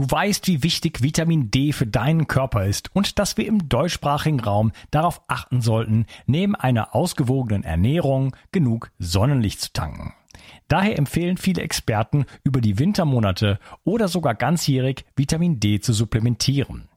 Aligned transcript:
Du 0.00 0.10
weißt, 0.10 0.46
wie 0.46 0.62
wichtig 0.62 1.02
Vitamin 1.02 1.50
D 1.50 1.74
für 1.74 1.86
deinen 1.86 2.26
Körper 2.26 2.64
ist 2.64 2.88
und 2.96 3.18
dass 3.18 3.36
wir 3.36 3.46
im 3.46 3.68
deutschsprachigen 3.68 4.40
Raum 4.40 4.72
darauf 4.90 5.20
achten 5.28 5.60
sollten, 5.60 6.06
neben 6.24 6.54
einer 6.54 6.94
ausgewogenen 6.94 7.64
Ernährung 7.64 8.34
genug 8.50 8.90
Sonnenlicht 8.98 9.60
zu 9.60 9.74
tanken. 9.74 10.14
Daher 10.68 10.96
empfehlen 10.96 11.36
viele 11.36 11.60
Experten, 11.60 12.24
über 12.44 12.62
die 12.62 12.78
Wintermonate 12.78 13.58
oder 13.84 14.08
sogar 14.08 14.34
ganzjährig 14.34 15.04
Vitamin 15.16 15.60
D 15.60 15.80
zu 15.80 15.92
supplementieren. 15.92 16.88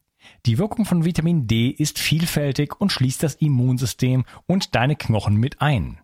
Die 0.45 0.57
Wirkung 0.57 0.85
von 0.85 1.03
Vitamin 1.03 1.45
D 1.45 1.67
ist 1.67 1.99
vielfältig 1.99 2.79
und 2.79 2.93
schließt 2.93 3.21
das 3.21 3.35
Immunsystem 3.35 4.23
und 4.47 4.75
deine 4.75 4.95
Knochen 4.95 5.35
mit 5.35 5.61
ein. 5.61 5.97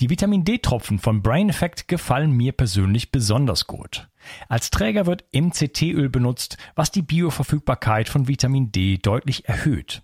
Die 0.00 0.10
Vitamin 0.10 0.44
D-Tropfen 0.44 0.98
von 0.98 1.22
Brain 1.22 1.48
Effect 1.48 1.86
gefallen 1.86 2.32
mir 2.32 2.50
persönlich 2.50 3.12
besonders 3.12 3.68
gut. 3.68 4.08
Als 4.48 4.70
Träger 4.70 5.06
wird 5.06 5.24
MCT-Öl 5.32 6.08
benutzt, 6.08 6.56
was 6.74 6.90
die 6.90 7.02
Bioverfügbarkeit 7.02 8.08
von 8.08 8.28
Vitamin 8.28 8.72
D 8.72 8.98
deutlich 8.98 9.48
erhöht. 9.48 10.02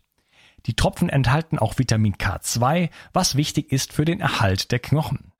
Die 0.67 0.75
Tropfen 0.75 1.09
enthalten 1.09 1.59
auch 1.59 1.79
Vitamin 1.79 2.17
K2, 2.17 2.91
was 3.13 3.37
wichtig 3.37 3.73
ist 3.73 3.93
für 3.93 4.05
den 4.05 4.21
Erhalt 4.21 4.73
der 4.73 4.79
Knochen. 4.79 5.33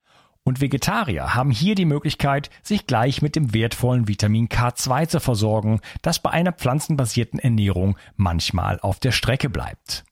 Und 0.43 0.59
Vegetarier 0.59 1.35
haben 1.35 1.51
hier 1.51 1.75
die 1.75 1.85
Möglichkeit, 1.85 2.49
sich 2.63 2.87
gleich 2.87 3.21
mit 3.21 3.35
dem 3.35 3.53
wertvollen 3.53 4.07
Vitamin 4.07 4.49
K2 4.49 5.07
zu 5.07 5.19
versorgen, 5.19 5.81
das 6.01 6.19
bei 6.19 6.31
einer 6.31 6.51
pflanzenbasierten 6.51 7.37
Ernährung 7.37 7.97
manchmal 8.15 8.79
auf 8.79 8.99
der 8.99 9.11
Strecke 9.11 9.49
bleibt. 9.49 10.03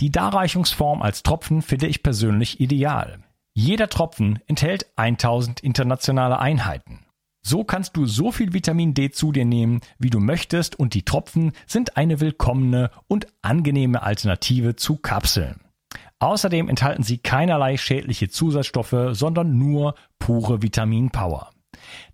Die 0.00 0.10
Darreichungsform 0.10 1.00
als 1.00 1.22
Tropfen 1.22 1.62
finde 1.62 1.86
ich 1.86 2.02
persönlich 2.02 2.60
ideal. 2.60 3.20
Jeder 3.54 3.88
Tropfen 3.88 4.40
enthält 4.46 4.86
1000 4.96 5.60
internationale 5.60 6.38
Einheiten. 6.38 7.00
So 7.42 7.64
kannst 7.64 7.96
du 7.96 8.06
so 8.06 8.32
viel 8.32 8.52
Vitamin 8.52 8.94
D 8.94 9.10
zu 9.10 9.32
dir 9.32 9.44
nehmen, 9.44 9.80
wie 9.98 10.10
du 10.10 10.20
möchtest 10.20 10.78
und 10.78 10.94
die 10.94 11.04
Tropfen 11.04 11.52
sind 11.66 11.96
eine 11.96 12.20
willkommene 12.20 12.90
und 13.08 13.26
angenehme 13.42 14.02
Alternative 14.02 14.76
zu 14.76 14.96
Kapseln. 14.96 15.60
Außerdem 16.18 16.68
enthalten 16.68 17.02
sie 17.02 17.18
keinerlei 17.18 17.78
schädliche 17.78 18.28
Zusatzstoffe, 18.28 19.12
sondern 19.12 19.56
nur 19.56 19.94
pure 20.18 20.62
Vitaminpower. 20.62 21.50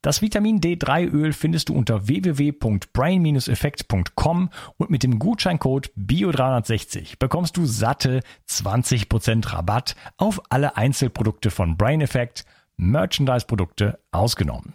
Das 0.01 0.23
Vitamin 0.23 0.61
D3-Öl 0.61 1.33
findest 1.33 1.69
du 1.69 1.75
unter 1.75 2.07
www.brain-effekt.com 2.07 4.51
und 4.77 4.91
mit 4.91 5.03
dem 5.03 5.19
Gutscheincode 5.19 5.91
BIO360 5.97 7.19
bekommst 7.19 7.57
du 7.57 7.67
satte 7.67 8.21
20% 8.49 9.53
Rabatt 9.53 9.97
auf 10.17 10.41
alle 10.51 10.77
Einzelprodukte 10.77 11.51
von 11.51 11.77
Brain 11.77 12.01
Effect, 12.01 12.45
Merchandise-Produkte 12.77 13.99
ausgenommen. 14.13 14.75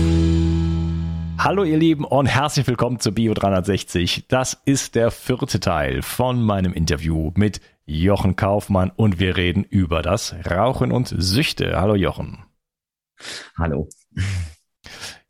Hallo 1.43 1.63
ihr 1.63 1.77
Lieben 1.79 2.05
und 2.05 2.27
herzlich 2.27 2.67
willkommen 2.67 2.99
zu 2.99 3.13
Bio 3.13 3.33
360. 3.33 4.27
Das 4.27 4.61
ist 4.63 4.93
der 4.93 5.09
vierte 5.09 5.59
Teil 5.59 6.03
von 6.03 6.39
meinem 6.39 6.71
Interview 6.71 7.31
mit 7.33 7.61
Jochen 7.83 8.35
Kaufmann 8.35 8.91
und 8.95 9.19
wir 9.19 9.37
reden 9.37 9.63
über 9.63 10.03
das 10.03 10.35
Rauchen 10.47 10.91
und 10.91 11.07
Süchte. 11.07 11.81
Hallo 11.81 11.95
Jochen. 11.95 12.45
Hallo. 13.57 13.89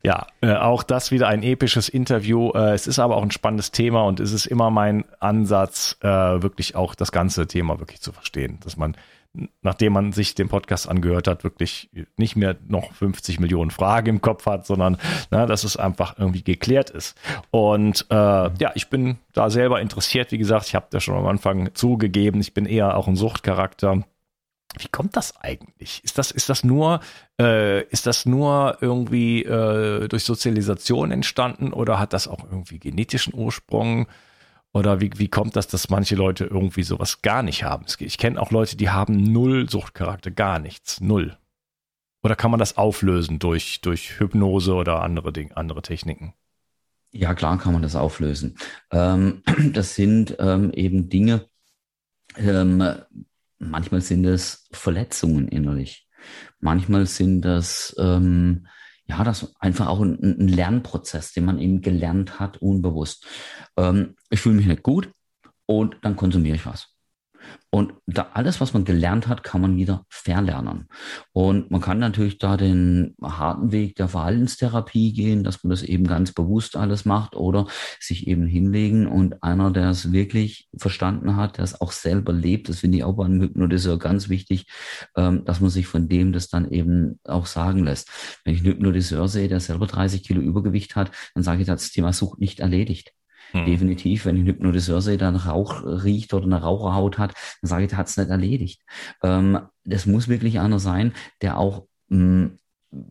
Ja, 0.03 0.27
äh, 0.41 0.55
auch 0.55 0.83
das 0.83 1.11
wieder 1.11 1.29
ein 1.29 1.44
episches 1.44 1.88
Interview. 1.88 2.51
Äh, 2.55 2.73
es 2.73 2.88
ist 2.88 2.99
aber 2.99 3.16
auch 3.16 3.23
ein 3.23 3.31
spannendes 3.31 3.72
Thema 3.72 4.03
und 4.03 4.19
es 4.19 4.33
ist 4.33 4.47
immer 4.47 4.69
mein 4.69 5.05
Ansatz, 5.22 5.95
äh, 6.01 6.07
wirklich 6.07 6.75
auch 6.75 6.93
das 6.93 7.13
ganze 7.13 7.47
Thema 7.47 7.79
wirklich 7.79 8.01
zu 8.01 8.11
verstehen, 8.11 8.59
dass 8.66 8.75
man 8.75 8.97
nachdem 9.61 9.93
man 9.93 10.11
sich 10.11 10.35
den 10.35 10.49
Podcast 10.49 10.89
angehört 10.89 11.27
hat, 11.27 11.43
wirklich 11.43 11.89
nicht 12.17 12.35
mehr 12.35 12.57
noch 12.67 12.93
50 12.93 13.39
Millionen 13.39 13.71
Fragen 13.71 14.07
im 14.09 14.21
Kopf 14.21 14.45
hat, 14.45 14.65
sondern 14.65 14.97
na, 15.29 15.45
dass 15.45 15.63
es 15.63 15.77
einfach 15.77 16.17
irgendwie 16.17 16.43
geklärt 16.43 16.89
ist. 16.89 17.17
Und 17.49 18.05
äh, 18.09 18.15
ja, 18.15 18.71
ich 18.75 18.89
bin 18.89 19.17
da 19.33 19.49
selber 19.49 19.79
interessiert. 19.79 20.31
Wie 20.31 20.37
gesagt, 20.37 20.67
ich 20.67 20.75
habe 20.75 20.87
da 20.89 20.99
schon 20.99 21.15
am 21.15 21.27
Anfang 21.27 21.73
zugegeben, 21.73 22.41
ich 22.41 22.53
bin 22.53 22.65
eher 22.65 22.97
auch 22.97 23.07
ein 23.07 23.15
Suchtcharakter. 23.15 24.03
Wie 24.77 24.87
kommt 24.89 25.17
das 25.17 25.35
eigentlich? 25.41 26.01
Ist 26.03 26.17
das, 26.17 26.31
ist 26.31 26.49
das 26.49 26.63
nur, 26.63 27.01
äh, 27.39 27.83
ist 27.85 28.07
das 28.07 28.25
nur 28.25 28.77
irgendwie 28.81 29.43
äh, 29.43 30.07
durch 30.07 30.23
Sozialisation 30.23 31.11
entstanden 31.11 31.73
oder 31.73 31.99
hat 31.99 32.13
das 32.13 32.27
auch 32.27 32.43
irgendwie 32.43 32.79
genetischen 32.79 33.33
Ursprung? 33.33 34.07
Oder 34.73 35.01
wie, 35.01 35.11
wie 35.15 35.27
kommt 35.27 35.55
das, 35.55 35.67
dass 35.67 35.89
manche 35.89 36.15
Leute 36.15 36.45
irgendwie 36.45 36.83
sowas 36.83 37.21
gar 37.21 37.43
nicht 37.43 37.63
haben? 37.63 37.85
Ich 37.99 38.17
kenne 38.17 38.41
auch 38.41 38.51
Leute, 38.51 38.77
die 38.77 38.89
haben 38.89 39.21
null 39.21 39.69
Suchtcharakter, 39.69 40.31
gar 40.31 40.59
nichts, 40.59 41.01
null. 41.01 41.37
Oder 42.23 42.35
kann 42.35 42.51
man 42.51 42.59
das 42.59 42.77
auflösen 42.77 43.39
durch, 43.39 43.81
durch 43.81 44.19
Hypnose 44.19 44.73
oder 44.73 45.01
andere 45.01 45.33
Dinge, 45.33 45.57
andere 45.57 45.81
Techniken? 45.81 46.33
Ja, 47.11 47.33
klar 47.33 47.57
kann 47.57 47.73
man 47.73 47.81
das 47.81 47.95
auflösen. 47.95 48.55
Ähm, 48.91 49.43
das 49.73 49.95
sind 49.95 50.37
ähm, 50.39 50.71
eben 50.71 51.09
Dinge, 51.09 51.47
ähm, 52.37 52.83
manchmal 53.59 54.01
sind 54.01 54.25
es 54.25 54.69
Verletzungen 54.71 55.47
innerlich. 55.49 56.07
Manchmal 56.59 57.07
sind 57.07 57.41
das 57.41 57.95
ähm, 57.99 58.67
ja, 59.11 59.25
das 59.25 59.53
einfach 59.59 59.88
auch 59.88 59.99
ein, 59.99 60.17
ein, 60.22 60.47
Lernprozess, 60.47 61.33
den 61.33 61.44
man 61.44 61.59
eben 61.59 61.81
gelernt 61.81 62.39
hat, 62.39 62.61
unbewusst. 62.61 63.27
Ähm, 63.75 64.16
ich 64.29 64.39
fühle 64.39 64.55
mich 64.55 64.67
nicht 64.67 64.83
gut 64.83 65.11
und 65.66 65.97
dann 66.01 66.16
konsumiere 66.16 66.55
ich 66.55 66.66
was. 66.66 66.91
Und 67.74 67.94
da 68.06 68.31
alles, 68.34 68.59
was 68.59 68.74
man 68.74 68.84
gelernt 68.84 69.29
hat, 69.29 69.44
kann 69.44 69.62
man 69.62 69.78
wieder 69.78 70.06
verlernen. 70.09 70.90
Und 71.31 71.72
man 71.72 71.79
kann 71.79 72.00
natürlich 72.00 72.38
da 72.38 72.57
den 72.57 73.16
harten 73.22 73.72
Weg 73.72 73.96
der 73.96 74.09
Verhaltenstherapie 74.09 75.13
gehen, 75.13 75.46
dass 75.46 75.63
man 75.63 75.69
das 75.69 75.81
eben 75.81 76.06
ganz 76.06 76.34
bewusst 76.34 76.75
alles 76.75 77.06
macht 77.06 77.35
oder 77.35 77.68
sich 78.00 78.28
eben 78.28 78.46
hinlegen 78.46 79.07
und 79.07 79.41
einer, 79.41 79.72
der 79.72 79.90
es 79.90 80.12
wirklich 80.12 80.68
verstanden 80.78 81.38
hat, 81.38 81.57
der 81.57 81.63
es 81.63 81.79
auch 81.79 81.94
selber 81.94 82.34
lebt, 82.34 82.68
das 82.68 82.79
finde 82.79 82.97
ich 82.97 83.03
auch 83.06 83.16
beim 83.16 83.40
Hypnotiseur 83.40 83.97
ganz 83.97 84.28
wichtig, 84.28 84.68
ähm, 85.16 85.46
dass 85.46 85.62
man 85.62 85.69
sich 85.69 85.88
von 85.88 86.09
dem 86.09 86.34
das 86.34 86.50
dann 86.50 86.69
eben 86.72 87.19
auch 87.23 87.46
sagen 87.46 87.85
lässt. 87.85 88.09
Wenn 88.44 88.53
ich 88.53 88.59
einen 88.59 88.73
Hypnotiseur 88.73 89.29
sehe, 89.29 89.47
der 89.47 89.62
selber 89.62 89.88
30 89.88 90.23
Kilo 90.23 90.41
Übergewicht 90.41 90.97
hat, 90.97 91.12
dann 91.35 91.44
sage 91.44 91.62
ich, 91.62 91.68
das 91.68 91.91
Thema 91.91 92.12
Sucht 92.12 92.40
nicht 92.40 92.59
erledigt. 92.59 93.13
Hm. 93.51 93.66
Definitiv, 93.66 94.25
wenn 94.25 94.38
ein 94.38 94.45
Hypnotiseur 94.45 95.01
der 95.17 95.31
nach 95.31 95.47
Rauch 95.47 95.84
riecht 95.84 96.34
oder 96.34 96.45
eine 96.45 96.62
Raucherhaut 96.62 97.17
hat, 97.17 97.34
dann 97.62 97.69
sage 97.69 97.84
ich, 97.84 97.89
der 97.89 97.97
hat 97.97 98.07
es 98.07 98.17
nicht 98.17 98.29
erledigt. 98.29 98.81
Ähm, 99.23 99.59
das 99.84 100.06
muss 100.06 100.28
wirklich 100.28 100.59
einer 100.59 100.79
sein, 100.79 101.14
der 101.41 101.58
auch 101.58 101.85
mh, 102.09 102.17
hm, 102.17 102.58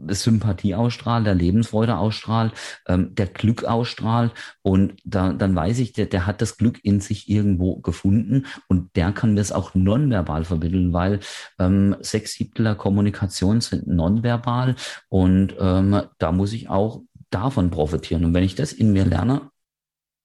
Sympathie 0.09 0.75
ausstrahlt, 0.75 1.27
der 1.27 1.35
Lebensfreude 1.35 1.97
ausstrahlt, 1.97 2.53
ähm, 2.87 3.15
der 3.15 3.27
Glück 3.27 3.65
ausstrahlt 3.65 4.33
und 4.63 4.95
da, 5.05 5.33
dann 5.33 5.55
weiß 5.55 5.79
ich, 5.79 5.93
der, 5.95 6.07
der 6.07 6.27
hat 6.27 6.43
das 6.43 6.59
Glück 6.59 6.85
in 6.85 7.01
sich 7.01 7.31
irgendwo 7.31 7.77
gefunden 7.77 8.47
und 8.69 8.95
der 8.95 9.13
kann 9.13 9.35
mir 9.35 9.41
es 9.41 9.53
auch 9.53 9.75
nonverbal 9.75 10.45
vermitteln, 10.45 10.93
weil 10.93 11.21
ähm, 11.59 11.97
sechs 12.01 12.35
Siebtel 12.35 12.65
der 12.65 12.75
Kommunikation 12.75 13.63
sind 13.63 13.87
nonverbal 13.87 14.77
und 15.09 15.55
ähm, 15.59 16.03
da 16.19 16.33
muss 16.33 16.53
ich 16.53 16.69
auch 16.69 17.01
davon 17.31 17.71
profitieren. 17.71 18.25
Und 18.25 18.35
wenn 18.35 18.45
ich 18.45 18.57
das 18.57 18.73
in 18.73 18.93
mir 18.93 19.07
lerne, 19.07 19.50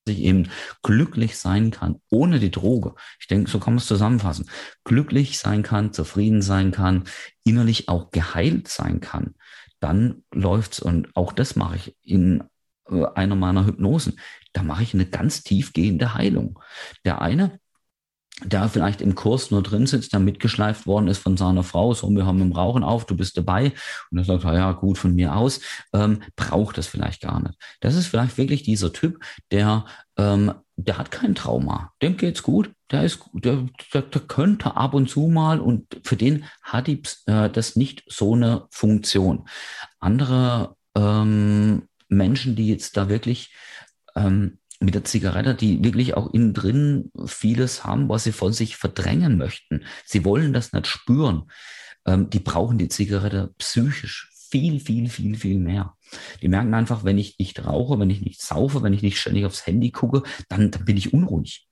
ich 0.08 0.20
eben 0.20 0.50
glücklich 0.84 1.38
sein 1.38 1.72
kann, 1.72 2.02
ohne 2.10 2.40
die 2.40 2.52
Droge. 2.52 2.96
Ich 3.20 3.28
denke, 3.28 3.50
so 3.50 3.60
kann 3.60 3.74
man 3.74 3.80
es 3.80 3.88
zusammenfassen. 3.88 4.50
Glücklich 4.84 5.40
sein 5.40 5.64
kann, 5.64 5.94
zufrieden 5.94 6.42
sein 6.42 6.72
kann, 6.72 7.06
innerlich 7.44 7.90
auch 7.90 8.12
geheilt 8.12 8.68
sein 8.68 9.02
kann, 9.02 9.36
dann 9.80 10.24
läuft's 10.34 10.80
und 10.80 11.16
auch 11.16 11.34
das 11.34 11.56
mache 11.56 11.76
ich 11.76 11.96
in 12.02 12.44
äh, 12.90 13.06
einer 13.16 13.36
meiner 13.36 13.66
Hypnosen. 13.66 14.20
Da 14.54 14.64
mache 14.64 14.84
ich 14.84 14.94
eine 14.94 15.06
ganz 15.06 15.44
tiefgehende 15.44 16.14
Heilung. 16.14 16.60
Der 17.04 17.22
eine 17.22 17.60
der 18.44 18.68
vielleicht 18.68 19.02
im 19.02 19.16
Kurs 19.16 19.50
nur 19.50 19.64
drin 19.64 19.88
sitzt, 19.88 20.12
der 20.12 20.20
mitgeschleift 20.20 20.86
worden 20.86 21.08
ist 21.08 21.20
von 21.20 21.38
seiner 21.38 21.64
Frau, 21.64 21.94
so, 21.94 22.10
wir 22.10 22.26
haben 22.26 22.42
im 22.42 22.52
Rauchen 22.52 22.84
auf, 22.84 23.06
du 23.06 23.16
bist 23.16 23.38
dabei. 23.38 23.72
Und 24.12 24.18
er 24.18 24.26
sagt, 24.26 24.44
ja, 24.44 24.74
gut, 24.74 24.98
von 24.98 25.16
mir 25.16 25.36
aus, 25.36 25.62
ähm, 25.94 26.22
braucht 26.36 26.78
das 26.78 26.88
vielleicht 26.88 27.22
gar 27.22 27.42
nicht. 27.42 27.56
Das 27.80 27.96
ist 27.96 28.08
vielleicht 28.08 28.38
wirklich 28.38 28.64
dieser 28.64 28.92
Typ, 28.92 29.24
der, 29.52 29.86
ähm, 30.18 30.54
der 30.76 30.98
hat 30.98 31.12
kein 31.12 31.36
Trauma, 31.36 31.94
dem 32.02 32.18
geht's 32.18 32.44
gut, 32.44 32.72
der 32.92 33.04
ist, 33.04 33.20
der, 33.34 33.68
der, 33.94 34.02
der 34.02 34.22
könnte 34.22 34.76
ab 34.76 34.94
und 34.94 35.10
zu 35.10 35.28
mal 35.28 35.62
und 35.62 36.02
für 36.04 36.18
den 36.18 36.44
hat 36.62 36.88
die, 36.88 37.02
äh, 37.28 37.50
das 37.50 37.78
nicht 37.78 38.04
so 38.08 38.34
eine 38.34 38.66
Funktion. 38.70 39.48
Andere 40.00 40.76
ähm, 40.96 41.84
Menschen, 42.10 42.56
die 42.58 42.68
jetzt 42.68 42.98
da 42.98 43.08
wirklich 43.08 43.54
ähm, 44.16 44.60
mit 44.86 44.96
der 44.96 45.04
Zigarette, 45.04 45.56
die 45.56 45.84
wirklich 45.84 46.16
auch 46.16 46.34
innen 46.34 46.54
drin 46.54 47.12
vieles 47.26 47.84
haben, 47.84 48.08
was 48.08 48.24
sie 48.24 48.32
von 48.32 48.54
sich 48.54 48.78
verdrängen 48.78 49.38
möchten. 49.38 49.84
Sie 50.06 50.24
wollen 50.24 50.54
das 50.54 50.74
nicht 50.74 50.88
spüren. 50.88 51.50
Ähm, 52.06 52.30
die 52.30 52.40
brauchen 52.40 52.78
die 52.78 52.88
Zigarette 52.88 53.54
psychisch 53.58 54.30
viel, 54.50 54.80
viel, 54.80 55.10
viel, 55.10 55.36
viel 55.36 55.60
mehr. 55.60 55.96
Die 56.42 56.48
merken 56.48 56.74
einfach, 56.74 57.04
wenn 57.04 57.18
ich 57.18 57.38
nicht 57.40 57.66
rauche, 57.66 58.00
wenn 58.00 58.10
ich 58.10 58.22
nicht 58.22 58.42
saufe, 58.42 58.84
wenn 58.84 58.94
ich 58.94 59.02
nicht 59.02 59.20
ständig 59.20 59.46
aufs 59.46 59.66
Handy 59.66 59.92
gucke, 59.92 60.24
dann, 60.48 60.72
dann 60.72 60.86
bin 60.86 60.98
ich 60.98 61.14
unruhig. 61.14 61.68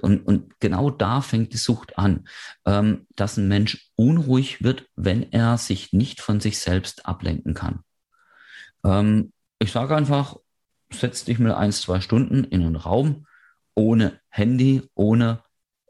Und, 0.00 0.26
und 0.26 0.60
genau 0.60 0.90
da 0.90 1.20
fängt 1.20 1.52
die 1.52 1.58
Sucht 1.58 1.98
an, 1.98 2.28
ähm, 2.64 3.06
dass 3.16 3.36
ein 3.36 3.48
Mensch 3.48 3.90
unruhig 3.96 4.62
wird, 4.62 4.86
wenn 4.96 5.32
er 5.32 5.56
sich 5.56 5.92
nicht 5.92 6.20
von 6.20 6.40
sich 6.40 6.58
selbst 6.58 7.06
ablenken 7.06 7.54
kann. 7.54 7.80
Ähm, 8.84 9.32
ich 9.58 9.72
sage 9.72 9.96
einfach, 9.96 10.36
setz 10.92 11.24
dich 11.24 11.38
mal 11.38 11.54
ein, 11.54 11.72
zwei 11.72 12.00
Stunden 12.00 12.44
in 12.44 12.62
einen 12.62 12.76
Raum 12.76 13.26
ohne 13.74 14.20
Handy, 14.28 14.82
ohne 14.94 15.42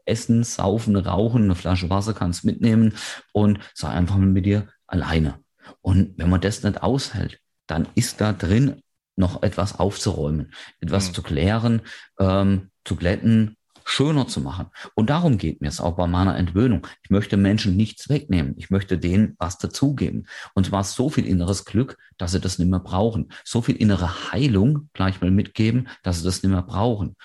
Essen, 0.05 0.43
Saufen, 0.43 0.95
Rauchen, 0.95 1.43
eine 1.43 1.55
Flasche 1.55 1.89
Wasser 1.89 2.13
kannst 2.13 2.45
mitnehmen 2.45 2.93
und 3.31 3.59
sei 3.73 3.89
einfach 3.89 4.17
mal 4.17 4.25
mit 4.25 4.45
dir 4.45 4.67
alleine. 4.87 5.39
Und 5.81 6.17
wenn 6.17 6.29
man 6.29 6.41
das 6.41 6.63
nicht 6.63 6.81
aushält, 6.81 7.39
dann 7.67 7.87
ist 7.95 8.21
da 8.21 8.33
drin 8.33 8.81
noch 9.15 9.43
etwas 9.43 9.79
aufzuräumen, 9.79 10.53
etwas 10.79 11.09
mhm. 11.09 11.13
zu 11.13 11.23
klären, 11.23 11.81
ähm, 12.19 12.71
zu 12.85 12.95
glätten, 12.95 13.57
schöner 13.89 14.27
zu 14.27 14.39
machen. 14.41 14.67
Und 14.93 15.09
darum 15.09 15.37
geht 15.37 15.61
mir 15.61 15.67
es 15.67 15.81
auch 15.81 15.95
bei 15.95 16.05
meiner 16.05 16.37
Entwöhnung. 16.37 16.85
Ich 17.03 17.09
möchte 17.09 17.37
Menschen 17.37 17.75
nichts 17.75 18.07
wegnehmen. 18.07 18.53
Ich 18.57 18.69
möchte 18.69 18.97
denen 18.97 19.35
was 19.39 19.57
dazugeben. 19.57 20.27
Und 20.53 20.67
zwar 20.67 20.83
so 20.83 21.09
viel 21.09 21.25
inneres 21.25 21.65
Glück, 21.65 21.97
dass 22.17 22.31
sie 22.31 22.39
das 22.39 22.59
nicht 22.59 22.69
mehr 22.69 22.79
brauchen. 22.79 23.31
So 23.43 23.61
viel 23.61 23.75
innere 23.75 24.31
Heilung 24.31 24.89
gleich 24.93 25.21
mal 25.21 25.31
mitgeben, 25.31 25.89
dass 26.03 26.19
sie 26.19 26.23
das 26.23 26.43
nicht 26.43 26.51
mehr 26.51 26.61
brauchen. 26.61 27.15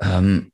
Ähm, 0.00 0.52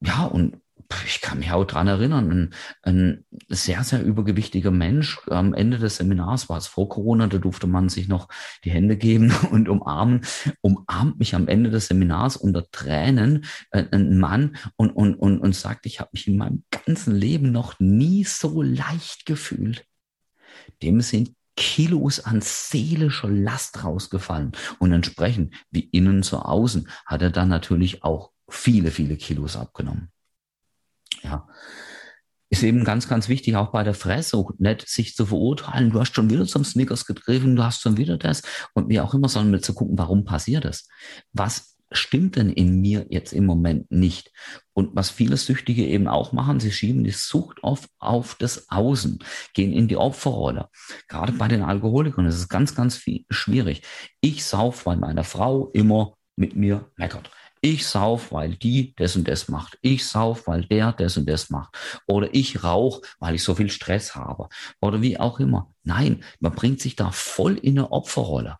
ja, 0.00 0.24
und 0.24 0.60
ich 1.06 1.20
kann 1.20 1.38
mich 1.38 1.50
auch 1.52 1.64
dran 1.64 1.86
erinnern, 1.86 2.30
ein, 2.30 2.54
ein, 2.82 3.24
sehr, 3.48 3.84
sehr 3.84 4.02
übergewichtiger 4.02 4.70
Mensch. 4.70 5.20
Am 5.28 5.54
Ende 5.54 5.78
des 5.78 5.96
Seminars 5.96 6.48
war 6.48 6.58
es 6.58 6.66
vor 6.66 6.88
Corona, 6.88 7.26
da 7.26 7.38
durfte 7.38 7.66
man 7.66 7.88
sich 7.88 8.08
noch 8.08 8.28
die 8.64 8.70
Hände 8.70 8.96
geben 8.96 9.32
und 9.50 9.68
umarmen. 9.68 10.22
Umarmt 10.60 11.18
mich 11.18 11.34
am 11.34 11.48
Ende 11.48 11.70
des 11.70 11.88
Seminars 11.88 12.36
unter 12.36 12.70
Tränen 12.70 13.44
äh, 13.70 13.84
ein 13.90 14.18
Mann 14.18 14.56
und, 14.76 14.90
und, 14.90 15.14
und, 15.14 15.38
und 15.40 15.54
sagt, 15.54 15.86
ich 15.86 16.00
habe 16.00 16.10
mich 16.12 16.26
in 16.28 16.36
meinem 16.36 16.64
ganzen 16.70 17.14
Leben 17.14 17.52
noch 17.52 17.78
nie 17.80 18.24
so 18.24 18.62
leicht 18.62 19.26
gefühlt. 19.26 19.84
Dem 20.82 21.00
sind 21.00 21.34
Kilos 21.56 22.20
an 22.20 22.40
seelischer 22.40 23.28
Last 23.28 23.84
rausgefallen. 23.84 24.52
Und 24.78 24.92
entsprechend, 24.92 25.54
wie 25.70 25.88
innen 25.92 26.22
so 26.22 26.38
außen, 26.38 26.88
hat 27.06 27.22
er 27.22 27.30
dann 27.30 27.48
natürlich 27.48 28.02
auch 28.02 28.32
viele, 28.48 28.90
viele 28.90 29.16
Kilos 29.16 29.56
abgenommen. 29.56 30.10
Ja. 31.24 31.48
Ist 32.50 32.62
eben 32.62 32.84
ganz, 32.84 33.08
ganz 33.08 33.28
wichtig, 33.28 33.56
auch 33.56 33.72
bei 33.72 33.82
der 33.82 33.94
Fresssucht, 33.94 34.60
nicht 34.60 34.88
sich 34.88 35.16
zu 35.16 35.26
verurteilen, 35.26 35.90
du 35.90 35.98
hast 35.98 36.14
schon 36.14 36.30
wieder 36.30 36.46
zum 36.46 36.62
Snickers 36.64 37.06
gegriffen, 37.06 37.56
du 37.56 37.64
hast 37.64 37.80
schon 37.80 37.96
wieder 37.96 38.16
das 38.16 38.42
und 38.74 38.88
wie 38.88 39.00
auch 39.00 39.14
immer, 39.14 39.28
sondern 39.28 39.50
mit 39.50 39.64
zu 39.64 39.74
gucken, 39.74 39.98
warum 39.98 40.24
passiert 40.24 40.64
das? 40.64 40.86
Was 41.32 41.74
stimmt 41.90 42.36
denn 42.36 42.50
in 42.50 42.80
mir 42.80 43.06
jetzt 43.08 43.32
im 43.32 43.46
Moment 43.46 43.90
nicht? 43.90 44.30
Und 44.72 44.94
was 44.94 45.10
viele 45.10 45.36
Süchtige 45.36 45.86
eben 45.86 46.06
auch 46.06 46.32
machen, 46.32 46.60
sie 46.60 46.70
schieben 46.70 47.02
die 47.02 47.10
Sucht 47.10 47.62
auf, 47.64 47.88
auf 47.98 48.36
das 48.36 48.68
Außen, 48.68 49.18
gehen 49.54 49.72
in 49.72 49.88
die 49.88 49.96
Opferrolle. 49.96 50.68
Gerade 51.08 51.32
bei 51.32 51.48
den 51.48 51.62
Alkoholikern 51.62 52.26
ist 52.26 52.36
es 52.36 52.48
ganz, 52.48 52.74
ganz 52.74 52.96
viel, 52.96 53.24
schwierig. 53.30 53.82
Ich 54.20 54.44
sauf, 54.44 54.86
weil 54.86 54.96
meine 54.96 55.24
Frau 55.24 55.70
immer 55.72 56.14
mit 56.36 56.56
mir 56.56 56.90
meckert. 56.96 57.30
Ich 57.64 57.86
sauf, 57.86 58.30
weil 58.30 58.56
die 58.56 58.94
das 58.96 59.16
und 59.16 59.26
das 59.26 59.48
macht. 59.48 59.78
Ich 59.80 60.06
sauf, 60.06 60.46
weil 60.46 60.66
der 60.66 60.92
das 60.92 61.16
und 61.16 61.26
das 61.26 61.48
macht. 61.48 61.74
Oder 62.06 62.28
ich 62.34 62.62
rauche, 62.62 63.00
weil 63.20 63.36
ich 63.36 63.42
so 63.42 63.54
viel 63.54 63.70
Stress 63.70 64.14
habe. 64.14 64.50
Oder 64.82 65.00
wie 65.00 65.18
auch 65.18 65.40
immer. 65.40 65.72
Nein, 65.82 66.22
man 66.40 66.54
bringt 66.54 66.82
sich 66.82 66.94
da 66.94 67.10
voll 67.10 67.56
in 67.56 67.78
eine 67.78 67.90
Opferrolle. 67.90 68.58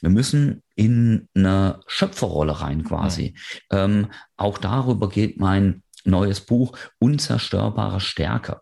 Wir 0.00 0.10
müssen 0.10 0.62
in 0.76 1.28
eine 1.34 1.80
Schöpferrolle 1.88 2.60
rein 2.60 2.84
quasi. 2.84 3.34
Ja. 3.72 3.86
Ähm, 3.86 4.12
auch 4.36 4.58
darüber 4.58 5.08
geht 5.08 5.40
mein 5.40 5.82
neues 6.04 6.40
Buch 6.40 6.78
Unzerstörbare 7.00 7.98
Stärke. 7.98 8.60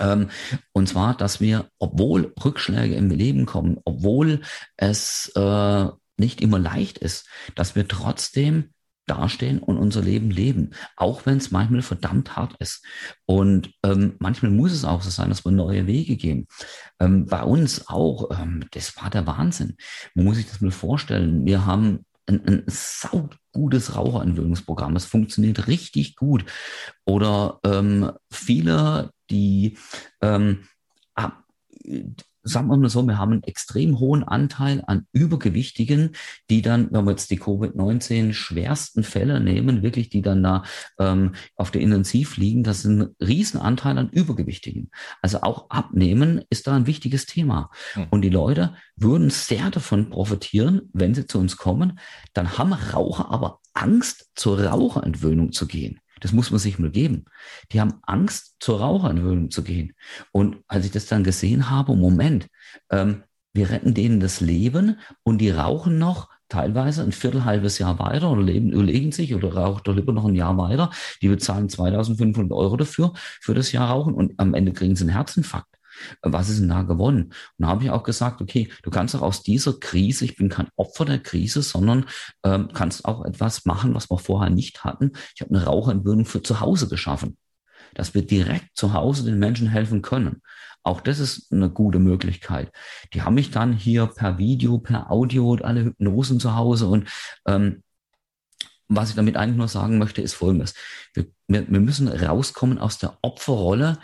Ähm, 0.00 0.28
und 0.72 0.88
zwar, 0.88 1.16
dass 1.16 1.40
wir, 1.40 1.70
obwohl 1.78 2.34
Rückschläge 2.44 2.96
im 2.96 3.10
Leben 3.10 3.46
kommen, 3.46 3.78
obwohl 3.84 4.40
es 4.76 5.30
äh, 5.36 5.86
nicht 6.16 6.40
immer 6.40 6.58
leicht 6.58 6.98
ist, 6.98 7.28
dass 7.54 7.76
wir 7.76 7.86
trotzdem 7.86 8.74
dastehen 9.08 9.58
und 9.58 9.78
unser 9.78 10.02
Leben 10.02 10.30
leben, 10.30 10.70
auch 10.96 11.26
wenn 11.26 11.38
es 11.38 11.50
manchmal 11.50 11.82
verdammt 11.82 12.36
hart 12.36 12.54
ist. 12.60 12.84
Und 13.26 13.72
ähm, 13.82 14.14
manchmal 14.18 14.52
muss 14.52 14.72
es 14.72 14.84
auch 14.84 15.02
so 15.02 15.10
sein, 15.10 15.28
dass 15.28 15.44
wir 15.44 15.52
neue 15.52 15.86
Wege 15.86 16.16
gehen. 16.16 16.46
Ähm, 17.00 17.26
bei 17.26 17.42
uns 17.42 17.88
auch, 17.88 18.30
ähm, 18.38 18.64
das 18.70 18.96
war 18.96 19.10
der 19.10 19.26
Wahnsinn. 19.26 19.76
Man 20.14 20.24
muss 20.24 20.36
sich 20.36 20.46
das 20.46 20.60
mal 20.60 20.70
vorstellen. 20.70 21.44
Wir 21.44 21.66
haben 21.66 22.04
ein, 22.26 22.46
ein 22.46 22.62
saugutes 22.66 23.96
Raucherentwöhnungsprogramm. 23.96 24.96
Es 24.96 25.06
funktioniert 25.06 25.66
richtig 25.66 26.16
gut. 26.16 26.44
Oder 27.04 27.58
ähm, 27.64 28.12
viele, 28.30 29.10
die 29.30 29.76
ähm, 30.20 30.68
sagen 32.48 32.68
wir 32.68 32.76
mal 32.76 32.88
so, 32.88 33.02
wir 33.06 33.18
haben 33.18 33.32
einen 33.32 33.42
extrem 33.42 33.98
hohen 33.98 34.24
Anteil 34.24 34.82
an 34.86 35.06
Übergewichtigen, 35.12 36.12
die 36.50 36.62
dann, 36.62 36.88
wenn 36.90 37.04
wir 37.04 37.12
jetzt 37.12 37.30
die 37.30 37.40
Covid-19 37.40 38.32
schwersten 38.32 39.04
Fälle 39.04 39.40
nehmen, 39.40 39.82
wirklich, 39.82 40.08
die 40.08 40.22
dann 40.22 40.42
da 40.42 40.64
ähm, 40.98 41.34
auf 41.56 41.70
der 41.70 41.82
Intensiv 41.82 42.36
liegen, 42.36 42.62
das 42.62 42.80
ist 42.80 42.86
ein 42.86 43.08
Riesenanteil 43.20 43.98
an 43.98 44.08
Übergewichtigen. 44.10 44.90
Also 45.22 45.42
auch 45.42 45.70
Abnehmen 45.70 46.42
ist 46.50 46.66
da 46.66 46.76
ein 46.76 46.86
wichtiges 46.86 47.26
Thema. 47.26 47.70
Mhm. 47.94 48.06
Und 48.10 48.22
die 48.22 48.30
Leute 48.30 48.74
würden 48.96 49.30
sehr 49.30 49.70
davon 49.70 50.10
profitieren, 50.10 50.82
wenn 50.92 51.14
sie 51.14 51.26
zu 51.26 51.38
uns 51.38 51.56
kommen. 51.56 51.98
Dann 52.32 52.58
haben 52.58 52.72
Raucher 52.72 53.30
aber 53.30 53.60
Angst, 53.74 54.30
zur 54.34 54.60
Raucherentwöhnung 54.60 55.52
zu 55.52 55.66
gehen. 55.66 56.00
Das 56.20 56.32
muss 56.32 56.50
man 56.50 56.60
sich 56.60 56.78
mal 56.78 56.90
geben. 56.90 57.24
Die 57.72 57.80
haben 57.80 57.94
Angst, 58.02 58.56
zur 58.60 58.80
Raucherentwöhnung 58.80 59.50
zu 59.50 59.62
gehen. 59.62 59.94
Und 60.32 60.58
als 60.68 60.84
ich 60.84 60.90
das 60.90 61.06
dann 61.06 61.24
gesehen 61.24 61.70
habe, 61.70 61.94
Moment, 61.96 62.48
ähm, 62.90 63.22
wir 63.52 63.70
retten 63.70 63.94
denen 63.94 64.20
das 64.20 64.40
Leben 64.40 64.98
und 65.22 65.38
die 65.38 65.50
rauchen 65.50 65.98
noch 65.98 66.28
teilweise 66.48 67.02
ein 67.02 67.12
Viertel, 67.12 67.44
halbes 67.44 67.78
Jahr 67.78 67.98
weiter 67.98 68.30
oder 68.30 68.42
leben, 68.42 68.72
überlegen 68.72 69.12
sich 69.12 69.34
oder 69.34 69.52
raucht 69.52 69.86
doch 69.86 69.94
lieber 69.94 70.12
noch 70.12 70.24
ein 70.24 70.34
Jahr 70.34 70.56
weiter. 70.56 70.90
Die 71.22 71.28
bezahlen 71.28 71.68
2500 71.68 72.52
Euro 72.52 72.76
dafür, 72.76 73.12
für 73.40 73.54
das 73.54 73.72
Jahr 73.72 73.90
rauchen 73.90 74.14
und 74.14 74.38
am 74.38 74.54
Ende 74.54 74.72
kriegen 74.72 74.96
sie 74.96 75.04
einen 75.04 75.14
Herzinfarkt 75.14 75.77
was 76.22 76.48
ist 76.48 76.60
denn 76.60 76.68
da 76.68 76.82
gewonnen? 76.82 77.24
Und 77.24 77.32
da 77.58 77.68
habe 77.68 77.84
ich 77.84 77.90
auch 77.90 78.02
gesagt, 78.02 78.40
okay, 78.40 78.70
du 78.82 78.90
kannst 78.90 79.14
auch 79.16 79.22
aus 79.22 79.42
dieser 79.42 79.74
Krise, 79.74 80.24
ich 80.24 80.36
bin 80.36 80.48
kein 80.48 80.68
Opfer 80.76 81.04
der 81.04 81.18
Krise, 81.18 81.62
sondern 81.62 82.06
ähm, 82.44 82.68
kannst 82.72 83.04
auch 83.04 83.24
etwas 83.24 83.64
machen, 83.64 83.94
was 83.94 84.10
wir 84.10 84.18
vorher 84.18 84.50
nicht 84.50 84.84
hatten. 84.84 85.12
Ich 85.34 85.40
habe 85.40 85.54
eine 85.54 85.64
Raucherentwöhnung 85.64 86.24
für 86.24 86.42
zu 86.42 86.60
Hause 86.60 86.88
geschaffen, 86.88 87.36
dass 87.94 88.14
wir 88.14 88.26
direkt 88.26 88.76
zu 88.76 88.92
Hause 88.92 89.24
den 89.24 89.38
Menschen 89.38 89.68
helfen 89.68 90.02
können. 90.02 90.42
Auch 90.82 91.00
das 91.00 91.18
ist 91.18 91.52
eine 91.52 91.68
gute 91.68 91.98
Möglichkeit. 91.98 92.72
Die 93.12 93.22
haben 93.22 93.34
mich 93.34 93.50
dann 93.50 93.72
hier 93.72 94.06
per 94.06 94.38
Video, 94.38 94.78
per 94.78 95.10
Audio 95.10 95.50
und 95.50 95.64
alle 95.64 95.84
Hypnosen 95.84 96.40
zu 96.40 96.54
Hause 96.54 96.86
und 96.86 97.08
ähm, 97.46 97.82
was 98.88 99.10
ich 99.10 99.16
damit 99.16 99.36
eigentlich 99.36 99.58
nur 99.58 99.68
sagen 99.68 99.98
möchte, 99.98 100.22
ist 100.22 100.34
Folgendes. 100.34 100.74
Wir, 101.12 101.26
wir, 101.46 101.68
wir 101.68 101.80
müssen 101.80 102.08
rauskommen 102.08 102.78
aus 102.78 102.98
der 102.98 103.18
Opferrolle. 103.20 103.98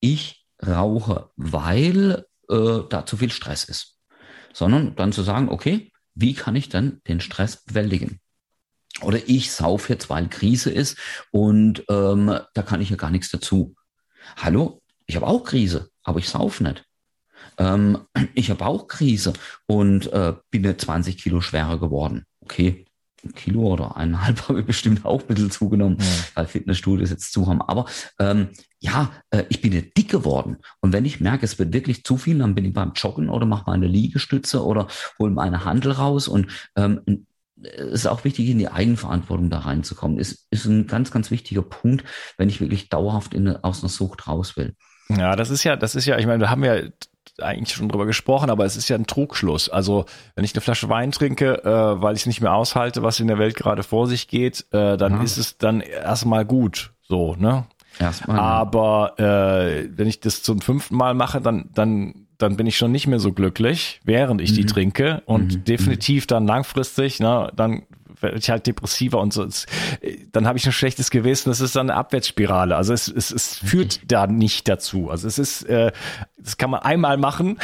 Ich 0.00 0.43
rauche, 0.66 1.30
weil 1.36 2.24
äh, 2.48 2.80
da 2.88 3.06
zu 3.06 3.16
viel 3.16 3.30
Stress 3.30 3.64
ist. 3.64 3.98
Sondern 4.52 4.94
dann 4.96 5.12
zu 5.12 5.22
sagen, 5.22 5.48
okay, 5.48 5.92
wie 6.14 6.34
kann 6.34 6.56
ich 6.56 6.68
dann 6.68 7.00
den 7.08 7.20
Stress 7.20 7.64
bewältigen? 7.64 8.20
Oder 9.00 9.18
ich 9.26 9.50
sauf 9.50 9.88
jetzt, 9.88 10.08
weil 10.08 10.28
Krise 10.28 10.70
ist 10.70 10.96
und 11.32 11.84
ähm, 11.88 12.38
da 12.54 12.62
kann 12.62 12.80
ich 12.80 12.90
ja 12.90 12.96
gar 12.96 13.10
nichts 13.10 13.30
dazu. 13.30 13.74
Hallo, 14.36 14.80
ich 15.06 15.16
habe 15.16 15.26
auch 15.26 15.42
Krise, 15.42 15.90
aber 16.04 16.20
ich 16.20 16.28
sauf 16.28 16.60
nicht. 16.60 16.84
Ähm, 17.58 18.06
ich 18.34 18.50
habe 18.50 18.64
auch 18.64 18.86
Krise 18.86 19.32
und 19.66 20.12
äh, 20.12 20.34
bin 20.50 20.64
jetzt 20.64 20.84
20 20.84 21.18
Kilo 21.18 21.40
schwerer 21.40 21.80
geworden. 21.80 22.24
Okay, 22.40 22.86
Kilo 23.32 23.72
oder 23.72 23.96
eineinhalb 23.96 24.48
habe 24.48 24.60
ich 24.60 24.66
bestimmt 24.66 25.04
auch 25.04 25.20
ein 25.22 25.26
bisschen 25.26 25.50
zugenommen, 25.50 25.98
ja. 26.00 26.06
weil 26.34 26.46
Fitnessstudios 26.46 27.10
jetzt 27.10 27.32
zu 27.32 27.46
haben. 27.46 27.62
Aber 27.62 27.86
ähm, 28.18 28.48
ja, 28.80 29.10
äh, 29.30 29.44
ich 29.48 29.60
bin 29.60 29.72
ja 29.72 29.80
dick 29.80 30.10
geworden. 30.10 30.58
Und 30.80 30.92
wenn 30.92 31.04
ich 31.04 31.20
merke, 31.20 31.44
es 31.44 31.58
wird 31.58 31.72
wirklich 31.72 32.04
zu 32.04 32.16
viel, 32.16 32.38
dann 32.38 32.54
bin 32.54 32.64
ich 32.64 32.74
beim 32.74 32.92
Joggen 32.94 33.28
oder 33.28 33.46
mache 33.46 33.64
meine 33.66 33.86
Liegestütze 33.86 34.64
oder 34.64 34.88
hole 35.18 35.30
meine 35.30 35.64
Handel 35.64 35.92
raus. 35.92 36.28
Und 36.28 36.48
ähm, 36.76 37.26
es 37.62 38.00
ist 38.00 38.06
auch 38.06 38.24
wichtig, 38.24 38.48
in 38.48 38.58
die 38.58 38.68
Eigenverantwortung 38.68 39.50
da 39.50 39.60
reinzukommen. 39.60 40.18
Ist, 40.18 40.46
ist 40.50 40.66
ein 40.66 40.86
ganz, 40.86 41.10
ganz 41.10 41.30
wichtiger 41.30 41.62
Punkt, 41.62 42.04
wenn 42.36 42.48
ich 42.48 42.60
wirklich 42.60 42.88
dauerhaft 42.88 43.34
in, 43.34 43.48
aus 43.48 43.82
einer 43.82 43.88
Sucht 43.88 44.28
raus 44.28 44.56
will. 44.56 44.74
Ja, 45.08 45.36
das 45.36 45.50
ist 45.50 45.64
ja, 45.64 45.76
das 45.76 45.94
ist 45.94 46.06
ja, 46.06 46.18
ich 46.18 46.26
meine, 46.26 46.40
wir 46.40 46.50
haben 46.50 46.64
ja 46.64 46.82
eigentlich 47.40 47.76
schon 47.76 47.88
drüber 47.88 48.06
gesprochen, 48.06 48.50
aber 48.50 48.64
es 48.64 48.76
ist 48.76 48.88
ja 48.88 48.96
ein 48.96 49.06
Trugschluss. 49.06 49.68
Also 49.68 50.04
wenn 50.34 50.44
ich 50.44 50.54
eine 50.54 50.60
Flasche 50.60 50.88
Wein 50.88 51.12
trinke, 51.12 51.64
äh, 51.64 52.02
weil 52.02 52.14
ich 52.14 52.22
es 52.22 52.26
nicht 52.26 52.40
mehr 52.40 52.54
aushalte, 52.54 53.02
was 53.02 53.20
in 53.20 53.28
der 53.28 53.38
Welt 53.38 53.56
gerade 53.56 53.82
vor 53.82 54.06
sich 54.06 54.28
geht, 54.28 54.66
äh, 54.72 54.96
dann 54.96 55.16
mhm. 55.16 55.24
ist 55.24 55.36
es 55.36 55.58
dann 55.58 55.80
erstmal 55.80 56.44
gut. 56.44 56.92
So, 57.02 57.34
ne? 57.36 57.64
Erstmal. 57.98 58.38
Aber 58.38 59.18
äh, 59.18 59.88
wenn 59.96 60.06
ich 60.06 60.20
das 60.20 60.42
zum 60.42 60.60
fünften 60.60 60.96
Mal 60.96 61.14
mache, 61.14 61.40
dann, 61.40 61.70
dann, 61.74 62.26
dann 62.38 62.56
bin 62.56 62.66
ich 62.66 62.76
schon 62.76 62.92
nicht 62.92 63.06
mehr 63.06 63.20
so 63.20 63.32
glücklich, 63.32 64.00
während 64.04 64.40
ich 64.40 64.52
mhm. 64.52 64.56
die 64.56 64.66
trinke. 64.66 65.22
Und 65.26 65.54
mhm. 65.54 65.64
definitiv 65.64 66.26
dann 66.26 66.46
langfristig, 66.46 67.20
ne, 67.20 67.52
dann 67.54 67.82
werde 68.24 68.38
ich 68.38 68.50
halt 68.50 68.66
depressiver 68.66 69.20
und 69.20 69.32
so. 69.32 69.46
Dann 70.32 70.46
habe 70.46 70.58
ich 70.58 70.66
ein 70.66 70.72
schlechtes 70.72 71.10
Gewissen. 71.10 71.50
Das 71.50 71.60
ist 71.60 71.76
dann 71.76 71.88
eine 71.88 71.98
Abwärtsspirale. 71.98 72.76
Also 72.76 72.92
es, 72.92 73.08
es, 73.08 73.30
es 73.30 73.56
führt 73.58 74.00
da 74.10 74.26
nicht 74.26 74.68
dazu. 74.68 75.10
Also 75.10 75.28
es 75.28 75.38
ist, 75.38 75.62
äh, 75.64 75.92
das 76.36 76.56
kann 76.56 76.70
man 76.70 76.80
einmal 76.80 77.16
machen, 77.16 77.58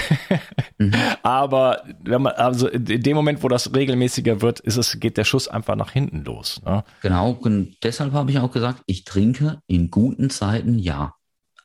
mhm. 0.79 0.93
aber 1.23 1.83
wenn 2.03 2.23
man, 2.23 2.35
also 2.35 2.69
in 2.69 3.03
dem 3.03 3.17
Moment, 3.17 3.43
wo 3.43 3.49
das 3.49 3.75
regelmäßiger 3.75 4.41
wird, 4.41 4.61
ist 4.61 4.77
es, 4.77 5.01
geht 5.01 5.17
der 5.17 5.25
Schuss 5.25 5.49
einfach 5.49 5.77
nach 5.77 5.91
hinten 5.91 6.25
los. 6.25 6.63
Ne? 6.65 6.85
Genau, 7.03 7.33
und 7.33 7.77
deshalb 7.83 8.13
habe 8.13 8.31
ich 8.31 8.39
auch 8.39 8.53
gesagt, 8.53 8.83
ich 8.87 9.05
trinke 9.05 9.61
in 9.67 9.91
guten 9.91 10.31
Zeiten 10.31 10.79
ja, 10.79 11.15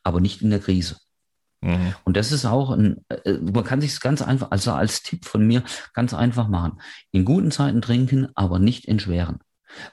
aber 0.04 0.20
nicht 0.20 0.42
in 0.42 0.50
der 0.50 0.60
Krise. 0.60 0.98
Mhm. 1.66 1.96
Und 2.04 2.16
das 2.16 2.32
ist 2.32 2.46
auch 2.46 2.70
ein, 2.70 3.04
äh, 3.10 3.34
man 3.34 3.64
kann 3.64 3.82
sich 3.82 4.00
ganz 4.00 4.22
einfach, 4.22 4.52
also 4.52 4.72
als 4.72 5.02
Tipp 5.02 5.26
von 5.26 5.46
mir, 5.46 5.64
ganz 5.94 6.14
einfach 6.14 6.48
machen. 6.48 6.80
In 7.12 7.26
guten 7.26 7.52
Zeiten 7.52 7.82
trinken, 7.82 8.28
aber 8.36 8.60
nicht 8.60 8.86
in 8.86 9.00
schweren. 9.00 9.40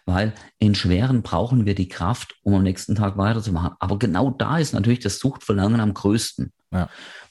Weil 0.05 0.35
in 0.59 0.75
schweren 0.75 1.23
brauchen 1.23 1.65
wir 1.65 1.75
die 1.75 1.89
Kraft, 1.89 2.37
um 2.43 2.55
am 2.55 2.63
nächsten 2.63 2.95
Tag 2.95 3.17
weiterzumachen. 3.17 3.73
Aber 3.81 3.99
genau 3.99 4.31
da 4.31 4.59
ist 4.59 4.75
natürlich 4.75 5.01
das 5.01 5.19
Suchtverlangen 5.19 5.81
am 5.81 5.95
größten. 5.95 6.53
Ja. 6.71 6.89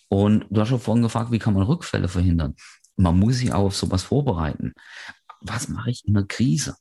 Und 0.09 0.45
du 0.49 0.59
hast 0.59 0.69
schon 0.69 0.79
vorhin 0.79 1.03
gefragt, 1.03 1.31
wie 1.31 1.39
kann 1.39 1.53
man 1.53 1.63
Rückfälle 1.63 2.09
verhindern? 2.09 2.55
Man 2.97 3.17
muss 3.17 3.37
sich 3.37 3.53
auch 3.53 3.65
auf 3.65 3.75
sowas 3.75 4.03
vorbereiten. 4.03 4.73
Was 5.39 5.69
mache 5.69 5.91
ich 5.91 6.05
in 6.05 6.17
einer 6.17 6.25
Krise? 6.25 6.75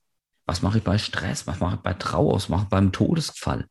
Was 0.46 0.62
mache 0.62 0.78
ich 0.78 0.84
bei 0.84 0.98
Stress? 0.98 1.46
Was 1.46 1.60
mache 1.60 1.76
ich 1.76 1.82
bei 1.82 1.94
Trauer? 1.94 2.34
Was 2.34 2.48
mache 2.48 2.64
ich 2.64 2.68
beim 2.68 2.90
Todesfall? 2.90 3.66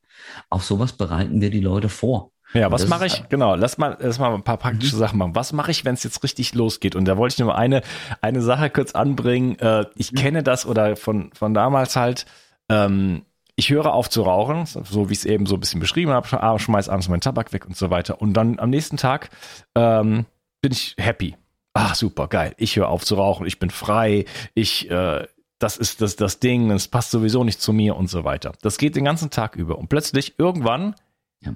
Auf 0.49 0.63
sowas 0.63 0.93
bereiten 0.93 1.41
wir 1.41 1.49
die 1.49 1.59
Leute 1.59 1.89
vor. 1.89 2.31
Ja, 2.53 2.71
was 2.71 2.87
mache 2.87 3.05
ich? 3.05 3.23
Genau, 3.29 3.55
lass 3.55 3.77
mal, 3.77 3.97
lass 3.99 4.17
mal 4.17 4.33
ein 4.33 4.43
paar 4.43 4.57
praktische 4.57 4.95
mhm. 4.95 4.99
Sachen 4.99 5.19
machen. 5.19 5.35
Was 5.35 5.53
mache 5.53 5.71
ich, 5.71 5.85
wenn 5.85 5.93
es 5.93 6.03
jetzt 6.03 6.23
richtig 6.23 6.55
losgeht? 6.55 6.95
Und 6.95 7.05
da 7.05 7.17
wollte 7.17 7.33
ich 7.33 7.39
nur 7.39 7.55
eine, 7.55 7.81
eine 8.21 8.41
Sache 8.41 8.69
kurz 8.69 8.93
anbringen. 8.93 9.57
Äh, 9.59 9.85
ich 9.95 10.11
mhm. 10.11 10.15
kenne 10.15 10.43
das 10.43 10.65
oder 10.65 10.95
von, 10.95 11.31
von 11.33 11.53
damals 11.53 11.95
halt, 11.95 12.25
ähm, 12.69 13.23
ich 13.55 13.69
höre 13.69 13.93
auf 13.93 14.09
zu 14.09 14.23
rauchen, 14.23 14.65
so 14.65 15.09
wie 15.09 15.13
ich 15.13 15.19
es 15.19 15.25
eben 15.25 15.45
so 15.45 15.55
ein 15.55 15.59
bisschen 15.59 15.79
beschrieben 15.79 16.11
habe, 16.11 16.41
ah, 16.41 16.57
schmeiß 16.57 16.89
abends 16.89 17.09
meinen 17.09 17.21
Tabak 17.21 17.53
weg 17.53 17.65
und 17.67 17.75
so 17.75 17.89
weiter. 17.89 18.21
Und 18.21 18.33
dann 18.33 18.57
am 18.57 18.69
nächsten 18.69 18.97
Tag 18.97 19.29
ähm, 19.75 20.25
bin 20.61 20.71
ich 20.71 20.95
happy. 20.97 21.35
Ach, 21.73 21.93
super, 21.93 22.27
geil. 22.27 22.55
Ich 22.57 22.77
höre 22.77 22.89
auf 22.89 23.05
zu 23.05 23.15
rauchen, 23.15 23.45
ich 23.45 23.59
bin 23.59 23.69
frei, 23.69 24.25
ich, 24.55 24.89
äh, 24.89 25.27
das 25.59 25.77
ist 25.77 26.01
das, 26.01 26.15
das 26.15 26.39
Ding, 26.39 26.71
es 26.71 26.87
passt 26.87 27.11
sowieso 27.11 27.43
nicht 27.43 27.61
zu 27.61 27.73
mir 27.73 27.95
und 27.95 28.09
so 28.09 28.23
weiter. 28.23 28.53
Das 28.61 28.77
geht 28.77 28.95
den 28.95 29.03
ganzen 29.03 29.29
Tag 29.29 29.55
über. 29.55 29.77
Und 29.77 29.89
plötzlich 29.89 30.39
irgendwann 30.39 30.95
ja 31.41 31.51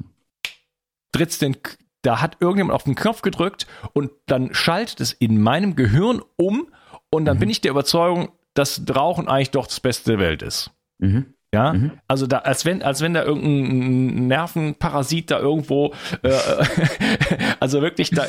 tritt's 1.13 1.39
den, 1.39 1.55
da 2.01 2.21
hat 2.21 2.37
irgendjemand 2.41 2.75
auf 2.75 2.83
den 2.83 2.95
Knopf 2.95 3.21
gedrückt 3.21 3.65
und 3.93 4.11
dann 4.25 4.53
schaltet 4.53 4.99
es 4.99 5.13
in 5.13 5.41
meinem 5.41 5.75
Gehirn 5.75 6.21
um 6.35 6.67
und 7.09 7.25
dann 7.25 7.37
mhm. 7.37 7.41
bin 7.41 7.49
ich 7.49 7.61
der 7.61 7.71
Überzeugung, 7.71 8.31
dass 8.53 8.83
Rauchen 8.93 9.27
eigentlich 9.27 9.51
doch 9.51 9.67
das 9.67 9.79
Beste 9.79 10.11
der 10.11 10.19
Welt 10.19 10.41
ist. 10.41 10.71
Mhm. 10.99 11.33
Ja, 11.53 11.73
mhm. 11.73 11.91
also 12.07 12.25
da, 12.25 12.39
als 12.39 12.65
wenn, 12.65 12.81
als 12.81 13.01
wenn 13.01 13.13
da 13.13 13.23
irgendein 13.23 14.27
Nervenparasit 14.27 15.29
da 15.29 15.37
irgendwo, 15.37 15.93
äh, 16.23 16.31
also 17.59 17.83
wirklich, 17.83 18.09
da, 18.09 18.25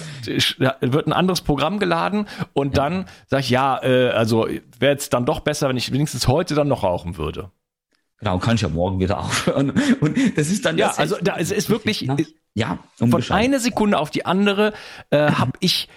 da, 0.59 0.77
wird 0.83 1.07
ein 1.07 1.15
anderes 1.15 1.41
Programm 1.41 1.79
geladen 1.79 2.27
und 2.53 2.77
ja. 2.77 2.83
dann 2.83 3.07
sag 3.27 3.41
ich, 3.41 3.49
ja, 3.49 3.83
äh, 3.83 4.11
also 4.11 4.47
wäre 4.79 4.93
jetzt 4.93 5.15
dann 5.15 5.25
doch 5.25 5.41
besser, 5.41 5.71
wenn 5.71 5.79
ich 5.79 5.91
wenigstens 5.91 6.29
heute 6.29 6.55
dann 6.55 6.69
noch 6.69 6.83
rauchen 6.83 7.17
würde. 7.17 7.51
Genau, 8.25 8.39
kann 8.39 8.55
ich 8.55 8.63
ja 8.63 8.71
morgen 8.71 9.01
wieder 9.01 9.19
aufhören. 9.25 9.71
Und 10.01 10.17
das 10.39 10.49
ist 10.49 10.65
dann 10.65 10.79
ja, 10.79 10.93
also 10.93 11.17
da 11.21 11.37
es 11.37 11.51
ist 11.51 11.69
wirklich, 11.69 12.09
ja, 12.55 12.79
von 12.97 13.23
einer 13.31 13.61
Sekunde 13.61 13.99
auf 13.99 14.11
die 14.11 14.25
andere 14.25 14.73
äh, 15.11 15.31
habe 15.33 15.53
ich 15.61 15.89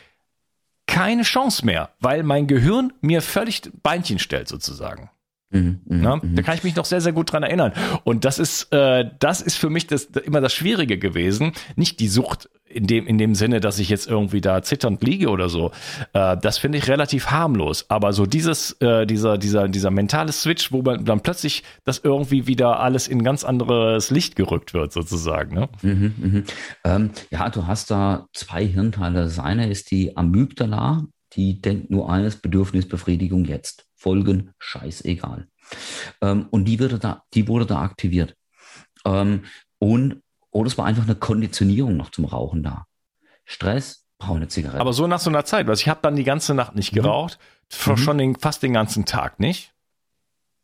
keine 0.88 1.24
Chance 1.24 1.65
mehr, 1.65 1.91
weil 2.01 2.24
mein 2.24 2.48
Gehirn 2.48 2.91
mir 3.00 3.22
völlig 3.22 3.62
Beinchen 3.81 4.19
stellt 4.19 4.50
sozusagen. 4.50 5.10
Mhm, 5.49 5.79
mh, 5.85 6.21
da 6.35 6.41
kann 6.41 6.55
ich 6.55 6.63
mich 6.63 6.75
noch 6.75 6.85
sehr, 6.85 6.99
sehr 6.99 7.13
gut 7.13 7.31
dran 7.31 7.43
erinnern. 7.43 7.71
Und 8.03 8.25
das 8.25 8.37
ist, 8.37 8.71
äh, 8.73 9.05
das 9.19 9.41
ist 9.41 9.57
für 9.57 9.69
mich 9.69 9.87
das, 9.87 10.05
immer 10.05 10.41
das 10.41 10.53
Schwierige 10.53 10.97
gewesen. 10.97 11.53
Nicht 11.75 12.01
die 12.01 12.09
Sucht 12.09 12.49
in 12.65 12.85
dem, 12.85 13.07
in 13.07 13.17
dem 13.17 13.33
Sinne, 13.33 13.61
dass 13.61 13.79
ich 13.79 13.87
jetzt 13.87 14.07
irgendwie 14.07 14.41
da 14.41 14.61
zitternd 14.61 15.01
liege 15.01 15.29
oder 15.29 15.47
so. 15.47 15.71
Äh, 16.11 16.35
das 16.37 16.57
finde 16.57 16.77
ich 16.77 16.89
relativ 16.89 17.27
harmlos. 17.27 17.85
Aber 17.87 18.11
so 18.11 18.25
dieses, 18.25 18.73
äh, 18.81 19.05
dieser, 19.05 19.37
dieser, 19.37 19.69
dieser 19.69 19.89
mentale 19.89 20.33
Switch, 20.33 20.73
wo 20.73 20.81
man 20.81 21.05
dann 21.05 21.21
plötzlich 21.21 21.63
das 21.85 21.99
irgendwie 21.99 22.47
wieder 22.47 22.81
alles 22.81 23.07
in 23.07 23.23
ganz 23.23 23.45
anderes 23.45 24.11
Licht 24.11 24.35
gerückt 24.35 24.73
wird, 24.73 24.91
sozusagen. 24.91 25.55
Ne? 25.55 25.69
Mhm, 25.81 26.13
mh. 26.17 26.43
ähm, 26.83 27.11
ja, 27.31 27.49
du 27.49 27.67
hast 27.67 27.89
da 27.89 28.27
zwei 28.33 28.65
Hirnteile. 28.65 29.23
Das 29.23 29.39
eine 29.39 29.69
ist 29.69 29.91
die 29.91 30.17
Amygdala, 30.17 31.05
die 31.33 31.61
denkt 31.61 31.89
nur 31.89 32.09
eines, 32.09 32.35
Bedürfnisbefriedigung 32.37 33.45
jetzt 33.45 33.87
folgen, 34.07 34.53
scheißegal. 34.59 35.47
Ähm, 36.21 36.47
und 36.49 36.65
die, 36.65 36.79
wurde 36.79 36.97
da, 36.97 37.23
die 37.33 37.47
wurde 37.47 37.65
da 37.65 37.81
aktiviert. 37.81 38.35
Ähm, 39.05 39.43
und, 39.79 40.21
oder 40.51 40.67
es 40.67 40.77
war 40.77 40.85
einfach 40.85 41.03
eine 41.03 41.15
Konditionierung 41.15 41.97
noch 41.97 42.11
zum 42.11 42.25
Rauchen 42.25 42.63
da. 42.63 42.85
Stress, 43.43 44.05
braune 44.17 44.47
Zigarette. 44.47 44.79
Aber 44.79 44.93
so 44.93 45.07
nach 45.07 45.19
so 45.19 45.29
einer 45.29 45.43
Zeit, 45.43 45.67
weil 45.67 45.75
ich 45.75 45.89
habe 45.89 45.99
dann 46.01 46.15
die 46.15 46.23
ganze 46.23 46.53
Nacht 46.53 46.75
nicht 46.75 46.93
mhm. 46.93 47.01
geraucht, 47.01 47.37
mhm. 47.85 47.97
schon 47.97 48.17
den, 48.17 48.35
fast 48.35 48.63
den 48.63 48.73
ganzen 48.73 49.05
Tag 49.05 49.39
nicht. 49.39 49.73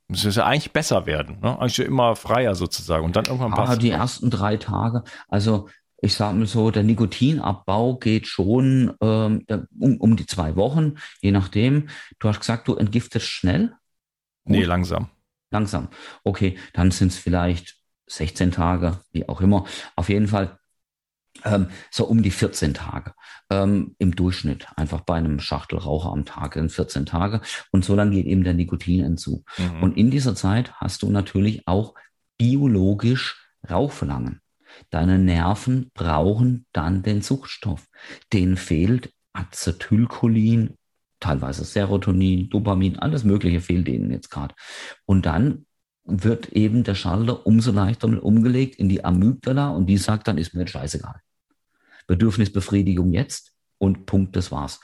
Es 0.10 0.24
müsste 0.24 0.42
ja 0.42 0.46
eigentlich 0.46 0.72
besser 0.72 1.06
werden, 1.06 1.40
ne? 1.42 1.58
Eigentlich 1.60 1.80
immer 1.80 2.16
freier 2.16 2.56
sozusagen. 2.56 3.04
Und 3.04 3.16
dann 3.16 3.26
irgendwann 3.26 3.52
passt. 3.52 3.74
Ah, 3.74 3.76
die 3.76 3.90
ersten 3.90 4.30
drei 4.30 4.58
Tage, 4.58 5.04
also 5.28 5.70
ich 6.04 6.16
sage 6.16 6.38
mal 6.38 6.46
so, 6.46 6.70
der 6.70 6.84
Nikotinabbau 6.84 7.96
geht 7.96 8.28
schon 8.28 8.94
ähm, 9.02 9.46
um, 9.80 9.98
um 9.98 10.16
die 10.18 10.26
zwei 10.26 10.56
Wochen, 10.58 10.96
je 11.22 11.32
nachdem. 11.32 11.88
Du 12.20 12.28
hast 12.28 12.42
gesagt, 12.42 12.68
du 12.68 12.76
entgiftest 12.76 13.28
schnell? 13.28 13.70
Gut. 14.44 14.58
Nee, 14.58 14.64
langsam. 14.64 15.10
Langsam. 15.50 15.88
Okay, 16.26 16.58
dann 16.74 16.92
sind 16.92 17.14
es 17.14 17.18
vielleicht 17.18 17.78
16 18.08 18.52
Tage, 18.52 19.00
wie 19.12 19.30
auch 19.30 19.40
immer. 19.40 19.66
Auf 19.96 20.10
jeden 20.10 20.28
Fall 20.28 20.60
ähm, 21.46 21.68
so 21.90 22.06
um 22.06 22.22
die 22.22 22.32
14 22.32 22.74
Tage 22.74 23.14
ähm, 23.50 23.96
im 23.98 24.14
Durchschnitt. 24.14 24.68
Einfach 24.76 25.02
bei 25.02 25.16
einem 25.16 25.40
Schachtelraucher 25.40 26.12
am 26.12 26.26
Tag 26.26 26.58
in 26.58 26.70
14 26.70 27.06
Tage. 27.06 27.40
Und 27.72 27.86
so 27.86 27.96
lange 27.96 28.12
geht 28.12 28.26
eben 28.26 28.44
der 28.44 28.54
Nikotinentzug. 28.54 29.46
Mhm. 29.58 29.84
Und 29.84 29.98
in 29.98 30.12
dieser 30.12 30.36
Zeit 30.36 30.74
hast 30.74 31.02
du 31.02 31.10
natürlich 31.10 31.66
auch 31.66 31.96
biologisch 32.38 33.48
Rauchverlangen. 33.70 34.43
Deine 34.90 35.20
Nerven 35.20 35.92
brauchen 35.94 36.66
dann 36.74 37.04
den 37.04 37.22
Suchtstoff. 37.22 37.88
Denen 38.32 38.58
fehlt 38.58 39.14
Acetylcholin, 39.34 40.78
teilweise 41.20 41.64
Serotonin, 41.64 42.50
Dopamin, 42.50 43.00
alles 43.00 43.24
Mögliche 43.24 43.62
fehlt 43.62 43.88
denen 43.88 44.12
jetzt 44.12 44.30
gerade. 44.30 44.56
Und 45.06 45.26
dann 45.26 45.66
wird 46.06 46.50
eben 46.50 46.84
der 46.84 46.96
Schalter 46.96 47.46
umso 47.46 47.72
leichter 47.72 48.24
umgelegt 48.24 48.76
in 48.76 48.90
die 48.90 49.06
Amygdala 49.06 49.70
und 49.70 49.86
die 49.88 49.98
sagt 49.98 50.28
dann, 50.28 50.38
ist 50.38 50.54
mir 50.54 50.68
scheißegal. 50.68 51.22
Bedürfnisbefriedigung 52.08 53.14
jetzt 53.14 53.54
und 53.78 54.06
Punkt, 54.06 54.36
das 54.36 54.52
war's. 54.52 54.82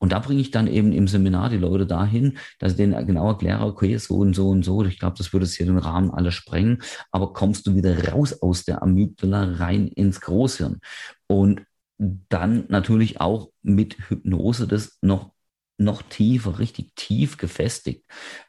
Und 0.00 0.12
da 0.12 0.18
bringe 0.18 0.40
ich 0.40 0.50
dann 0.50 0.66
eben 0.66 0.92
im 0.92 1.06
Seminar 1.06 1.50
die 1.50 1.58
Leute 1.58 1.86
dahin, 1.86 2.38
dass 2.58 2.72
ich 2.72 2.78
denen 2.78 3.06
genau 3.06 3.28
erkläre, 3.28 3.64
okay, 3.66 3.96
so 3.98 4.16
und 4.16 4.34
so 4.34 4.48
und 4.48 4.64
so. 4.64 4.82
Ich 4.84 4.98
glaube, 4.98 5.16
das 5.18 5.32
würde 5.32 5.44
es 5.44 5.54
hier 5.54 5.66
den 5.66 5.78
Rahmen 5.78 6.10
alles 6.10 6.34
sprengen. 6.34 6.82
Aber 7.12 7.32
kommst 7.32 7.66
du 7.66 7.74
wieder 7.76 8.08
raus 8.08 8.42
aus 8.42 8.64
der 8.64 8.82
Amygdala 8.82 9.56
rein 9.58 9.86
ins 9.88 10.20
Großhirn? 10.22 10.80
Und 11.26 11.62
dann 11.98 12.64
natürlich 12.68 13.20
auch 13.20 13.50
mit 13.62 14.08
Hypnose 14.08 14.66
das 14.66 14.98
noch, 15.02 15.32
noch 15.76 16.00
tiefer, 16.02 16.58
richtig 16.58 16.92
tief 16.96 17.36
gefestigt. 17.36 18.04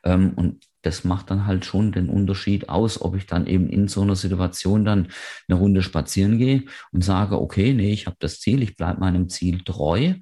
Ähm, 0.05 0.33
und 0.35 0.65
das 0.83 1.03
macht 1.03 1.29
dann 1.29 1.45
halt 1.45 1.65
schon 1.65 1.91
den 1.91 2.09
Unterschied 2.09 2.69
aus, 2.69 3.01
ob 3.01 3.15
ich 3.15 3.27
dann 3.27 3.45
eben 3.45 3.69
in 3.69 3.87
so 3.89 4.01
einer 4.01 4.15
Situation 4.15 4.85
dann 4.85 5.09
eine 5.47 5.59
Runde 5.59 5.83
spazieren 5.83 6.37
gehe 6.37 6.63
und 6.91 7.03
sage, 7.03 7.39
okay, 7.39 7.73
nee, 7.73 7.91
ich 7.91 8.07
habe 8.07 8.15
das 8.19 8.39
Ziel, 8.39 8.63
ich 8.63 8.77
bleibe 8.77 9.01
meinem 9.01 9.29
Ziel 9.29 9.63
treu 9.63 10.15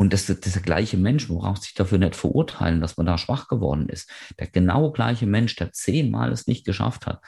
Und 0.00 0.14
das, 0.14 0.24
das 0.24 0.40
der 0.40 0.62
gleiche 0.62 0.96
Mensch, 0.96 1.28
man 1.28 1.40
braucht 1.40 1.62
sich 1.62 1.74
dafür 1.74 1.98
nicht 1.98 2.16
verurteilen, 2.16 2.80
dass 2.80 2.96
man 2.96 3.04
da 3.04 3.18
schwach 3.18 3.48
geworden 3.48 3.90
ist. 3.90 4.10
Der 4.38 4.46
genau 4.46 4.92
gleiche 4.92 5.26
Mensch, 5.26 5.56
der 5.56 5.72
zehnmal 5.72 6.32
es 6.32 6.46
nicht 6.46 6.64
geschafft 6.64 7.04
hat, 7.04 7.20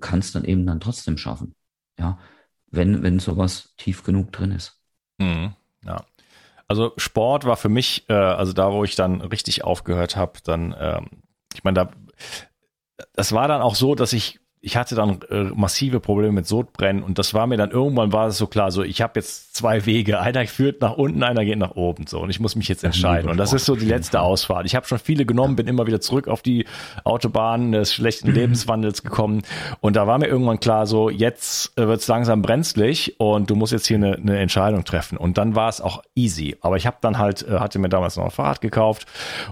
kann 0.00 0.18
es 0.18 0.32
dann 0.32 0.44
eben 0.44 0.66
dann 0.66 0.80
trotzdem 0.80 1.18
schaffen. 1.18 1.54
Ja, 2.00 2.18
wenn, 2.66 3.04
wenn 3.04 3.20
sowas 3.20 3.74
tief 3.76 4.02
genug 4.02 4.32
drin 4.32 4.50
ist. 4.50 4.82
Mhm. 5.18 5.54
Ja. 5.84 6.04
Also 6.66 6.94
Sport 6.96 7.44
war 7.44 7.56
für 7.56 7.68
mich, 7.68 8.06
äh, 8.08 8.14
also 8.14 8.52
da, 8.52 8.72
wo 8.72 8.82
ich 8.82 8.96
dann 8.96 9.20
richtig 9.20 9.62
aufgehört 9.62 10.16
habe, 10.16 10.40
dann, 10.42 10.74
ähm, 10.76 11.22
ich 11.54 11.62
meine, 11.62 11.74
da, 11.76 11.90
das 13.12 13.30
war 13.30 13.46
dann 13.46 13.62
auch 13.62 13.76
so, 13.76 13.94
dass 13.94 14.12
ich 14.12 14.40
ich 14.66 14.76
hatte 14.76 14.96
dann 14.96 15.20
äh, 15.30 15.44
massive 15.54 16.00
Probleme 16.00 16.32
mit 16.32 16.48
Sodbrennen 16.48 17.04
und 17.04 17.20
das 17.20 17.34
war 17.34 17.46
mir 17.46 17.56
dann 17.56 17.70
irgendwann 17.70 18.12
war 18.12 18.26
es 18.26 18.36
so 18.36 18.48
klar, 18.48 18.72
so 18.72 18.82
ich 18.82 19.00
habe 19.00 19.12
jetzt 19.14 19.54
zwei 19.54 19.86
Wege, 19.86 20.18
einer 20.26 20.44
führt 20.48 20.80
nach 20.80 20.96
unten, 20.96 21.22
einer 21.22 21.44
geht 21.44 21.58
nach 21.58 21.76
oben 21.76 22.08
so. 22.08 22.18
Und 22.18 22.30
ich 22.30 22.40
muss 22.40 22.56
mich 22.56 22.66
jetzt 22.66 22.82
entscheiden. 22.82 23.30
und 23.30 23.36
das 23.36 23.52
ist 23.52 23.64
so 23.64 23.76
die 23.76 23.86
letzte 23.86 24.20
Ausfahrt. 24.20 24.66
Ich 24.66 24.74
habe 24.74 24.84
schon 24.84 24.98
viele 24.98 25.24
genommen, 25.24 25.54
bin 25.54 25.68
immer 25.68 25.86
wieder 25.86 26.00
zurück 26.00 26.26
auf 26.26 26.42
die 26.42 26.66
Autobahn 27.04 27.70
des 27.70 27.94
schlechten 27.94 28.32
Lebenswandels 28.34 29.04
gekommen. 29.04 29.42
Und 29.80 29.94
da 29.94 30.08
war 30.08 30.18
mir 30.18 30.26
irgendwann 30.26 30.58
klar, 30.58 30.86
so 30.88 31.10
jetzt 31.10 31.78
äh, 31.78 31.86
wird 31.86 32.00
es 32.00 32.08
langsam 32.08 32.42
brenzlig 32.42 33.20
und 33.20 33.48
du 33.48 33.54
musst 33.54 33.72
jetzt 33.72 33.86
hier 33.86 33.98
eine, 33.98 34.16
eine 34.16 34.38
Entscheidung 34.38 34.82
treffen. 34.82 35.16
Und 35.16 35.38
dann 35.38 35.54
war 35.54 35.68
es 35.68 35.80
auch 35.80 36.02
easy, 36.16 36.56
aber 36.60 36.76
ich 36.76 36.88
habe 36.88 36.96
dann 37.02 37.18
halt 37.18 37.46
äh, 37.48 37.60
hatte 37.60 37.78
mir 37.78 37.88
damals 37.88 38.16
noch 38.16 38.24
ein 38.24 38.30
Fahrrad 38.32 38.60
gekauft 38.60 39.06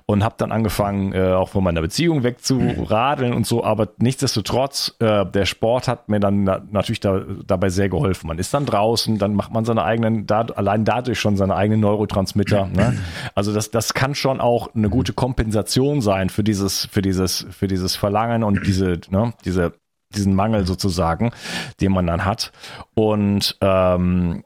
und 0.06 0.24
habe 0.24 0.34
dann 0.38 0.50
angefangen 0.50 1.12
äh, 1.12 1.34
auch 1.34 1.50
von 1.50 1.62
meiner 1.62 1.82
Beziehung 1.82 2.24
wegzuradeln 2.24 3.32
und 3.32 3.46
so, 3.46 3.62
aber 3.62 3.90
nichtsdestotrotz 3.98 4.96
äh, 5.04 5.26
der 5.26 5.44
Sport 5.44 5.86
hat 5.86 6.08
mir 6.08 6.18
dann 6.18 6.44
na, 6.44 6.62
natürlich 6.70 7.00
da, 7.00 7.20
dabei 7.46 7.68
sehr 7.68 7.88
geholfen. 7.88 8.28
Man 8.28 8.38
ist 8.38 8.54
dann 8.54 8.66
draußen, 8.66 9.18
dann 9.18 9.34
macht 9.34 9.52
man 9.52 9.64
seine 9.64 9.84
eigenen, 9.84 10.26
da, 10.26 10.40
allein 10.40 10.84
dadurch 10.84 11.20
schon 11.20 11.36
seine 11.36 11.54
eigenen 11.54 11.80
Neurotransmitter. 11.80 12.68
Ne? 12.74 12.98
Also 13.34 13.52
das, 13.52 13.70
das 13.70 13.94
kann 13.94 14.14
schon 14.14 14.40
auch 14.40 14.74
eine 14.74 14.88
gute 14.88 15.12
Kompensation 15.12 16.00
sein 16.00 16.28
für 16.28 16.42
dieses, 16.42 16.86
für 16.86 17.02
dieses, 17.02 17.46
für 17.50 17.68
dieses 17.68 17.94
Verlangen 17.94 18.42
und 18.42 18.66
diese, 18.66 19.00
ne, 19.10 19.32
diese 19.44 19.74
diesen 20.14 20.34
Mangel 20.34 20.66
sozusagen, 20.66 21.32
den 21.80 21.92
man 21.92 22.06
dann 22.06 22.24
hat. 22.24 22.52
Und 22.94 23.56
ähm, 23.60 24.44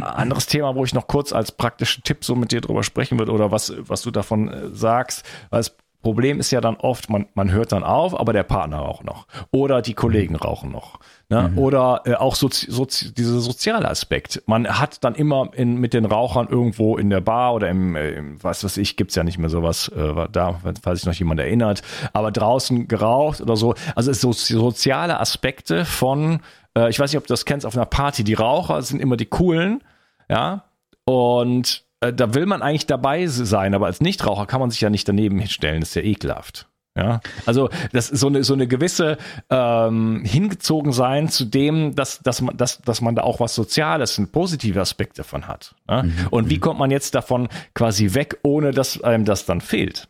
anderes 0.00 0.46
Thema, 0.46 0.74
wo 0.74 0.84
ich 0.84 0.94
noch 0.94 1.06
kurz 1.06 1.32
als 1.32 1.52
praktischen 1.52 2.02
Tipp 2.02 2.24
so 2.24 2.34
mit 2.34 2.52
dir 2.52 2.60
drüber 2.60 2.82
sprechen 2.82 3.18
würde 3.18 3.32
oder 3.32 3.50
was, 3.50 3.72
was 3.78 4.02
du 4.02 4.10
davon 4.10 4.48
äh, 4.48 4.68
sagst, 4.72 5.24
es 5.50 5.76
Problem 6.02 6.40
ist 6.40 6.50
ja 6.50 6.60
dann 6.60 6.76
oft, 6.76 7.08
man, 7.08 7.26
man 7.34 7.50
hört 7.52 7.72
dann 7.72 7.84
auf, 7.84 8.18
aber 8.18 8.32
der 8.32 8.42
Partner 8.42 8.78
raucht 8.78 9.04
noch. 9.04 9.26
Oder 9.52 9.82
die 9.82 9.94
Kollegen 9.94 10.36
rauchen 10.36 10.72
noch. 10.72 10.98
Ne? 11.28 11.48
Mhm. 11.48 11.58
Oder 11.58 12.02
äh, 12.04 12.14
auch 12.14 12.34
so, 12.34 12.48
so, 12.50 12.84
dieser 12.84 13.40
soziale 13.40 13.88
Aspekt. 13.88 14.42
Man 14.46 14.68
hat 14.68 15.04
dann 15.04 15.14
immer 15.14 15.50
in, 15.54 15.76
mit 15.76 15.94
den 15.94 16.04
Rauchern 16.04 16.48
irgendwo 16.48 16.96
in 16.96 17.08
der 17.08 17.20
Bar 17.20 17.54
oder 17.54 17.68
im, 17.68 17.96
äh, 17.96 18.10
im 18.10 18.42
was 18.42 18.64
weiß 18.64 18.76
ich, 18.78 18.96
gibt's 18.96 19.14
ja 19.14 19.24
nicht 19.24 19.38
mehr 19.38 19.48
sowas, 19.48 19.88
äh, 19.88 20.28
da, 20.30 20.60
falls 20.82 21.00
sich 21.00 21.06
noch 21.06 21.14
jemand 21.14 21.40
erinnert, 21.40 21.82
aber 22.12 22.32
draußen 22.32 22.88
geraucht 22.88 23.40
oder 23.40 23.56
so. 23.56 23.74
Also 23.94 24.10
es 24.10 24.20
so 24.20 24.32
soziale 24.32 25.20
Aspekte 25.20 25.84
von, 25.84 26.40
äh, 26.76 26.90
ich 26.90 26.98
weiß 26.98 27.12
nicht, 27.12 27.18
ob 27.18 27.26
du 27.26 27.32
das 27.32 27.44
kennst, 27.44 27.64
auf 27.64 27.76
einer 27.76 27.86
Party, 27.86 28.24
die 28.24 28.34
Raucher 28.34 28.82
sind 28.82 29.00
immer 29.00 29.16
die 29.16 29.26
coolen, 29.26 29.82
ja, 30.28 30.64
und 31.04 31.84
äh, 32.02 32.12
da 32.12 32.34
will 32.34 32.46
man 32.46 32.62
eigentlich 32.62 32.86
dabei 32.86 33.26
sein, 33.26 33.74
aber 33.74 33.86
als 33.86 34.00
Nichtraucher 34.00 34.46
kann 34.46 34.60
man 34.60 34.70
sich 34.70 34.80
ja 34.80 34.90
nicht 34.90 35.08
daneben 35.08 35.38
hinstellen, 35.38 35.80
das 35.80 35.90
ist 35.90 35.94
ja 35.94 36.02
ekelhaft. 36.02 36.68
Ja, 36.94 37.20
also 37.46 37.70
das 37.92 38.10
ist 38.10 38.20
so 38.20 38.26
eine 38.26 38.44
so 38.44 38.52
eine 38.52 38.66
gewisse 38.66 39.16
ähm, 39.48 40.22
hingezogen 40.26 40.92
sein 40.92 41.30
zu 41.30 41.46
dem, 41.46 41.94
dass 41.94 42.18
dass 42.18 42.42
man 42.42 42.54
dass 42.58 42.82
dass 42.82 43.00
man 43.00 43.14
da 43.14 43.22
auch 43.22 43.40
was 43.40 43.54
Soziales, 43.54 44.18
ein 44.18 44.30
positive 44.30 44.78
Aspekt 44.78 45.18
davon 45.18 45.48
hat. 45.48 45.74
Ja? 45.88 46.02
Mhm. 46.02 46.26
Und 46.30 46.50
wie 46.50 46.56
mhm. 46.56 46.60
kommt 46.60 46.78
man 46.78 46.90
jetzt 46.90 47.14
davon 47.14 47.48
quasi 47.74 48.12
weg, 48.12 48.40
ohne 48.42 48.72
dass 48.72 49.02
einem 49.02 49.24
das 49.24 49.46
dann 49.46 49.62
fehlt? 49.62 50.08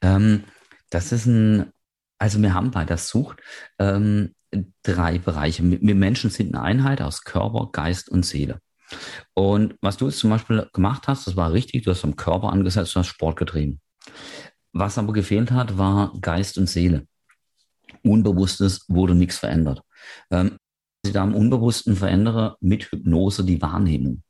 Ähm, 0.00 0.44
das 0.88 1.12
ist 1.12 1.26
ein 1.26 1.72
also 2.18 2.40
wir 2.40 2.54
haben 2.54 2.70
bei 2.70 2.86
der 2.86 2.96
Sucht 2.96 3.40
ähm, 3.78 4.34
drei 4.82 5.18
Bereiche. 5.18 5.62
Wir 5.62 5.94
Menschen 5.94 6.30
sind 6.30 6.54
eine 6.54 6.64
Einheit 6.64 7.02
aus 7.02 7.24
Körper, 7.24 7.68
Geist 7.70 8.08
und 8.08 8.24
Seele. 8.24 8.60
Und 9.34 9.76
was 9.80 9.96
du 9.96 10.06
jetzt 10.06 10.18
zum 10.18 10.30
Beispiel 10.30 10.68
gemacht 10.72 11.08
hast, 11.08 11.26
das 11.26 11.36
war 11.36 11.52
richtig, 11.52 11.84
du 11.84 11.90
hast 11.90 12.04
am 12.04 12.16
Körper 12.16 12.52
angesetzt, 12.52 12.94
du 12.94 13.00
hast 13.00 13.08
Sport 13.08 13.36
getrieben. 13.36 13.80
Was 14.72 14.98
aber 14.98 15.12
gefehlt 15.12 15.50
hat, 15.50 15.78
war 15.78 16.12
Geist 16.20 16.58
und 16.58 16.68
Seele. 16.68 17.06
Unbewusstes 18.02 18.86
wurde 18.88 19.14
nichts 19.14 19.38
verändert. 19.38 19.82
Ähm, 20.30 20.56
ich 21.04 21.12
da 21.12 21.22
am 21.22 21.34
Unbewussten 21.34 21.96
verändere 21.96 22.56
mit 22.60 22.84
Hypnose 22.84 23.44
die 23.44 23.60
Wahrnehmung. 23.60 24.22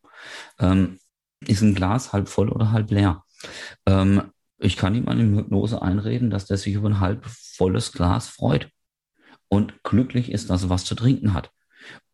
Ähm, 0.58 0.98
ist 1.46 1.62
ein 1.62 1.74
Glas 1.74 2.12
halb 2.12 2.28
voll 2.28 2.48
oder 2.48 2.72
halb 2.72 2.90
leer? 2.90 3.24
Ähm, 3.86 4.32
ich 4.58 4.76
kann 4.76 4.94
ihm 4.94 5.08
an 5.08 5.18
die 5.18 5.36
Hypnose 5.36 5.82
einreden, 5.82 6.30
dass 6.30 6.46
der 6.46 6.56
sich 6.56 6.74
über 6.74 6.88
ein 6.88 7.00
halb 7.00 7.26
volles 7.26 7.92
Glas 7.92 8.28
freut 8.28 8.70
und 9.48 9.82
glücklich 9.82 10.30
ist, 10.30 10.50
dass 10.50 10.62
er 10.62 10.70
was 10.70 10.84
zu 10.84 10.94
trinken 10.94 11.34
hat. 11.34 11.50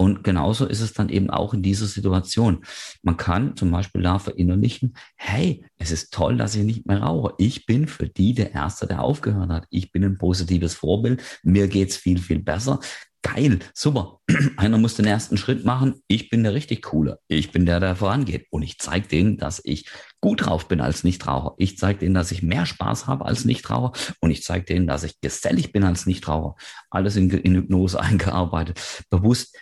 Und 0.00 0.22
genauso 0.22 0.66
ist 0.66 0.80
es 0.80 0.92
dann 0.92 1.08
eben 1.08 1.28
auch 1.28 1.52
in 1.52 1.62
dieser 1.62 1.86
Situation. 1.86 2.64
Man 3.02 3.16
kann 3.16 3.56
zum 3.56 3.72
Beispiel 3.72 4.02
da 4.02 4.20
verinnerlichen, 4.20 4.94
hey, 5.16 5.64
es 5.76 5.90
ist 5.90 6.12
toll, 6.12 6.36
dass 6.36 6.54
ich 6.54 6.62
nicht 6.62 6.86
mehr 6.86 7.02
rauche. 7.02 7.34
Ich 7.38 7.66
bin 7.66 7.88
für 7.88 8.08
die 8.08 8.32
der 8.32 8.54
Erste, 8.54 8.86
der 8.86 9.02
aufgehört 9.02 9.50
hat. 9.50 9.66
Ich 9.70 9.90
bin 9.90 10.04
ein 10.04 10.16
positives 10.16 10.74
Vorbild. 10.74 11.22
Mir 11.42 11.66
geht's 11.66 11.96
viel, 11.96 12.18
viel 12.18 12.38
besser 12.38 12.78
geil, 13.22 13.58
super. 13.74 14.20
Einer 14.56 14.78
muss 14.78 14.94
den 14.94 15.06
ersten 15.06 15.36
Schritt 15.36 15.64
machen. 15.64 16.02
Ich 16.06 16.28
bin 16.30 16.42
der 16.42 16.54
richtig 16.54 16.82
coole. 16.82 17.18
Ich 17.28 17.50
bin 17.50 17.66
der, 17.66 17.80
der 17.80 17.96
vorangeht. 17.96 18.46
Und 18.50 18.62
ich 18.62 18.78
zeige 18.78 19.08
denen, 19.08 19.36
dass 19.38 19.60
ich 19.64 19.88
gut 20.20 20.46
drauf 20.46 20.68
bin 20.68 20.80
als 20.80 21.04
Nichtraucher. 21.04 21.54
Ich 21.58 21.78
zeige 21.78 22.00
denen, 22.00 22.14
dass 22.14 22.32
ich 22.32 22.42
mehr 22.42 22.66
Spaß 22.66 23.06
habe 23.06 23.26
als 23.26 23.44
Nichtraucher. 23.44 23.92
Und 24.20 24.30
ich 24.30 24.42
zeige 24.42 24.64
denen, 24.64 24.86
dass 24.86 25.04
ich 25.04 25.20
gesellig 25.20 25.72
bin 25.72 25.84
als 25.84 26.06
Nichtraucher. 26.06 26.56
Alles 26.90 27.16
in, 27.16 27.30
in 27.30 27.54
Hypnose 27.54 28.00
eingearbeitet. 28.00 28.80
Bewusst 29.10 29.56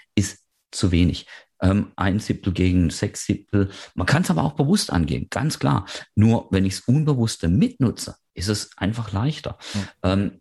zu 0.70 0.90
wenig. 0.90 1.26
Ähm, 1.60 1.92
ein 1.96 2.20
Siebtel 2.20 2.52
gegen 2.52 2.90
sechs 2.90 3.24
Siebtel. 3.24 3.70
Man 3.94 4.06
kann 4.06 4.22
es 4.22 4.30
aber 4.30 4.44
auch 4.44 4.52
bewusst 4.52 4.92
angehen, 4.92 5.28
ganz 5.30 5.58
klar. 5.58 5.86
Nur 6.14 6.48
wenn 6.50 6.66
ich 6.66 6.74
es 6.74 6.80
Unbewusste 6.80 7.48
mitnutze, 7.48 8.16
ist 8.34 8.48
es 8.48 8.76
einfach 8.76 9.12
leichter. 9.12 9.58
Mhm. 9.74 9.88
Ähm, 10.02 10.40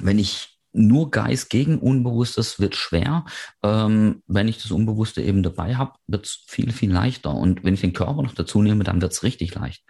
wenn 0.00 0.18
ich 0.18 0.58
nur 0.72 1.10
Geist 1.10 1.50
gegen 1.50 1.78
Unbewusstes 1.78 2.60
wird 2.60 2.76
schwer. 2.76 3.24
Ähm, 3.62 4.22
wenn 4.26 4.48
ich 4.48 4.62
das 4.62 4.70
Unbewusste 4.70 5.22
eben 5.22 5.42
dabei 5.42 5.76
habe, 5.76 5.94
wird 6.06 6.26
es 6.26 6.44
viel, 6.46 6.72
viel 6.72 6.92
leichter. 6.92 7.34
Und 7.34 7.64
wenn 7.64 7.74
ich 7.74 7.80
den 7.80 7.92
Körper 7.92 8.22
noch 8.22 8.34
dazu 8.34 8.62
nehme, 8.62 8.84
dann 8.84 9.00
wird 9.00 9.12
es 9.12 9.22
richtig 9.22 9.54
leicht. 9.54 9.84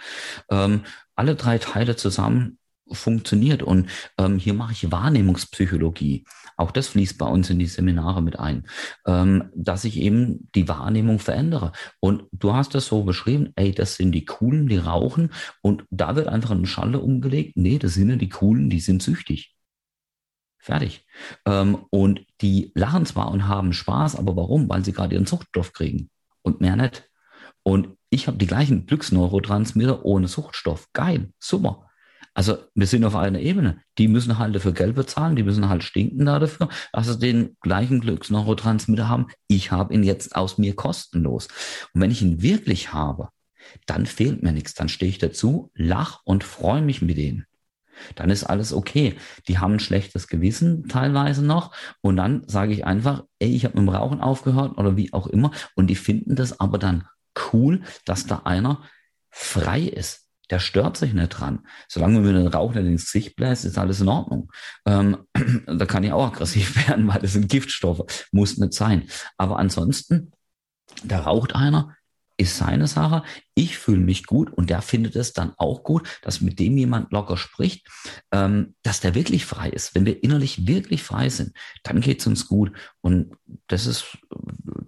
Ähm, 0.50 0.84
alle 1.14 1.34
drei 1.34 1.58
Teile 1.58 1.96
zusammen 1.96 2.58
funktioniert. 2.92 3.62
Und 3.62 3.88
ähm, 4.18 4.38
hier 4.38 4.54
mache 4.54 4.72
ich 4.72 4.90
Wahrnehmungspsychologie. 4.90 6.24
Auch 6.56 6.70
das 6.70 6.88
fließt 6.88 7.18
bei 7.18 7.26
uns 7.26 7.50
in 7.50 7.58
die 7.58 7.66
Seminare 7.66 8.20
mit 8.22 8.38
ein, 8.38 8.66
ähm, 9.06 9.50
dass 9.54 9.84
ich 9.84 9.96
eben 9.96 10.48
die 10.54 10.68
Wahrnehmung 10.68 11.18
verändere. 11.20 11.72
Und 12.00 12.24
du 12.32 12.52
hast 12.52 12.74
das 12.74 12.86
so 12.86 13.04
beschrieben, 13.04 13.52
ey, 13.56 13.72
das 13.72 13.96
sind 13.96 14.12
die 14.12 14.24
Coolen, 14.24 14.66
die 14.68 14.78
rauchen. 14.78 15.30
Und 15.62 15.84
da 15.90 16.16
wird 16.16 16.28
einfach 16.28 16.50
ein 16.50 16.66
Schalter 16.66 17.02
umgelegt. 17.02 17.56
Nee, 17.56 17.78
das 17.78 17.94
sind 17.94 18.10
ja 18.10 18.16
die 18.16 18.28
Coolen, 18.28 18.70
die 18.70 18.80
sind 18.80 19.02
süchtig. 19.02 19.54
Fertig. 20.58 21.06
Ähm, 21.46 21.86
und 21.90 22.26
die 22.40 22.72
lachen 22.74 23.06
zwar 23.06 23.30
und 23.30 23.46
haben 23.46 23.72
Spaß, 23.72 24.16
aber 24.16 24.36
warum? 24.36 24.68
Weil 24.68 24.84
sie 24.84 24.92
gerade 24.92 25.14
ihren 25.14 25.26
Suchtstoff 25.26 25.72
kriegen 25.72 26.10
und 26.42 26.60
mehr 26.60 26.76
nicht. 26.76 27.08
Und 27.62 27.96
ich 28.10 28.26
habe 28.26 28.38
die 28.38 28.46
gleichen 28.46 28.86
Glücksneurotransmitter 28.86 30.04
ohne 30.04 30.28
Suchtstoff. 30.28 30.88
Geil, 30.92 31.32
super. 31.38 31.87
Also 32.38 32.58
wir 32.76 32.86
sind 32.86 33.04
auf 33.04 33.16
einer 33.16 33.40
Ebene. 33.40 33.80
Die 33.98 34.06
müssen 34.06 34.38
halt 34.38 34.54
dafür 34.54 34.70
Geld 34.70 34.94
bezahlen, 34.94 35.34
die 35.34 35.42
müssen 35.42 35.68
halt 35.68 35.82
stinken 35.82 36.24
da 36.24 36.38
dafür, 36.38 36.68
dass 36.92 37.08
sie 37.08 37.18
den 37.18 37.56
gleichen 37.62 38.00
Glücksneurotransmitter 38.00 39.08
haben. 39.08 39.26
Ich 39.48 39.72
habe 39.72 39.92
ihn 39.92 40.04
jetzt 40.04 40.36
aus 40.36 40.56
mir 40.56 40.76
kostenlos. 40.76 41.48
Und 41.92 42.00
wenn 42.00 42.12
ich 42.12 42.22
ihn 42.22 42.40
wirklich 42.40 42.92
habe, 42.92 43.30
dann 43.86 44.06
fehlt 44.06 44.44
mir 44.44 44.52
nichts. 44.52 44.74
Dann 44.74 44.88
stehe 44.88 45.10
ich 45.10 45.18
dazu, 45.18 45.72
lach 45.74 46.20
und 46.22 46.44
freue 46.44 46.80
mich 46.80 47.02
mit 47.02 47.18
denen 47.18 47.44
dann 48.14 48.30
ist 48.30 48.44
alles 48.44 48.72
okay. 48.72 49.16
Die 49.48 49.58
haben 49.58 49.72
ein 49.72 49.80
schlechtes 49.80 50.28
Gewissen 50.28 50.86
teilweise 50.86 51.44
noch 51.44 51.74
und 52.00 52.14
dann 52.14 52.44
sage 52.46 52.72
ich 52.72 52.86
einfach, 52.86 53.24
ey, 53.40 53.48
ich 53.48 53.64
habe 53.64 53.76
mit 53.76 53.88
dem 53.88 53.92
Rauchen 53.92 54.20
aufgehört 54.20 54.78
oder 54.78 54.96
wie 54.96 55.12
auch 55.12 55.26
immer 55.26 55.50
und 55.74 55.88
die 55.88 55.96
finden 55.96 56.36
das 56.36 56.60
aber 56.60 56.78
dann 56.78 57.08
cool, 57.52 57.82
dass 58.04 58.24
da 58.24 58.42
einer 58.44 58.84
frei 59.30 59.80
ist. 59.80 60.27
Der 60.50 60.58
stört 60.58 60.96
sich 60.96 61.12
nicht 61.12 61.28
dran. 61.28 61.66
Solange 61.88 62.20
mir 62.20 62.32
den 62.32 62.46
Rauch 62.46 62.74
nicht 62.74 62.86
ins 62.86 63.04
Gesicht 63.04 63.36
bläst, 63.36 63.64
ist 63.64 63.78
alles 63.78 64.00
in 64.00 64.08
Ordnung. 64.08 64.50
Ähm, 64.86 65.18
da 65.66 65.84
kann 65.86 66.04
ich 66.04 66.12
auch 66.12 66.28
aggressiv 66.28 66.86
werden, 66.88 67.08
weil 67.08 67.20
das 67.20 67.34
sind 67.34 67.48
Giftstoffe. 67.48 68.28
Muss 68.32 68.56
nicht 68.58 68.72
sein. 68.72 69.08
Aber 69.36 69.58
ansonsten, 69.58 70.32
da 71.04 71.20
raucht 71.20 71.54
einer, 71.54 71.96
ist 72.38 72.56
seine 72.56 72.86
Sache. 72.86 73.24
Ich 73.54 73.76
fühle 73.76 74.00
mich 74.00 74.24
gut 74.24 74.50
und 74.50 74.70
der 74.70 74.80
findet 74.80 75.16
es 75.16 75.32
dann 75.32 75.52
auch 75.58 75.82
gut, 75.82 76.08
dass 76.22 76.40
mit 76.40 76.58
dem 76.58 76.78
jemand 76.78 77.12
locker 77.12 77.36
spricht, 77.36 77.86
ähm, 78.32 78.74
dass 78.82 79.00
der 79.00 79.14
wirklich 79.14 79.44
frei 79.44 79.68
ist. 79.68 79.94
Wenn 79.94 80.06
wir 80.06 80.22
innerlich 80.22 80.66
wirklich 80.66 81.02
frei 81.02 81.28
sind, 81.28 81.52
dann 81.82 82.00
geht 82.00 82.20
es 82.20 82.26
uns 82.26 82.46
gut. 82.46 82.72
Und 83.00 83.34
das 83.66 83.86
ist 83.86 84.18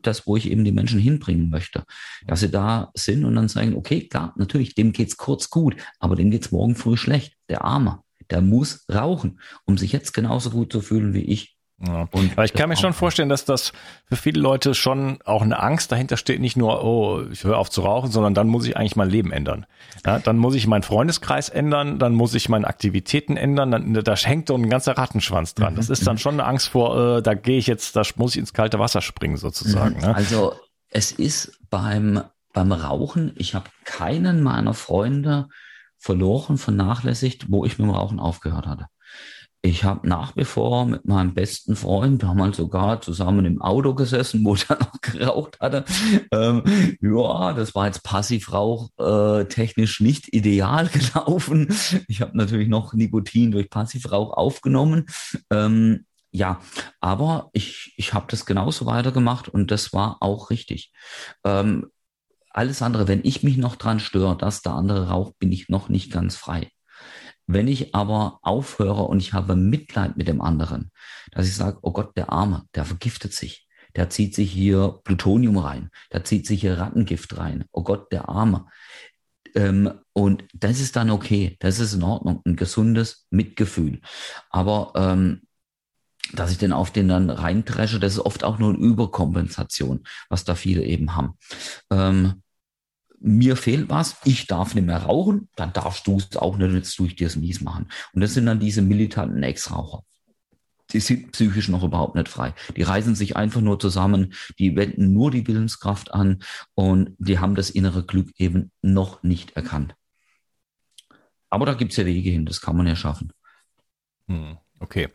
das, 0.03 0.27
wo 0.27 0.37
ich 0.37 0.49
eben 0.51 0.65
die 0.65 0.73
Menschen 0.73 1.01
hinbringen 1.01 1.51
möchte. 1.51 1.85
Dass 2.27 2.41
sie 2.41 2.51
da 2.51 2.91
sind 2.95 3.25
und 3.25 3.35
dann 3.35 3.49
sagen, 3.49 3.75
okay, 3.75 4.07
klar, 4.09 4.33
natürlich, 4.37 4.75
dem 4.75 4.93
geht 4.93 5.09
es 5.09 5.17
kurz 5.17 5.51
gut, 5.51 5.77
aber 5.99 6.15
dem 6.15 6.31
geht 6.31 6.47
es 6.47 6.53
morgen 6.53 6.77
früh 6.77 6.97
schlecht. 6.97 7.35
Der 7.49 7.65
Arme, 7.65 8.03
der 8.31 8.43
muss 8.43 8.87
rauchen, 8.89 9.41
um 9.65 9.77
sich 9.77 9.93
jetzt 9.93 10.15
genauso 10.15 10.51
gut 10.51 10.73
zu 10.73 10.81
fühlen 10.81 11.15
wie 11.15 11.25
ich. 11.25 11.57
Ja. 11.87 12.07
Und 12.11 12.33
Aber 12.33 12.45
ich 12.45 12.53
kann 12.53 12.69
mir 12.69 12.77
schon 12.77 12.93
vorstellen, 12.93 13.31
dass 13.31 13.47
das 13.47 13.73
für 14.05 14.17
viele 14.17 14.39
Leute 14.39 14.75
schon 14.75 15.19
auch 15.25 15.41
eine 15.41 15.63
Angst 15.63 15.91
dahinter 15.91 16.19
steht, 16.19 16.41
nicht 16.41 16.57
nur, 16.57 16.85
oh, 16.85 17.23
ich 17.31 17.45
höre 17.45 17.57
auf 17.57 17.71
zu 17.71 17.81
rauchen, 17.81 18.11
sondern 18.11 18.35
dann 18.35 18.49
muss 18.49 18.67
ich 18.67 18.77
eigentlich 18.77 18.97
mein 18.97 19.09
Leben 19.09 19.33
ändern. 19.33 19.65
Ja, 20.05 20.19
dann 20.19 20.37
muss 20.37 20.55
ich 20.55 20.67
meinen 20.67 20.83
Freundeskreis 20.83 21.49
ändern, 21.49 21.99
dann 21.99 22.15
muss 22.15 22.35
ich 22.35 22.51
meine 22.51 22.67
Aktivitäten 22.67 23.39
ändern, 23.39 23.71
dann, 23.71 23.95
da 23.95 24.15
hängt 24.15 24.51
doch 24.51 24.59
ein 24.59 24.69
ganzer 24.69 24.99
Rattenschwanz 24.99 25.55
dran. 25.55 25.75
Das 25.75 25.89
ist 25.89 26.07
dann 26.07 26.19
schon 26.19 26.35
eine 26.35 26.45
Angst 26.45 26.69
vor, 26.69 27.19
äh, 27.19 27.23
da 27.23 27.33
gehe 27.35 27.57
ich 27.57 27.67
jetzt, 27.67 27.97
da 27.97 28.03
muss 28.17 28.33
ich 28.35 28.41
ins 28.41 28.53
kalte 28.53 28.79
Wasser 28.79 29.01
springen 29.01 29.39
sozusagen. 29.39 30.01
Ne? 30.01 30.15
Also 30.15 30.55
es 30.91 31.13
ist 31.13 31.59
beim, 31.71 32.23
beim 32.53 32.73
Rauchen, 32.73 33.33
ich 33.37 33.55
habe 33.55 33.71
keinen 33.85 34.43
meiner 34.43 34.75
Freunde 34.75 35.49
verloren, 35.97 36.59
vernachlässigt, 36.59 37.51
wo 37.51 37.65
ich 37.65 37.79
mit 37.79 37.87
dem 37.87 37.95
Rauchen 37.95 38.21
aufgehört 38.21 38.67
hatte. 38.67 38.87
Ich 39.63 39.85
habe 39.85 40.09
nach 40.09 40.37
wie 40.37 40.45
vor 40.45 40.87
mit 40.87 41.05
meinem 41.05 41.35
besten 41.35 41.77
Freund, 41.77 42.25
haben 42.25 42.41
halt 42.41 42.55
sogar 42.55 43.03
zusammen 43.03 43.45
im 43.45 43.61
Auto 43.61 43.95
gesessen, 43.95 44.43
wo 44.45 44.55
er 44.69 44.79
noch 44.79 45.01
geraucht 45.03 45.61
hatte. 45.61 45.85
Ähm, 46.33 46.63
ja, 47.03 47.53
das 47.53 47.75
war 47.75 47.87
jetzt 47.87 48.03
Passivrauch 48.03 48.89
äh, 48.99 49.45
technisch 49.45 50.01
nicht 50.01 50.33
ideal 50.35 50.89
gelaufen. 50.93 51.69
Ich 52.09 52.23
habe 52.23 52.37
natürlich 52.37 52.69
noch 52.69 52.95
Nikotin 52.95 53.51
durch 53.51 53.69
Passivrauch 53.69 54.33
aufgenommen. 54.33 55.07
Ähm, 55.51 56.07
ja, 56.33 56.61
aber 57.01 57.51
ich, 57.53 57.93
ich 57.97 58.15
habe 58.15 58.27
das 58.29 58.47
genauso 58.47 58.87
weitergemacht 58.87 59.49
und 59.49 59.71
das 59.71 59.93
war 59.93 60.19
auch 60.21 60.51
richtig. 60.51 60.93
Ähm, 61.45 61.87
alles 62.51 62.83
andere, 62.83 63.09
wenn 63.09 63.21
ich 63.25 63.43
mich 63.43 63.57
noch 63.57 63.77
dran 63.77 64.01
störe, 64.01 64.37
dass 64.37 64.63
der 64.63 64.73
andere 64.73 65.09
raucht, 65.09 65.39
bin 65.39 65.53
ich 65.53 65.69
noch 65.69 65.89
nicht 65.89 66.11
ganz 66.13 66.37
frei. 66.37 66.71
Wenn 67.53 67.67
ich 67.67 67.97
aber 67.97 68.39
aufhöre 68.43 69.03
und 69.03 69.19
ich 69.19 69.33
habe 69.33 69.57
Mitleid 69.57 70.17
mit 70.17 70.29
dem 70.29 70.41
anderen, 70.41 70.93
dass 71.33 71.49
ich 71.49 71.57
sage, 71.57 71.79
oh 71.83 71.91
Gott, 71.91 72.17
der 72.17 72.31
Arme, 72.31 72.65
der 72.77 72.85
vergiftet 72.85 73.33
sich, 73.33 73.67
der 73.97 74.09
zieht 74.09 74.37
sich 74.37 74.53
hier 74.53 75.01
Plutonium 75.03 75.59
rein, 75.59 75.91
der 76.13 76.23
zieht 76.23 76.47
sich 76.47 76.61
hier 76.61 76.79
Rattengift 76.79 77.37
rein, 77.37 77.65
oh 77.73 77.83
Gott, 77.83 78.13
der 78.13 78.29
Arme. 78.29 78.67
Ähm, 79.57 79.91
und 80.13 80.45
das 80.55 80.79
ist 80.79 80.95
dann 80.95 81.11
okay, 81.11 81.57
das 81.59 81.81
ist 81.81 81.93
in 81.93 82.05
Ordnung, 82.05 82.41
ein 82.47 82.55
gesundes 82.55 83.27
Mitgefühl. 83.31 84.01
Aber 84.51 84.93
ähm, 84.95 85.43
dass 86.33 86.53
ich 86.53 86.59
den 86.59 86.73
auf 86.73 86.93
den 86.93 87.09
dann 87.09 87.31
reintresche, 87.31 87.99
das 87.99 88.13
ist 88.13 88.21
oft 88.21 88.45
auch 88.45 88.61
nur 88.61 88.69
eine 88.69 88.79
Überkompensation, 88.79 90.05
was 90.29 90.45
da 90.45 90.55
viele 90.55 90.85
eben 90.85 91.17
haben. 91.17 91.37
Ähm, 91.91 92.43
mir 93.21 93.57
fehlt 93.57 93.89
was, 93.91 94.17
ich 94.25 94.47
darf 94.47 94.75
nicht 94.75 94.87
mehr 94.87 95.03
rauchen, 95.03 95.49
dann 95.55 95.73
darfst 95.73 96.07
du 96.07 96.17
es 96.17 96.37
auch 96.37 96.57
nicht, 96.57 96.73
jetzt 96.73 96.99
durch 96.99 97.15
dir 97.15 97.27
es 97.27 97.37
mies 97.37 97.61
machen. 97.61 97.89
Und 98.13 98.23
das 98.23 98.35
sind 98.35 98.47
dann 98.47 98.59
diese 98.59 98.83
militanten 98.83 99.43
Ex-Raucher. 99.43 100.03
Die 100.93 101.01
sind 101.01 101.31
psychisch 101.33 101.69
noch 101.69 101.85
überhaupt 101.85 102.17
nicht 102.17 102.29
frei. 102.29 102.55
Die 102.77 102.83
reisen 102.83 103.15
sich 103.15 103.37
einfach 103.37 103.61
nur 103.61 103.79
zusammen, 103.79 104.33
die 104.59 104.75
wenden 104.75 105.13
nur 105.13 105.31
die 105.31 105.47
Willenskraft 105.47 106.13
an 106.13 106.43
und 106.75 107.15
die 107.19 107.39
haben 107.39 107.55
das 107.55 107.71
innere 107.71 108.05
Glück 108.05 108.33
eben 108.39 108.73
noch 108.83 109.23
nicht 109.23 109.53
erkannt. 109.53 109.95
Aber 111.49 111.67
da 111.67 111.75
gibt 111.75 111.93
es 111.93 111.99
ja 111.99 112.07
Wege 112.07 112.31
hin, 112.31 112.47
das 112.47 112.61
kann 112.61 112.77
man 112.77 112.87
ja 112.87 112.97
schaffen. 112.97 113.33
Hm. 114.29 114.57
Okay, 114.83 115.09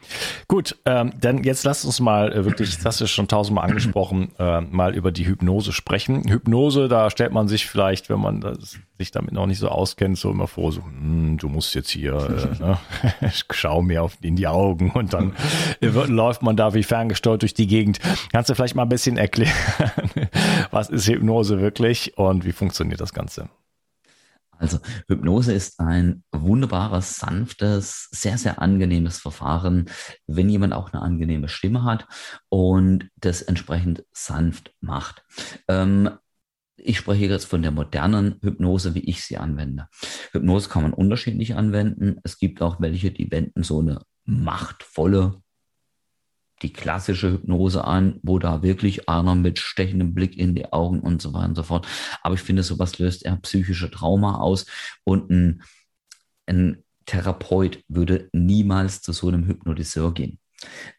gut. 0.47 0.77
Ähm, 0.85 1.11
dann 1.19 1.43
jetzt 1.43 1.63
lass 1.63 1.85
uns 1.85 1.99
mal 1.99 2.31
äh, 2.31 2.45
wirklich, 2.45 2.77
das 2.77 2.99
du 2.99 3.07
schon 3.07 3.27
tausendmal 3.27 3.67
angesprochen, 3.67 4.31
äh, 4.37 4.61
mal 4.61 4.93
über 4.93 5.11
die 5.11 5.25
Hypnose 5.25 5.71
sprechen. 5.71 6.29
Hypnose, 6.29 6.87
da 6.87 7.09
stellt 7.09 7.33
man 7.33 7.47
sich 7.47 7.65
vielleicht, 7.65 8.07
wenn 8.09 8.19
man 8.19 8.41
das, 8.41 8.77
sich 8.99 9.09
damit 9.09 9.31
noch 9.31 9.47
nicht 9.47 9.57
so 9.57 9.69
auskennt, 9.69 10.19
so 10.19 10.29
immer 10.29 10.47
vor, 10.47 10.71
so, 10.71 10.83
hm, 10.83 11.39
du 11.39 11.49
musst 11.49 11.73
jetzt 11.73 11.89
hier, 11.89 12.13
äh, 12.13 12.63
ne? 12.63 12.77
schau 13.51 13.81
mir 13.81 14.03
auf, 14.03 14.19
in 14.21 14.35
die 14.35 14.45
Augen 14.45 14.91
und 14.91 15.13
dann 15.13 15.33
äh, 15.81 15.87
läuft 15.87 16.43
man 16.43 16.55
da 16.55 16.75
wie 16.75 16.83
ferngesteuert 16.83 17.41
durch 17.41 17.55
die 17.55 17.67
Gegend. 17.67 17.99
Kannst 18.31 18.51
du 18.51 18.53
vielleicht 18.53 18.75
mal 18.75 18.83
ein 18.83 18.89
bisschen 18.89 19.17
erklären, 19.17 19.51
was 20.69 20.91
ist 20.91 21.07
Hypnose 21.07 21.59
wirklich 21.59 22.15
und 22.19 22.45
wie 22.45 22.51
funktioniert 22.51 23.01
das 23.01 23.13
Ganze? 23.13 23.49
Also 24.59 24.79
Hypnose 25.07 25.53
ist 25.53 25.79
ein 25.79 26.23
wunderbares, 26.31 27.17
sanftes, 27.17 28.09
sehr, 28.11 28.37
sehr 28.37 28.61
angenehmes 28.61 29.19
Verfahren, 29.19 29.85
wenn 30.27 30.49
jemand 30.49 30.73
auch 30.73 30.93
eine 30.93 31.01
angenehme 31.01 31.47
Stimme 31.47 31.83
hat 31.83 32.07
und 32.49 33.09
das 33.17 33.41
entsprechend 33.41 34.05
sanft 34.13 34.73
macht. 34.81 35.23
Ähm, 35.67 36.09
ich 36.77 36.97
spreche 36.97 37.25
jetzt 37.25 37.45
von 37.45 37.61
der 37.61 37.71
modernen 37.71 38.39
Hypnose, 38.41 38.95
wie 38.95 39.09
ich 39.09 39.23
sie 39.23 39.37
anwende. 39.37 39.87
Hypnose 40.31 40.69
kann 40.69 40.83
man 40.83 40.93
unterschiedlich 40.93 41.55
anwenden. 41.55 42.19
Es 42.23 42.37
gibt 42.37 42.61
auch 42.61 42.79
welche, 42.81 43.11
die 43.11 43.31
wenden 43.31 43.63
so 43.63 43.79
eine 43.79 44.01
machtvolle 44.25 45.41
die 46.61 46.71
klassische 46.73 47.31
Hypnose 47.31 47.83
an, 47.83 48.19
wo 48.23 48.39
da 48.39 48.63
wirklich 48.63 49.09
einer 49.09 49.35
mit 49.35 49.59
stechendem 49.59 50.13
Blick 50.13 50.37
in 50.37 50.55
die 50.55 50.71
Augen 50.71 51.01
und 51.01 51.21
so 51.21 51.33
weiter 51.33 51.49
und 51.49 51.55
so 51.55 51.63
fort. 51.63 51.87
Aber 52.21 52.35
ich 52.35 52.41
finde, 52.41 52.63
sowas 52.63 52.97
löst 52.97 53.25
eher 53.25 53.35
psychische 53.37 53.91
Trauma 53.91 54.37
aus 54.37 54.65
und 55.03 55.29
ein, 55.29 55.63
ein 56.45 56.83
Therapeut 57.05 57.83
würde 57.87 58.29
niemals 58.31 59.01
zu 59.01 59.11
so 59.13 59.27
einem 59.27 59.45
Hypnotiseur 59.45 60.13
gehen. 60.13 60.39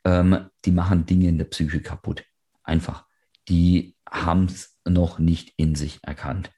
Ähm, 0.05 0.49
die 0.65 0.71
machen 0.71 1.07
Dinge 1.07 1.29
in 1.29 1.39
der 1.39 1.47
Psyche 1.47 1.81
kaputt. 1.81 2.25
Einfach. 2.63 3.07
Die 3.49 3.97
haben 4.09 4.45
es 4.45 4.76
noch 4.87 5.19
nicht 5.19 5.53
in 5.57 5.75
sich 5.75 5.99
erkannt. 6.03 6.51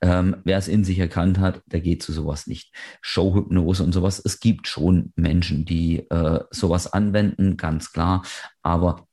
Ähm, 0.00 0.36
wer 0.44 0.58
es 0.58 0.68
in 0.68 0.84
sich 0.84 0.98
erkannt 0.98 1.38
hat, 1.38 1.62
der 1.66 1.80
geht 1.80 2.02
zu 2.02 2.12
sowas 2.12 2.46
nicht. 2.46 2.74
Showhypnose 3.00 3.82
und 3.82 3.92
sowas. 3.92 4.20
Es 4.24 4.40
gibt 4.40 4.66
schon 4.66 5.12
Menschen, 5.16 5.64
die 5.64 6.08
äh, 6.10 6.40
sowas 6.50 6.92
anwenden, 6.92 7.56
ganz 7.56 7.92
klar. 7.92 8.24
Aber 8.62 9.06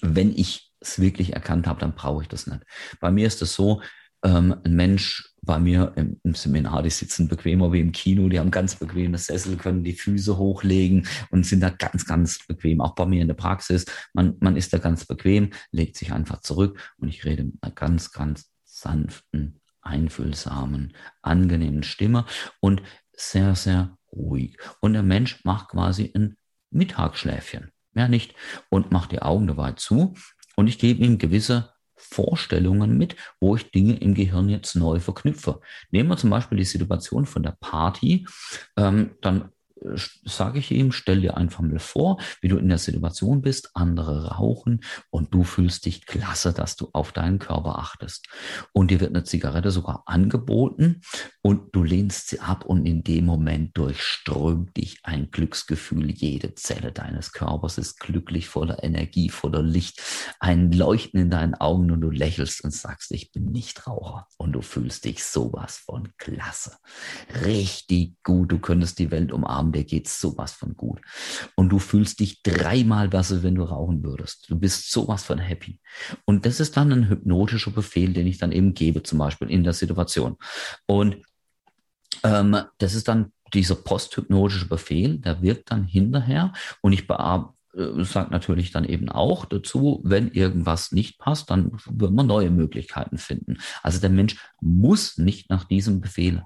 wenn 0.00 0.36
ich 0.36 0.72
es 0.80 1.00
wirklich 1.00 1.32
erkannt 1.32 1.66
habe, 1.66 1.80
dann 1.80 1.94
brauche 1.94 2.22
ich 2.22 2.28
das 2.28 2.46
nicht. 2.46 2.62
Bei 3.00 3.10
mir 3.10 3.26
ist 3.26 3.42
es 3.42 3.54
so, 3.54 3.82
ähm, 4.22 4.56
ein 4.64 4.74
Mensch 4.74 5.34
bei 5.46 5.58
mir 5.58 5.92
im, 5.96 6.20
im, 6.24 6.34
Seminar, 6.34 6.82
die 6.82 6.90
sitzen 6.90 7.28
bequemer 7.28 7.72
wie 7.72 7.80
im 7.80 7.92
Kino, 7.92 8.28
die 8.28 8.38
haben 8.38 8.50
ganz 8.50 8.74
bequeme 8.74 9.16
Sessel, 9.16 9.56
können 9.56 9.84
die 9.84 9.94
Füße 9.94 10.36
hochlegen 10.36 11.06
und 11.30 11.46
sind 11.46 11.60
da 11.60 11.70
ganz, 11.70 12.04
ganz 12.04 12.46
bequem. 12.46 12.80
Auch 12.80 12.94
bei 12.94 13.06
mir 13.06 13.22
in 13.22 13.28
der 13.28 13.34
Praxis, 13.34 13.86
man, 14.12 14.36
man 14.40 14.56
ist 14.56 14.72
da 14.72 14.78
ganz 14.78 15.06
bequem, 15.06 15.50
legt 15.70 15.96
sich 15.96 16.12
einfach 16.12 16.40
zurück 16.40 16.78
und 16.98 17.08
ich 17.08 17.24
rede 17.24 17.44
mit 17.44 17.54
einer 17.62 17.74
ganz, 17.74 18.12
ganz 18.12 18.50
sanften, 18.64 19.60
einfühlsamen, 19.80 20.92
angenehmen 21.22 21.84
Stimme 21.84 22.26
und 22.60 22.82
sehr, 23.12 23.54
sehr 23.54 23.96
ruhig. 24.12 24.58
Und 24.80 24.92
der 24.92 25.02
Mensch 25.02 25.44
macht 25.44 25.68
quasi 25.68 26.12
ein 26.14 26.36
Mittagsschläfchen, 26.70 27.70
mehr 27.92 28.08
nicht, 28.08 28.34
und 28.68 28.90
macht 28.92 29.12
die 29.12 29.22
Augen 29.22 29.46
dabei 29.46 29.72
zu. 29.72 30.14
Und 30.56 30.66
ich 30.66 30.78
gebe 30.78 31.04
ihm 31.04 31.18
gewisse 31.18 31.72
Vorstellungen 32.10 32.96
mit, 32.96 33.16
wo 33.40 33.56
ich 33.56 33.70
Dinge 33.70 33.96
im 33.96 34.14
Gehirn 34.14 34.48
jetzt 34.48 34.74
neu 34.76 35.00
verknüpfe. 35.00 35.60
Nehmen 35.90 36.08
wir 36.08 36.16
zum 36.16 36.30
Beispiel 36.30 36.58
die 36.58 36.64
Situation 36.64 37.26
von 37.26 37.42
der 37.42 37.56
Party, 37.60 38.26
ähm, 38.76 39.16
dann 39.20 39.50
sage 40.24 40.58
ich 40.58 40.70
ihm, 40.70 40.92
stell 40.92 41.20
dir 41.20 41.36
einfach 41.36 41.60
mal 41.60 41.78
vor, 41.78 42.18
wie 42.40 42.48
du 42.48 42.56
in 42.56 42.68
der 42.68 42.78
Situation 42.78 43.42
bist, 43.42 43.70
andere 43.74 44.34
rauchen 44.34 44.80
und 45.10 45.34
du 45.34 45.44
fühlst 45.44 45.84
dich 45.84 46.06
klasse, 46.06 46.52
dass 46.52 46.76
du 46.76 46.88
auf 46.92 47.12
deinen 47.12 47.38
Körper 47.38 47.78
achtest. 47.78 48.26
Und 48.72 48.90
dir 48.90 49.00
wird 49.00 49.14
eine 49.14 49.24
Zigarette 49.24 49.70
sogar 49.70 50.02
angeboten 50.06 51.02
und 51.42 51.74
du 51.74 51.82
lehnst 51.82 52.28
sie 52.28 52.40
ab 52.40 52.64
und 52.64 52.86
in 52.86 53.04
dem 53.04 53.26
Moment 53.26 53.76
durchströmt 53.76 54.76
dich 54.76 55.00
ein 55.02 55.30
Glücksgefühl. 55.30 56.10
Jede 56.10 56.54
Zelle 56.54 56.92
deines 56.92 57.32
Körpers 57.32 57.78
ist 57.78 58.00
glücklich, 58.00 58.48
voller 58.48 58.82
Energie, 58.82 59.28
voller 59.28 59.62
Licht, 59.62 60.00
ein 60.40 60.72
Leuchten 60.72 61.20
in 61.20 61.30
deinen 61.30 61.54
Augen 61.54 61.90
und 61.90 62.00
du 62.00 62.10
lächelst 62.10 62.64
und 62.64 62.72
sagst, 62.72 63.12
ich 63.12 63.30
bin 63.30 63.52
nicht 63.52 63.86
Raucher 63.86 64.26
und 64.38 64.52
du 64.52 64.62
fühlst 64.62 65.04
dich 65.04 65.22
sowas 65.22 65.76
von 65.76 66.08
klasse. 66.16 66.76
Richtig 67.44 68.14
gut, 68.22 68.50
du 68.52 68.58
könntest 68.58 68.98
die 68.98 69.10
Welt 69.10 69.32
umarmen 69.32 69.65
dir 69.72 69.84
geht's 69.84 70.20
sowas 70.20 70.52
von 70.52 70.76
gut. 70.76 71.00
Und 71.54 71.70
du 71.70 71.78
fühlst 71.78 72.20
dich 72.20 72.42
dreimal 72.42 73.08
besser, 73.08 73.42
wenn 73.42 73.54
du 73.54 73.62
rauchen 73.62 74.02
würdest. 74.02 74.50
Du 74.50 74.58
bist 74.58 74.90
sowas 74.90 75.24
von 75.24 75.38
happy. 75.38 75.80
Und 76.24 76.46
das 76.46 76.60
ist 76.60 76.76
dann 76.76 76.92
ein 76.92 77.08
hypnotischer 77.08 77.70
Befehl, 77.70 78.12
den 78.12 78.26
ich 78.26 78.38
dann 78.38 78.52
eben 78.52 78.74
gebe, 78.74 79.02
zum 79.02 79.18
Beispiel 79.18 79.50
in 79.50 79.64
der 79.64 79.72
Situation. 79.72 80.36
Und 80.86 81.22
ähm, 82.22 82.56
das 82.78 82.94
ist 82.94 83.08
dann 83.08 83.32
dieser 83.54 83.76
posthypnotische 83.76 84.68
Befehl, 84.68 85.18
der 85.18 85.42
wirkt 85.42 85.70
dann 85.70 85.84
hinterher 85.84 86.52
und 86.82 86.92
ich 86.92 87.08
äh, 87.08 88.04
sagt 88.04 88.30
natürlich 88.30 88.72
dann 88.72 88.84
eben 88.84 89.08
auch 89.08 89.44
dazu, 89.44 90.00
wenn 90.04 90.30
irgendwas 90.32 90.92
nicht 90.92 91.18
passt, 91.18 91.50
dann 91.50 91.72
wird 91.86 92.12
man 92.12 92.26
neue 92.26 92.50
Möglichkeiten 92.50 93.18
finden. 93.18 93.58
Also 93.82 94.00
der 94.00 94.10
Mensch 94.10 94.36
muss 94.60 95.18
nicht 95.18 95.50
nach 95.50 95.64
diesem 95.64 96.00
Befehl 96.00 96.42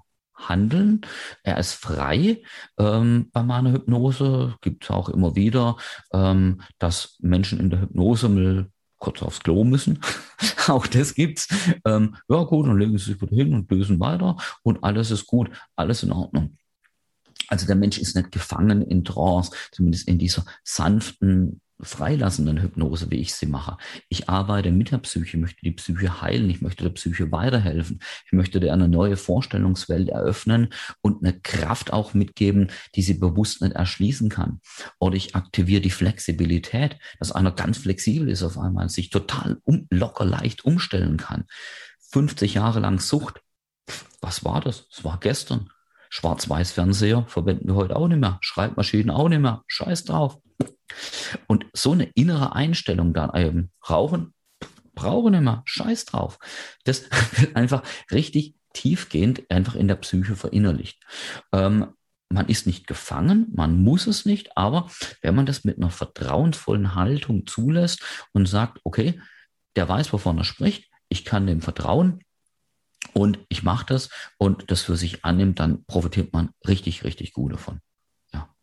handeln. 0.49 1.03
Er 1.43 1.59
ist 1.59 1.75
frei. 1.75 2.43
Ähm, 2.79 3.31
bei 3.33 3.43
meiner 3.43 3.73
Hypnose 3.73 4.57
gibt 4.61 4.85
es 4.85 4.91
auch 4.91 5.09
immer 5.09 5.37
wieder, 5.37 5.77
ähm, 6.13 6.63
dass 6.79 7.17
Menschen 7.21 7.61
in 7.61 7.71
der 7.71 7.83
Hypnose 7.83 8.29
mal 8.29 8.67
kurz 8.99 9.23
aufs 9.23 9.41
Klo 9.41 9.65
müssen. 9.65 10.01
auch 10.69 10.87
das 10.87 11.15
gibt's. 11.15 11.49
Ähm, 11.85 12.17
ja 12.29 12.43
gut, 12.45 12.67
dann 12.67 12.79
legen 12.79 12.97
sie 12.99 13.13
sich 13.13 13.23
wieder 13.23 13.35
hin 13.35 13.55
und 13.55 13.71
lösen 13.71 13.99
weiter 13.99 14.37
und 14.63 14.85
alles 14.85 15.11
ist 15.11 15.27
gut, 15.27 15.51
alles 15.75 16.03
in 16.03 16.13
Ordnung. 16.13 16.57
Also 17.49 17.67
der 17.67 17.77
Mensch 17.77 17.99
ist 17.99 18.15
nicht 18.15 18.31
gefangen 18.31 18.83
in 18.83 19.05
Trance, 19.05 19.51
zumindest 19.73 20.07
in 20.07 20.19
dieser 20.19 20.45
sanften, 20.63 21.61
freilassenden 21.83 22.61
Hypnose, 22.61 23.11
wie 23.11 23.21
ich 23.21 23.35
sie 23.35 23.47
mache. 23.47 23.77
Ich 24.09 24.29
arbeite 24.29 24.71
mit 24.71 24.91
der 24.91 24.99
Psyche, 24.99 25.37
möchte 25.37 25.61
die 25.63 25.73
Psyche 25.73 26.21
heilen, 26.21 26.49
ich 26.51 26.61
möchte 26.61 26.85
der 26.85 26.91
Psyche 26.91 27.31
weiterhelfen, 27.33 28.01
ich 28.27 28.33
möchte 28.33 28.61
dir 28.61 28.73
eine 28.73 28.89
neue 28.89 29.17
Vorstellungswelt 29.17 30.09
eröffnen 30.09 30.73
und 31.01 31.23
eine 31.23 31.39
Kraft 31.39 31.93
auch 31.93 32.15
mitgeben, 32.15 32.71
die 32.95 33.03
sie 33.03 33.15
bewusst 33.15 33.63
nicht 33.63 33.75
erschließen 33.75 34.29
kann. 34.29 34.61
Oder 34.99 35.17
ich 35.17 35.35
aktiviere 35.35 35.81
die 35.81 35.91
Flexibilität, 35.91 36.99
dass 37.19 37.33
einer 37.33 37.53
ganz 37.53 37.79
flexibel 37.79 38.29
ist 38.29 38.43
auf 38.43 38.59
einmal, 38.59 38.89
sich 38.89 39.11
total 39.11 39.59
um, 39.65 39.87
locker 39.91 40.25
leicht 40.25 40.65
umstellen 40.65 41.17
kann. 41.17 41.45
50 42.13 42.55
Jahre 42.55 42.81
lang 42.81 42.99
Sucht. 42.99 43.41
Was 44.21 44.45
war 44.45 44.61
das? 44.61 44.87
Es 44.93 45.05
war 45.05 45.19
gestern. 45.21 45.71
Schwarz-Weiß-Fernseher 46.11 47.25
verwenden 47.29 47.69
wir 47.69 47.77
heute 47.77 47.97
auch 47.97 48.09
nicht 48.09 48.19
mehr. 48.19 48.39
Schreibmaschinen 48.41 49.11
auch 49.11 49.29
nicht 49.29 49.41
mehr. 49.41 49.63
Scheiß 49.69 50.05
drauf. 50.05 50.39
Und 51.47 51.67
so 51.73 51.93
eine 51.93 52.05
innere 52.15 52.55
Einstellung 52.55 53.13
dann 53.13 53.35
eben, 53.35 53.71
rauchen, 53.89 54.35
brauchen 54.95 55.43
mehr. 55.43 55.63
Scheiß 55.65 56.05
drauf. 56.07 56.39
Das 56.85 57.05
wird 57.37 57.57
einfach 57.57 57.83
richtig 58.11 58.55
tiefgehend 58.73 59.51
einfach 59.51 59.75
in 59.75 59.89
der 59.89 59.97
Psyche 59.97 60.37
verinnerlicht. 60.37 61.03
Ähm, 61.53 61.89
man 62.29 62.47
ist 62.47 62.67
nicht 62.67 62.87
gefangen, 62.87 63.49
man 63.55 63.83
muss 63.83 64.07
es 64.07 64.25
nicht, 64.25 64.57
aber 64.57 64.89
wenn 65.21 65.35
man 65.35 65.47
das 65.47 65.65
mit 65.65 65.79
einer 65.79 65.91
vertrauensvollen 65.91 66.95
Haltung 66.95 67.47
zulässt 67.47 68.03
und 68.33 68.47
sagt, 68.47 68.79
okay, 68.85 69.21
der 69.75 69.89
weiß, 69.89 70.13
wovon 70.13 70.39
er 70.39 70.45
spricht, 70.45 70.89
ich 71.09 71.25
kann 71.25 71.49
dem 71.49 71.61
vertrauen, 71.61 72.21
und 73.13 73.39
ich 73.49 73.63
mache 73.63 73.87
das 73.87 74.09
und 74.39 74.71
das 74.71 74.83
für 74.83 74.97
sich 74.97 75.25
annimmt, 75.25 75.59
dann 75.59 75.85
profitiert 75.85 76.33
man 76.33 76.51
richtig, 76.67 77.05
richtig 77.05 77.33
gut 77.33 77.53
davon. 77.53 77.81
Ja. 78.33 78.55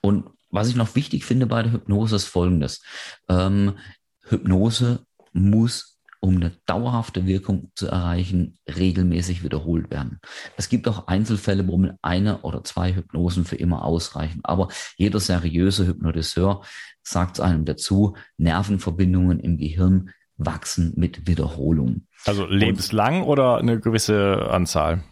Und 0.00 0.30
was 0.54 0.68
ich 0.68 0.76
noch 0.76 0.94
wichtig 0.94 1.24
finde 1.24 1.46
bei 1.46 1.62
der 1.62 1.72
Hypnose 1.72 2.16
ist 2.16 2.26
Folgendes. 2.26 2.82
Ähm, 3.28 3.74
Hypnose 4.22 5.04
muss 5.32 5.94
um 6.24 6.36
eine 6.36 6.52
dauerhafte 6.64 7.26
Wirkung 7.26 7.70
zu 7.74 7.86
erreichen, 7.88 8.56
regelmäßig 8.66 9.44
wiederholt 9.44 9.90
werden. 9.90 10.20
Es 10.56 10.70
gibt 10.70 10.88
auch 10.88 11.06
Einzelfälle, 11.06 11.68
wo 11.68 11.78
eine 12.00 12.38
oder 12.40 12.64
zwei 12.64 12.94
Hypnosen 12.94 13.44
für 13.44 13.56
immer 13.56 13.84
ausreichen. 13.84 14.40
Aber 14.42 14.68
jeder 14.96 15.20
seriöse 15.20 15.86
Hypnotiseur 15.86 16.62
sagt 17.02 17.40
einem 17.40 17.66
dazu, 17.66 18.16
Nervenverbindungen 18.38 19.38
im 19.38 19.58
Gehirn 19.58 20.12
wachsen 20.38 20.94
mit 20.96 21.26
Wiederholung. 21.26 22.06
Also 22.24 22.46
lebenslang 22.46 23.24
Und 23.24 23.28
oder 23.28 23.58
eine 23.58 23.78
gewisse 23.78 24.48
Anzahl? 24.50 25.04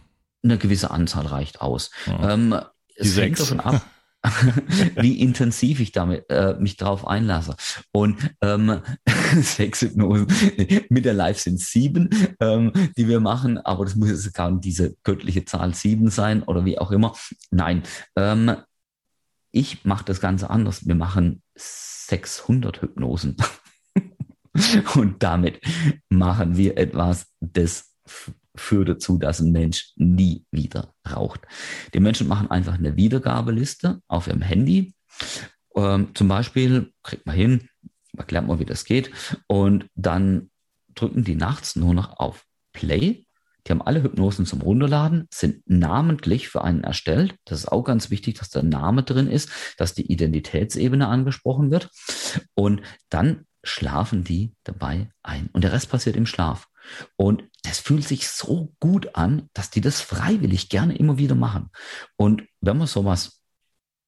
Eine 0.43 0.57
gewisse 0.57 0.89
Anzahl 0.89 1.27
reicht 1.27 1.61
aus. 1.61 1.91
Ja. 2.07 2.33
Ähm, 2.33 2.55
es 2.95 3.15
hängt 3.15 3.39
davon 3.39 3.59
ab, 3.59 3.85
wie 4.95 5.19
intensiv 5.19 5.79
ich 5.79 5.91
damit 5.91 6.29
äh, 6.29 6.55
mich 6.59 6.77
drauf 6.77 7.05
einlasse. 7.05 7.55
Und 7.91 8.17
ähm, 8.41 8.81
sechs 9.41 9.81
Hypnosen 9.81 10.27
mit 10.89 11.05
der 11.05 11.13
Live 11.13 11.39
sind 11.39 11.59
sieben, 11.59 12.09
ähm, 12.39 12.71
die 12.97 13.07
wir 13.07 13.19
machen, 13.19 13.57
aber 13.57 13.85
das 13.85 13.95
muss 13.95 14.09
jetzt 14.09 14.33
gar 14.33 14.51
nicht 14.51 14.63
diese 14.63 14.95
göttliche 15.03 15.45
Zahl 15.45 15.73
sieben 15.73 16.09
sein 16.09 16.43
oder 16.43 16.65
wie 16.65 16.79
auch 16.79 16.91
immer. 16.91 17.15
Nein, 17.51 17.83
ähm, 18.15 18.55
ich 19.51 19.85
mache 19.85 20.05
das 20.05 20.19
Ganze 20.19 20.49
anders. 20.49 20.87
Wir 20.87 20.95
machen 20.95 21.41
600 21.55 22.81
Hypnosen. 22.81 23.37
Und 24.95 25.21
damit 25.21 25.59
machen 26.09 26.57
wir 26.57 26.77
etwas, 26.77 27.27
das 27.39 27.93
führt 28.55 28.89
dazu, 28.89 29.17
dass 29.17 29.39
ein 29.39 29.51
Mensch 29.51 29.93
nie 29.95 30.45
wieder 30.51 30.93
raucht. 31.09 31.41
Die 31.93 31.99
Menschen 31.99 32.27
machen 32.27 32.51
einfach 32.51 32.75
eine 32.75 32.95
Wiedergabeliste 32.95 34.01
auf 34.07 34.27
ihrem 34.27 34.41
Handy. 34.41 34.93
Ähm, 35.75 36.09
zum 36.13 36.27
Beispiel, 36.27 36.91
kriegt 37.01 37.25
man 37.25 37.35
hin, 37.35 37.69
erklärt 38.15 38.45
mal, 38.45 38.59
wie 38.59 38.65
das 38.65 38.85
geht, 38.85 39.11
und 39.47 39.87
dann 39.95 40.51
drücken 40.93 41.23
die 41.23 41.35
nachts 41.35 41.75
nur 41.75 41.93
noch 41.93 42.19
auf 42.19 42.45
Play. 42.73 43.25
Die 43.65 43.71
haben 43.71 43.81
alle 43.81 44.03
Hypnosen 44.03 44.45
zum 44.45 44.61
Runterladen, 44.61 45.27
sind 45.33 45.63
namentlich 45.65 46.49
für 46.49 46.63
einen 46.63 46.83
erstellt. 46.83 47.35
Das 47.45 47.59
ist 47.59 47.71
auch 47.71 47.83
ganz 47.83 48.09
wichtig, 48.09 48.37
dass 48.37 48.49
der 48.49 48.63
Name 48.63 49.03
drin 49.03 49.27
ist, 49.27 49.49
dass 49.77 49.93
die 49.93 50.11
Identitätsebene 50.11 51.07
angesprochen 51.07 51.71
wird. 51.71 51.89
Und 52.55 52.81
dann 53.09 53.45
schlafen 53.63 54.25
die 54.25 54.53
dabei 54.65 55.09
ein. 55.23 55.49
Und 55.53 55.63
der 55.63 55.71
Rest 55.71 55.89
passiert 55.89 56.17
im 56.17 56.25
Schlaf. 56.25 56.67
Und 57.15 57.43
das 57.63 57.79
fühlt 57.79 58.07
sich 58.07 58.27
so 58.27 58.73
gut 58.79 59.15
an, 59.15 59.49
dass 59.53 59.69
die 59.69 59.81
das 59.81 60.01
freiwillig 60.01 60.69
gerne 60.69 60.95
immer 60.97 61.17
wieder 61.17 61.35
machen. 61.35 61.69
Und 62.17 62.43
wenn 62.61 62.77
man 62.77 62.87
sowas 62.87 63.41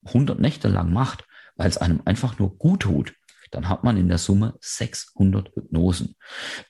100 0.05 0.39
Nächte 0.39 0.67
lang 0.67 0.91
macht, 0.93 1.25
weil 1.55 1.69
es 1.69 1.77
einem 1.77 2.01
einfach 2.05 2.37
nur 2.37 2.57
gut 2.57 2.81
tut, 2.81 3.13
dann 3.51 3.69
hat 3.69 3.83
man 3.83 3.97
in 3.97 4.09
der 4.09 4.17
Summe 4.17 4.55
600 4.59 5.55
Hypnosen. 5.55 6.15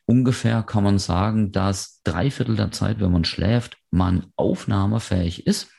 Ungefähr 0.06 0.62
kann 0.64 0.84
man 0.84 1.00
sagen, 1.00 1.52
dass 1.52 2.02
drei 2.04 2.30
Viertel 2.30 2.56
der 2.56 2.72
Zeit, 2.72 3.00
wenn 3.00 3.12
man 3.12 3.26
schläft, 3.26 3.78
man 3.90 4.28
aufnahmefähig 4.36 5.48
ist. 5.48 5.72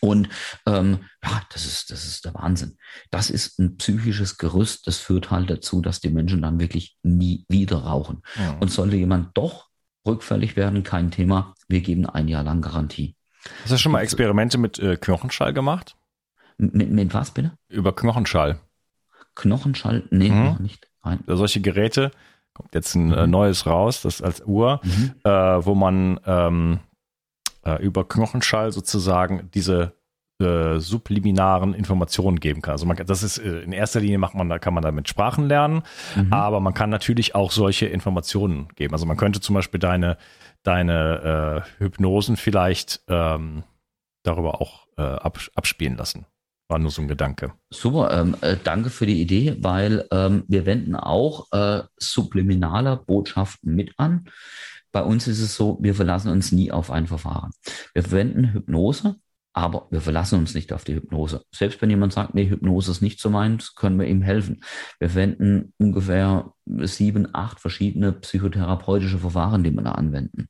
Und 0.00 0.28
ähm, 0.66 1.00
ja, 1.22 1.42
das 1.52 1.66
ist, 1.66 1.90
das 1.90 2.06
ist 2.06 2.24
der 2.24 2.34
Wahnsinn. 2.34 2.76
Das 3.10 3.30
ist 3.30 3.58
ein 3.58 3.76
psychisches 3.76 4.38
Gerüst, 4.38 4.86
das 4.86 4.98
führt 4.98 5.30
halt 5.30 5.50
dazu, 5.50 5.80
dass 5.80 6.00
die 6.00 6.10
Menschen 6.10 6.42
dann 6.42 6.58
wirklich 6.58 6.96
nie 7.02 7.44
wieder 7.48 7.78
rauchen. 7.78 8.22
Ja. 8.36 8.56
Und 8.60 8.70
sollte 8.70 8.96
jemand 8.96 9.36
doch 9.36 9.68
rückfällig 10.06 10.56
werden, 10.56 10.82
kein 10.82 11.10
Thema. 11.10 11.54
Wir 11.68 11.80
geben 11.80 12.06
ein 12.06 12.28
Jahr 12.28 12.42
lang 12.42 12.62
Garantie. 12.62 13.14
Hast 13.62 13.72
du 13.72 13.78
schon 13.78 13.92
mal 13.92 14.00
Experimente 14.00 14.58
mit 14.58 14.78
äh, 14.78 14.96
Knochenschall 14.96 15.52
gemacht? 15.52 15.96
Mit, 16.58 16.90
mit 16.90 17.14
was 17.14 17.30
bitte? 17.30 17.52
Über 17.68 17.94
Knochenschall. 17.94 18.60
Knochenschall? 19.34 20.04
Nee, 20.10 20.30
mhm. 20.30 20.44
noch 20.44 20.58
nicht. 20.58 20.88
Nein. 21.04 21.24
Solche 21.26 21.60
Geräte, 21.60 22.10
kommt 22.52 22.74
jetzt 22.74 22.94
ein 22.94 23.12
äh, 23.12 23.24
mhm. 23.24 23.30
neues 23.30 23.66
raus, 23.66 24.02
das 24.02 24.20
als 24.20 24.42
Uhr, 24.44 24.80
mhm. 24.82 25.14
äh, 25.24 25.30
wo 25.30 25.74
man 25.74 26.20
ähm, 26.26 26.80
äh, 27.64 27.82
über 27.82 28.06
Knochenschall 28.08 28.72
sozusagen 28.72 29.50
diese 29.54 29.94
äh, 30.40 30.78
subliminaren 30.78 31.74
Informationen 31.74 32.40
geben 32.40 32.62
kann. 32.62 32.72
Also 32.72 32.86
man, 32.86 32.96
das 32.96 33.22
ist 33.22 33.38
äh, 33.38 33.60
in 33.60 33.72
erster 33.72 34.00
Linie 34.00 34.18
macht 34.18 34.34
man, 34.34 34.48
da 34.48 34.58
kann 34.58 34.72
man 34.74 34.82
damit 34.82 35.08
Sprachen 35.08 35.46
lernen, 35.48 35.82
mhm. 36.16 36.32
aber 36.32 36.60
man 36.60 36.72
kann 36.72 36.90
natürlich 36.90 37.34
auch 37.34 37.50
solche 37.50 37.86
Informationen 37.86 38.68
geben. 38.76 38.94
Also 38.94 39.06
man 39.06 39.16
könnte 39.16 39.40
zum 39.40 39.54
Beispiel 39.54 39.80
deine 39.80 40.16
deine 40.62 41.64
äh, 41.78 41.82
Hypnosen 41.82 42.36
vielleicht 42.36 43.02
ähm, 43.08 43.64
darüber 44.22 44.60
auch 44.60 44.86
äh, 44.96 45.02
abspielen 45.02 45.96
lassen. 45.96 46.26
War 46.68 46.78
nur 46.78 46.90
so 46.90 47.02
ein 47.02 47.08
Gedanke. 47.08 47.52
Super, 47.70 48.12
ähm, 48.12 48.36
äh, 48.42 48.56
danke 48.62 48.90
für 48.90 49.06
die 49.06 49.20
Idee, 49.20 49.56
weil 49.60 50.06
ähm, 50.12 50.44
wir 50.46 50.66
wenden 50.66 50.94
auch 50.94 51.50
äh, 51.52 51.82
subliminale 51.96 52.96
Botschaften 52.96 53.74
mit 53.74 53.94
an. 53.96 54.28
Bei 54.92 55.02
uns 55.02 55.28
ist 55.28 55.40
es 55.40 55.54
so, 55.54 55.78
wir 55.80 55.94
verlassen 55.94 56.30
uns 56.30 56.52
nie 56.52 56.72
auf 56.72 56.90
ein 56.90 57.06
Verfahren. 57.06 57.52
Wir 57.94 58.02
verwenden 58.02 58.52
Hypnose, 58.52 59.16
aber 59.52 59.88
wir 59.90 60.00
verlassen 60.00 60.38
uns 60.38 60.54
nicht 60.54 60.72
auf 60.72 60.84
die 60.84 60.94
Hypnose. 60.94 61.42
Selbst 61.52 61.82
wenn 61.82 61.90
jemand 61.90 62.12
sagt, 62.12 62.34
nee, 62.34 62.48
Hypnose 62.48 62.90
ist 62.90 63.02
nicht 63.02 63.20
so 63.20 63.30
meins, 63.30 63.74
können 63.74 63.98
wir 63.98 64.06
ihm 64.06 64.22
helfen. 64.22 64.62
Wir 64.98 65.10
verwenden 65.10 65.72
ungefähr 65.78 66.52
sieben, 66.82 67.28
acht 67.32 67.60
verschiedene 67.60 68.12
psychotherapeutische 68.12 69.18
Verfahren, 69.18 69.64
die 69.64 69.70
wir 69.70 69.82
da 69.82 69.92
anwenden. 69.92 70.48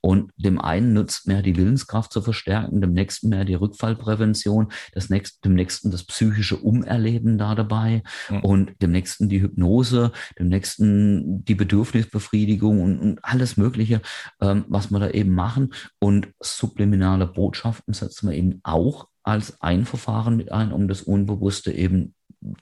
Und 0.00 0.30
dem 0.36 0.60
einen 0.60 0.92
nutzt 0.92 1.26
mehr 1.26 1.42
die 1.42 1.56
Willenskraft 1.56 2.12
zu 2.12 2.22
verstärken, 2.22 2.80
dem 2.80 2.92
nächsten 2.92 3.28
mehr 3.28 3.44
die 3.44 3.54
Rückfallprävention, 3.54 4.68
das 4.92 5.10
nächste, 5.10 5.40
dem 5.40 5.54
nächsten 5.54 5.90
das 5.90 6.04
psychische 6.04 6.56
Umerleben 6.56 7.38
da 7.38 7.54
dabei 7.54 8.02
mhm. 8.30 8.40
und 8.40 8.82
dem 8.82 8.92
nächsten 8.92 9.28
die 9.28 9.42
Hypnose, 9.42 10.12
dem 10.38 10.48
nächsten 10.48 11.44
die 11.44 11.54
Bedürfnisbefriedigung 11.54 12.82
und, 12.82 12.98
und 12.98 13.24
alles 13.24 13.56
Mögliche, 13.56 14.00
ähm, 14.40 14.64
was 14.68 14.90
wir 14.90 15.00
da 15.00 15.10
eben 15.10 15.34
machen. 15.34 15.72
Und 15.98 16.28
subliminale 16.40 17.26
Botschaften 17.26 17.94
setzen 17.94 18.28
wir 18.28 18.35
eben 18.36 18.60
auch 18.62 19.08
als 19.22 19.60
ein 19.60 19.84
Verfahren 19.86 20.36
mit 20.36 20.52
ein, 20.52 20.72
um 20.72 20.86
das 20.86 21.02
Unbewusste 21.02 21.72
eben 21.72 22.14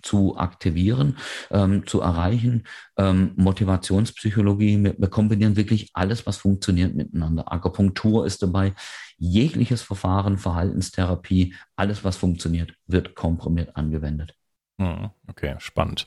zu 0.02 0.36
aktivieren, 0.36 1.18
ähm, 1.50 1.86
zu 1.86 2.00
erreichen. 2.00 2.64
Ähm, 2.96 3.32
Motivationspsychologie, 3.36 4.82
wir, 4.82 4.94
wir 4.98 5.08
kombinieren 5.08 5.56
wirklich 5.56 5.90
alles, 5.92 6.26
was 6.26 6.38
funktioniert 6.38 6.94
miteinander. 6.94 7.52
Akupunktur 7.52 8.26
ist 8.26 8.42
dabei, 8.42 8.72
jegliches 9.18 9.82
Verfahren, 9.82 10.38
Verhaltenstherapie, 10.38 11.54
alles, 11.76 12.04
was 12.04 12.16
funktioniert, 12.16 12.74
wird 12.86 13.14
komprimiert 13.14 13.76
angewendet. 13.76 14.34
Hm, 14.80 15.10
okay, 15.28 15.56
spannend. 15.58 16.06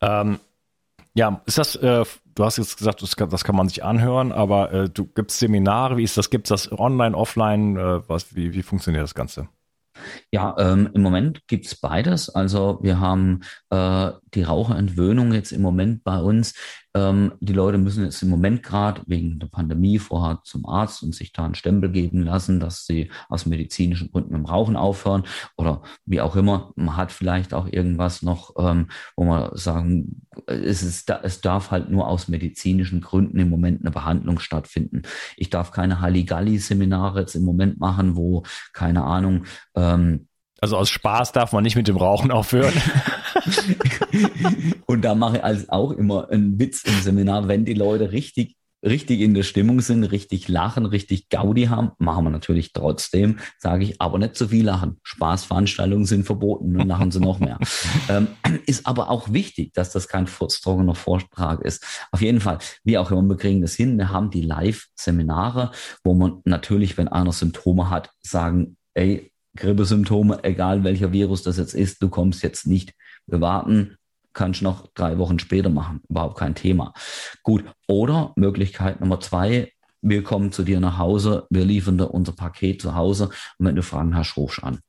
Ähm, 0.00 0.38
ja, 1.14 1.42
ist 1.46 1.58
das, 1.58 1.76
äh, 1.76 2.04
du 2.34 2.44
hast 2.44 2.58
jetzt 2.58 2.78
gesagt, 2.78 3.02
das 3.02 3.16
kann, 3.16 3.30
das 3.30 3.44
kann 3.44 3.56
man 3.56 3.68
sich 3.68 3.84
anhören, 3.84 4.32
aber 4.32 4.72
äh, 4.72 4.88
du 4.88 5.06
gibst 5.06 5.38
Seminare, 5.38 5.96
wie 5.96 6.04
ist 6.04 6.16
das? 6.16 6.30
Gibt 6.30 6.50
es 6.50 6.66
das 6.66 6.78
online, 6.78 7.16
offline? 7.16 7.76
Äh, 7.76 8.08
was, 8.08 8.34
wie, 8.34 8.54
wie 8.54 8.62
funktioniert 8.62 9.02
das 9.02 9.14
Ganze? 9.14 9.48
Ja, 10.30 10.54
ähm, 10.58 10.90
im 10.94 11.02
Moment 11.02 11.46
gibt's 11.46 11.74
beides. 11.74 12.30
Also 12.30 12.78
wir 12.82 13.00
haben 13.00 13.40
äh, 13.70 14.12
die 14.34 14.42
Raucherentwöhnung 14.42 15.32
jetzt 15.32 15.52
im 15.52 15.62
Moment 15.62 16.04
bei 16.04 16.18
uns. 16.18 16.54
Ähm, 16.92 17.32
die 17.40 17.52
Leute 17.52 17.78
müssen 17.78 18.04
jetzt 18.04 18.22
im 18.22 18.30
Moment 18.30 18.64
gerade 18.64 19.02
wegen 19.06 19.38
der 19.38 19.46
Pandemie 19.46 19.98
vorher 19.98 20.40
zum 20.44 20.66
Arzt 20.66 21.02
und 21.02 21.14
sich 21.14 21.32
da 21.32 21.44
einen 21.44 21.54
Stempel 21.54 21.90
geben 21.90 22.22
lassen, 22.22 22.58
dass 22.58 22.84
sie 22.84 23.10
aus 23.28 23.46
medizinischen 23.46 24.10
Gründen 24.10 24.32
mit 24.32 24.38
dem 24.40 24.46
Rauchen 24.46 24.76
aufhören 24.76 25.22
oder 25.56 25.82
wie 26.04 26.20
auch 26.20 26.34
immer. 26.34 26.72
Man 26.74 26.96
hat 26.96 27.12
vielleicht 27.12 27.54
auch 27.54 27.68
irgendwas 27.70 28.22
noch, 28.22 28.54
ähm, 28.58 28.88
wo 29.16 29.24
man 29.24 29.56
sagen, 29.56 30.22
es, 30.46 30.82
ist, 30.82 31.08
es 31.10 31.40
darf 31.40 31.70
halt 31.70 31.90
nur 31.90 32.08
aus 32.08 32.26
medizinischen 32.26 33.00
Gründen 33.00 33.38
im 33.38 33.50
Moment 33.50 33.82
eine 33.82 33.92
Behandlung 33.92 34.40
stattfinden. 34.40 35.02
Ich 35.36 35.50
darf 35.50 35.70
keine 35.70 36.00
Halligalli-Seminare 36.00 37.20
jetzt 37.20 37.36
im 37.36 37.44
Moment 37.44 37.78
machen, 37.78 38.16
wo, 38.16 38.42
keine 38.72 39.04
Ahnung, 39.04 39.44
ähm, 39.76 40.26
also 40.60 40.76
aus 40.76 40.90
Spaß 40.90 41.32
darf 41.32 41.52
man 41.52 41.62
nicht 41.62 41.76
mit 41.76 41.88
dem 41.88 41.96
Rauchen 41.96 42.30
aufhören. 42.30 42.74
und 44.86 45.04
da 45.04 45.14
mache 45.14 45.38
ich 45.38 45.44
also 45.44 45.66
auch 45.68 45.92
immer 45.92 46.28
einen 46.30 46.58
Witz 46.58 46.84
im 46.84 47.00
Seminar, 47.00 47.48
wenn 47.48 47.64
die 47.64 47.74
Leute 47.74 48.12
richtig 48.12 48.56
richtig 48.84 49.20
in 49.20 49.34
der 49.34 49.42
Stimmung 49.42 49.80
sind, 49.80 50.04
richtig 50.04 50.48
lachen, 50.48 50.86
richtig 50.86 51.28
Gaudi 51.28 51.64
haben, 51.64 51.92
machen 51.98 52.24
wir 52.24 52.30
natürlich 52.30 52.72
trotzdem, 52.72 53.38
sage 53.58 53.84
ich, 53.84 54.00
aber 54.00 54.18
nicht 54.18 54.36
zu 54.36 54.48
viel 54.48 54.64
lachen. 54.64 54.98
Spaßveranstaltungen 55.02 56.06
sind 56.06 56.24
verboten, 56.24 56.74
dann 56.74 56.88
lachen 56.88 57.10
sie 57.10 57.20
noch 57.20 57.40
mehr. 57.40 57.58
ähm, 58.08 58.28
ist 58.66 58.86
aber 58.86 59.10
auch 59.10 59.32
wichtig, 59.32 59.72
dass 59.74 59.92
das 59.92 60.08
kein 60.08 60.26
furztrockener 60.26 60.94
Vortrag 60.94 61.60
ist. 61.60 61.84
Auf 62.10 62.22
jeden 62.22 62.40
Fall, 62.40 62.58
wie 62.84 62.98
auch 62.98 63.10
immer, 63.10 63.22
wir 63.22 63.36
kriegen 63.36 63.60
das 63.60 63.74
hin. 63.74 63.98
Wir 63.98 64.10
haben 64.10 64.30
die 64.30 64.42
Live-Seminare, 64.42 65.72
wo 66.02 66.14
man 66.14 66.40
natürlich, 66.44 66.96
wenn 66.96 67.08
einer 67.08 67.32
Symptome 67.32 67.90
hat, 67.90 68.10
sagen, 68.22 68.76
ey, 68.94 69.30
Grippesymptome, 69.56 70.44
egal 70.44 70.84
welcher 70.84 71.12
Virus 71.12 71.42
das 71.42 71.56
jetzt 71.56 71.74
ist, 71.74 72.02
du 72.02 72.08
kommst 72.08 72.42
jetzt 72.42 72.66
nicht. 72.66 72.94
Wir 73.26 73.40
warten, 73.40 73.96
kannst 74.32 74.62
noch 74.62 74.88
drei 74.94 75.18
Wochen 75.18 75.38
später 75.38 75.70
machen, 75.70 76.00
überhaupt 76.08 76.38
kein 76.38 76.54
Thema. 76.54 76.92
Gut, 77.42 77.64
oder 77.88 78.32
Möglichkeit 78.36 79.00
Nummer 79.00 79.20
zwei, 79.20 79.72
wir 80.02 80.22
kommen 80.22 80.52
zu 80.52 80.62
dir 80.62 80.80
nach 80.80 80.98
Hause, 80.98 81.46
wir 81.50 81.64
liefern 81.64 81.98
dir 81.98 82.08
unser 82.08 82.32
Paket 82.32 82.80
zu 82.80 82.94
Hause 82.94 83.30
und 83.58 83.66
wenn 83.66 83.76
du 83.76 83.82
Fragen 83.82 84.16
hast, 84.16 84.36
rufst 84.36 84.62
an. 84.62 84.80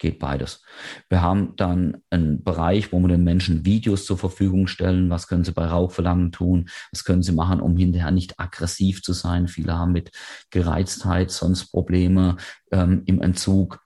Geht 0.00 0.20
beides. 0.20 0.62
Wir 1.08 1.22
haben 1.22 1.56
dann 1.56 1.98
einen 2.10 2.44
Bereich, 2.44 2.92
wo 2.92 3.00
wir 3.00 3.08
den 3.08 3.24
Menschen 3.24 3.64
Videos 3.64 4.04
zur 4.04 4.16
Verfügung 4.16 4.68
stellen. 4.68 5.10
Was 5.10 5.26
können 5.26 5.42
sie 5.42 5.50
bei 5.50 5.66
Rauchverlangen 5.66 6.30
tun? 6.30 6.68
Was 6.92 7.02
können 7.02 7.24
sie 7.24 7.32
machen, 7.32 7.60
um 7.60 7.76
hinterher 7.76 8.12
nicht 8.12 8.38
aggressiv 8.38 9.02
zu 9.02 9.12
sein? 9.12 9.48
Viele 9.48 9.76
haben 9.76 9.90
mit 9.90 10.12
Gereiztheit 10.50 11.32
sonst 11.32 11.72
Probleme 11.72 12.36
ähm, 12.70 13.02
im 13.06 13.20
Entzug. 13.20 13.80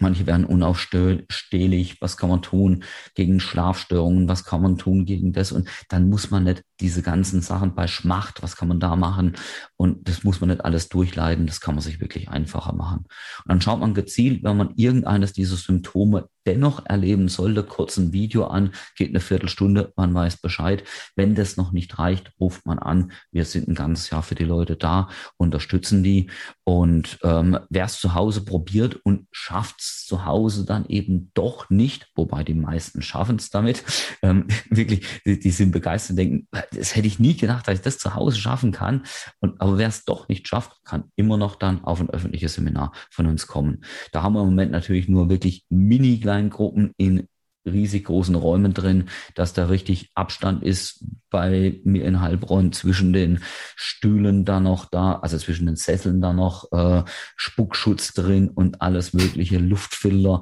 Manche 0.00 0.26
werden 0.26 0.44
unaufstehlich. 0.44 2.00
Was 2.02 2.18
kann 2.18 2.28
man 2.28 2.42
tun 2.42 2.84
gegen 3.14 3.40
Schlafstörungen? 3.40 4.28
Was 4.28 4.44
kann 4.44 4.60
man 4.60 4.76
tun 4.76 5.06
gegen 5.06 5.32
das? 5.32 5.50
Und 5.50 5.66
dann 5.88 6.10
muss 6.10 6.30
man 6.30 6.44
nicht 6.44 6.62
diese 6.80 7.00
ganzen 7.00 7.40
Sachen 7.40 7.74
bei 7.74 7.86
Schmacht, 7.86 8.42
was 8.42 8.56
kann 8.56 8.68
man 8.68 8.80
da 8.80 8.96
machen? 8.96 9.36
Und 9.76 10.06
das 10.06 10.24
muss 10.24 10.40
man 10.40 10.50
nicht 10.50 10.64
alles 10.64 10.90
durchleiden. 10.90 11.46
Das 11.46 11.62
kann 11.62 11.74
man 11.74 11.82
sich 11.82 12.00
wirklich 12.00 12.28
einfacher 12.28 12.74
machen. 12.74 13.06
Und 13.44 13.48
dann 13.48 13.62
schaut 13.62 13.80
man 13.80 13.94
gezielt, 13.94 14.44
wenn 14.44 14.58
man 14.58 14.74
irgendeines 14.76 15.32
dieser 15.32 15.56
Symptome 15.56 16.28
dennoch 16.48 16.86
erleben 16.86 17.28
sollte, 17.28 17.62
kurz 17.62 17.98
ein 17.98 18.12
Video 18.12 18.46
an, 18.46 18.72
geht 18.96 19.10
eine 19.10 19.20
Viertelstunde, 19.20 19.92
man 19.96 20.14
weiß 20.14 20.38
Bescheid. 20.38 20.82
Wenn 21.14 21.34
das 21.34 21.58
noch 21.58 21.72
nicht 21.72 21.98
reicht, 21.98 22.32
ruft 22.40 22.64
man 22.64 22.78
an. 22.78 23.12
Wir 23.30 23.44
sind 23.44 23.68
ein 23.68 23.74
ganzes 23.74 24.08
Jahr 24.08 24.22
für 24.22 24.34
die 24.34 24.44
Leute 24.44 24.76
da, 24.76 25.10
unterstützen 25.36 26.02
die. 26.02 26.30
Und 26.64 27.18
ähm, 27.22 27.58
wer 27.68 27.84
es 27.84 28.00
zu 28.00 28.14
Hause 28.14 28.44
probiert 28.44 28.96
und 28.96 29.26
schafft 29.30 29.80
es 29.80 30.06
zu 30.06 30.24
Hause 30.24 30.64
dann 30.64 30.86
eben 30.86 31.30
doch 31.34 31.68
nicht, 31.68 32.08
wobei 32.14 32.44
die 32.44 32.54
meisten 32.54 33.02
schaffen 33.02 33.36
es 33.36 33.50
damit, 33.50 33.84
ähm, 34.22 34.46
wirklich, 34.70 35.06
die, 35.26 35.38
die 35.38 35.50
sind 35.50 35.72
begeistert 35.72 36.10
und 36.10 36.16
denken, 36.16 36.48
das 36.72 36.96
hätte 36.96 37.06
ich 37.06 37.18
nie 37.18 37.36
gedacht, 37.36 37.68
dass 37.68 37.74
ich 37.78 37.84
das 37.84 37.98
zu 37.98 38.14
Hause 38.14 38.38
schaffen 38.38 38.72
kann. 38.72 39.02
Und, 39.40 39.60
aber 39.60 39.76
wer 39.76 39.88
es 39.88 40.06
doch 40.06 40.28
nicht 40.28 40.48
schafft, 40.48 40.72
kann 40.84 41.04
immer 41.16 41.36
noch 41.36 41.56
dann 41.56 41.84
auf 41.84 42.00
ein 42.00 42.08
öffentliches 42.08 42.54
Seminar 42.54 42.92
von 43.10 43.26
uns 43.26 43.46
kommen. 43.46 43.84
Da 44.12 44.22
haben 44.22 44.32
wir 44.32 44.40
im 44.40 44.46
Moment 44.46 44.72
natürlich 44.72 45.08
nur 45.08 45.28
wirklich 45.28 45.66
mini 45.68 46.18
kleinen 46.38 46.50
Gruppen 46.50 46.92
in 46.96 47.28
riesig 47.66 48.04
großen 48.04 48.34
Räumen 48.34 48.72
drin, 48.72 49.08
dass 49.34 49.52
da 49.52 49.66
richtig 49.66 50.10
Abstand 50.14 50.62
ist 50.62 51.04
bei 51.28 51.80
mir 51.84 52.04
in 52.06 52.20
Heilbronn 52.20 52.72
zwischen 52.72 53.12
den 53.12 53.40
Stühlen 53.76 54.44
da 54.44 54.60
noch 54.60 54.86
da, 54.86 55.16
also 55.16 55.36
zwischen 55.36 55.66
den 55.66 55.76
Sesseln 55.76 56.20
da 56.22 56.32
noch 56.32 56.72
äh, 56.72 57.02
Spuckschutz 57.36 58.14
drin 58.14 58.48
und 58.48 58.80
alles 58.80 59.12
mögliche 59.12 59.58
Luftfilter 59.58 60.40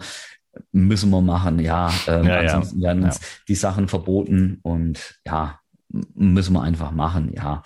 müssen 0.71 1.11
wir 1.11 1.21
machen, 1.21 1.59
ja. 1.59 1.93
Ähm, 2.07 2.27
ja 2.27 2.41
ansonsten 2.41 2.81
ja. 2.81 2.89
werden 2.89 3.05
uns 3.05 3.19
ja. 3.21 3.27
die 3.49 3.55
Sachen 3.55 3.89
verboten 3.89 4.61
und 4.63 5.19
ja, 5.27 5.59
müssen 6.15 6.53
wir 6.53 6.63
einfach 6.63 6.93
machen, 6.93 7.33
ja. 7.35 7.63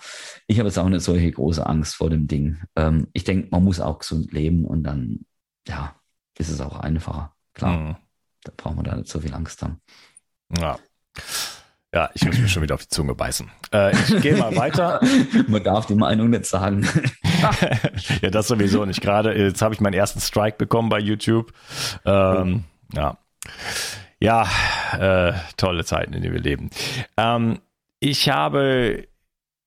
Ich 0.47 0.57
habe 0.57 0.69
jetzt 0.69 0.79
auch 0.79 0.89
nicht 0.89 1.03
solche 1.03 1.31
große 1.31 1.65
Angst 1.65 1.95
vor 1.95 2.09
dem 2.09 2.27
Ding. 2.27 2.61
Ähm, 2.75 3.07
ich 3.13 3.25
denke, 3.25 3.49
man 3.51 3.63
muss 3.63 3.79
auch 3.79 3.99
gesund 3.99 4.31
leben 4.31 4.65
und 4.65 4.83
dann, 4.83 5.25
ja, 5.67 5.95
ist 6.39 6.49
es 6.49 6.61
auch 6.61 6.79
einfacher. 6.79 7.33
Klar, 7.53 7.77
mhm. 7.77 7.95
Da 8.43 8.51
braucht 8.55 8.75
man 8.75 8.85
da 8.85 8.95
nicht 8.95 9.09
so 9.09 9.19
viel 9.19 9.33
Angst 9.33 9.61
haben. 9.61 9.81
Ja. 10.57 10.77
Ja, 11.93 12.09
ich 12.13 12.23
muss 12.23 12.37
mir 12.37 12.47
schon 12.47 12.63
wieder 12.63 12.75
auf 12.75 12.83
die 12.83 12.87
Zunge 12.87 13.15
beißen. 13.15 13.51
Äh, 13.73 13.91
ich 13.91 14.21
gehe 14.21 14.37
mal 14.37 14.55
weiter. 14.55 15.01
Man 15.47 15.61
darf 15.61 15.87
die 15.87 15.95
Meinung 15.95 16.29
nicht 16.29 16.45
sagen. 16.45 16.87
ja, 18.21 18.29
das 18.29 18.47
sowieso 18.47 18.85
nicht. 18.85 19.01
Gerade 19.01 19.33
jetzt 19.37 19.61
habe 19.61 19.73
ich 19.73 19.81
meinen 19.81 19.95
ersten 19.95 20.21
Strike 20.21 20.55
bekommen 20.57 20.87
bei 20.87 20.99
YouTube. 20.99 21.51
Ähm, 22.05 22.63
ja. 22.93 23.17
Ja, 24.21 24.47
äh, 24.97 25.33
tolle 25.57 25.83
Zeiten, 25.83 26.13
in 26.13 26.21
denen 26.21 26.33
wir 26.33 26.41
leben. 26.41 26.69
Ähm, 27.17 27.59
ich 27.99 28.29
habe, 28.29 29.07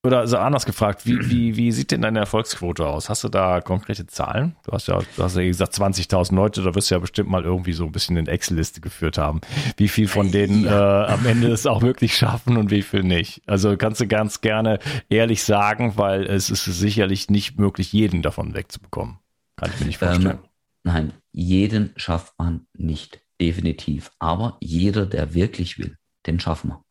oder 0.05 0.29
so 0.29 0.37
anders 0.37 0.67
gefragt, 0.67 1.07
wie, 1.07 1.19
wie, 1.31 1.57
wie 1.57 1.73
sieht 1.73 1.91
denn 1.91 2.03
deine 2.03 2.19
Erfolgsquote 2.19 2.87
aus? 2.87 3.09
Hast 3.09 3.25
du 3.25 3.31
da 3.31 3.63
konkrete 3.63 4.07
Zahlen? 4.07 4.55
Du 4.65 4.73
hast 4.73 4.87
ja, 4.87 5.01
du 5.17 5.23
hast 5.23 5.35
ja 5.35 5.43
gesagt 5.43 5.73
20.000 5.75 6.35
Leute, 6.35 6.63
da 6.63 6.75
wirst 6.75 6.91
du 6.91 6.95
ja 6.95 6.99
bestimmt 6.99 7.31
mal 7.31 7.43
irgendwie 7.43 7.73
so 7.73 7.85
ein 7.85 7.93
bisschen 7.93 8.19
eine 8.19 8.29
Excel-Liste 8.29 8.83
geführt 8.83 9.17
haben. 9.17 9.41
Wie 9.79 9.89
viel 9.89 10.07
von 10.07 10.31
denen 10.31 10.65
ja. 10.65 11.07
äh, 11.07 11.13
am 11.13 11.25
Ende 11.25 11.51
es 11.51 11.67
auch 11.67 11.81
wirklich 11.81 12.15
schaffen 12.15 12.59
und 12.59 12.71
wie 12.71 12.83
viel 12.83 13.03
nicht? 13.03 13.41
Also 13.47 13.79
kannst 13.79 14.03
du 14.03 14.07
ganz 14.07 14.43
gerne 14.43 14.79
ehrlich 15.09 15.43
sagen, 15.43 15.95
weil 15.97 16.25
es 16.25 16.51
ist 16.51 16.65
sicherlich 16.65 17.31
nicht 17.31 17.59
möglich, 17.59 17.93
jeden 17.95 18.21
davon 18.21 18.55
wegzubekommen. 18.55 19.19
Kann 19.57 19.71
ich 19.73 19.81
mir 19.81 19.87
nicht 19.87 19.99
vorstellen. 19.99 20.39
Ähm, 20.43 20.49
nein, 20.83 21.13
jeden 21.33 21.95
schafft 21.97 22.35
man 22.39 22.67
nicht, 22.77 23.23
definitiv. 23.41 24.11
Aber 24.19 24.59
jeder, 24.61 25.07
der 25.07 25.33
wirklich 25.33 25.79
will, 25.79 25.97
den 26.27 26.41
schaffen 26.41 26.71
wir. 26.73 26.85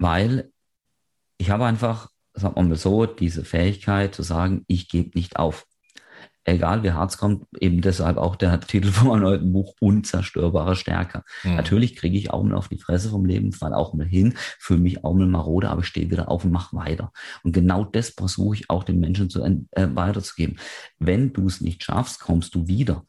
Weil 0.00 0.50
ich 1.38 1.50
habe 1.50 1.66
einfach, 1.66 2.08
sagen 2.36 2.54
wir 2.56 2.62
mal 2.62 2.76
so, 2.76 3.06
diese 3.06 3.44
Fähigkeit 3.44 4.14
zu 4.14 4.22
sagen, 4.22 4.64
ich 4.68 4.88
gebe 4.88 5.18
nicht 5.18 5.36
auf. 5.36 5.66
Egal 6.44 6.84
wie 6.84 6.92
hart 6.92 7.10
es 7.10 7.18
kommt, 7.18 7.44
eben 7.58 7.80
deshalb 7.80 8.18
auch 8.18 8.36
der 8.36 8.60
Titel 8.60 8.92
von 8.92 9.08
meinem 9.08 9.22
neuen 9.22 9.52
Buch, 9.52 9.74
Unzerstörbare 9.80 10.76
Stärke. 10.76 11.24
Mhm. 11.42 11.56
Natürlich 11.56 11.96
kriege 11.96 12.16
ich 12.16 12.30
auch 12.30 12.42
mal 12.44 12.54
auf 12.54 12.68
die 12.68 12.78
Fresse 12.78 13.10
vom 13.10 13.24
Leben, 13.24 13.52
fall 13.52 13.74
auch 13.74 13.94
mal 13.94 14.06
hin, 14.06 14.34
fühle 14.60 14.80
mich 14.80 15.04
auch 15.04 15.14
mal 15.14 15.26
marode, 15.26 15.68
aber 15.68 15.80
ich 15.80 15.88
stehe 15.88 16.10
wieder 16.10 16.28
auf 16.28 16.44
und 16.44 16.52
mache 16.52 16.76
weiter. 16.76 17.10
Und 17.42 17.52
genau 17.52 17.84
das 17.84 18.10
versuche 18.10 18.56
ich 18.56 18.70
auch 18.70 18.84
den 18.84 19.00
Menschen 19.00 19.28
zu, 19.28 19.42
äh, 19.42 19.88
weiterzugeben. 19.96 20.58
Wenn 21.00 21.32
du 21.32 21.46
es 21.46 21.60
nicht 21.60 21.82
schaffst, 21.82 22.20
kommst 22.20 22.54
du 22.54 22.68
wieder. 22.68 23.04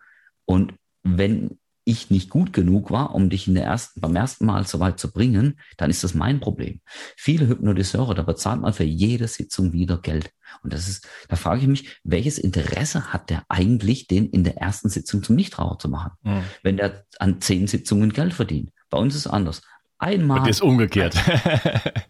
Und 0.46 0.74
wenn 1.04 1.60
ich 1.88 2.10
nicht 2.10 2.30
gut 2.30 2.52
genug 2.52 2.92
war, 2.92 3.16
um 3.16 3.30
dich 3.30 3.48
in 3.48 3.56
der 3.56 3.64
ersten, 3.64 4.02
beim 4.02 4.16
ersten 4.16 4.46
Mal 4.46 4.68
so 4.68 4.80
weit 4.80 5.00
zu 5.00 5.12
bringen, 5.12 5.60
dann 5.78 5.90
ist 5.90 6.04
das 6.04 6.14
mein 6.14 6.40
Problem. 6.40 6.82
Viele 7.16 7.48
Hypnotiseure, 7.48 8.14
da 8.14 8.24
bezahlt 8.24 8.62
man 8.62 8.74
für 8.74 8.84
jede 8.84 9.28
Sitzung 9.28 9.72
wieder 9.72 9.98
Geld. 9.98 10.32
Und 10.64 10.74
das 10.74 10.90
ist, 10.90 11.08
da 11.30 11.38
frage 11.38 11.62
ich 11.62 11.68
mich, 11.68 12.00
welches 12.04 12.38
Interesse 12.38 13.14
hat 13.14 13.30
der 13.30 13.44
eigentlich, 13.48 14.08
den 14.08 14.30
in 14.30 14.44
der 14.44 14.58
ersten 14.58 14.90
Sitzung 14.90 15.24
zum 15.24 15.36
Nichtraucher 15.36 15.80
zu 15.80 15.90
machen, 15.90 16.12
mhm. 16.24 16.44
wenn 16.62 16.78
der 16.78 17.06
an 17.20 17.40
zehn 17.42 17.68
Sitzungen 17.68 18.12
Geld 18.12 18.34
verdient? 18.34 18.72
Bei 18.90 18.98
uns 18.98 19.16
ist 19.16 19.26
es 19.26 19.32
anders. 19.32 19.62
Einmal. 20.00 20.42
Und 20.42 20.48
ist 20.48 20.62
umgekehrt. 20.62 21.16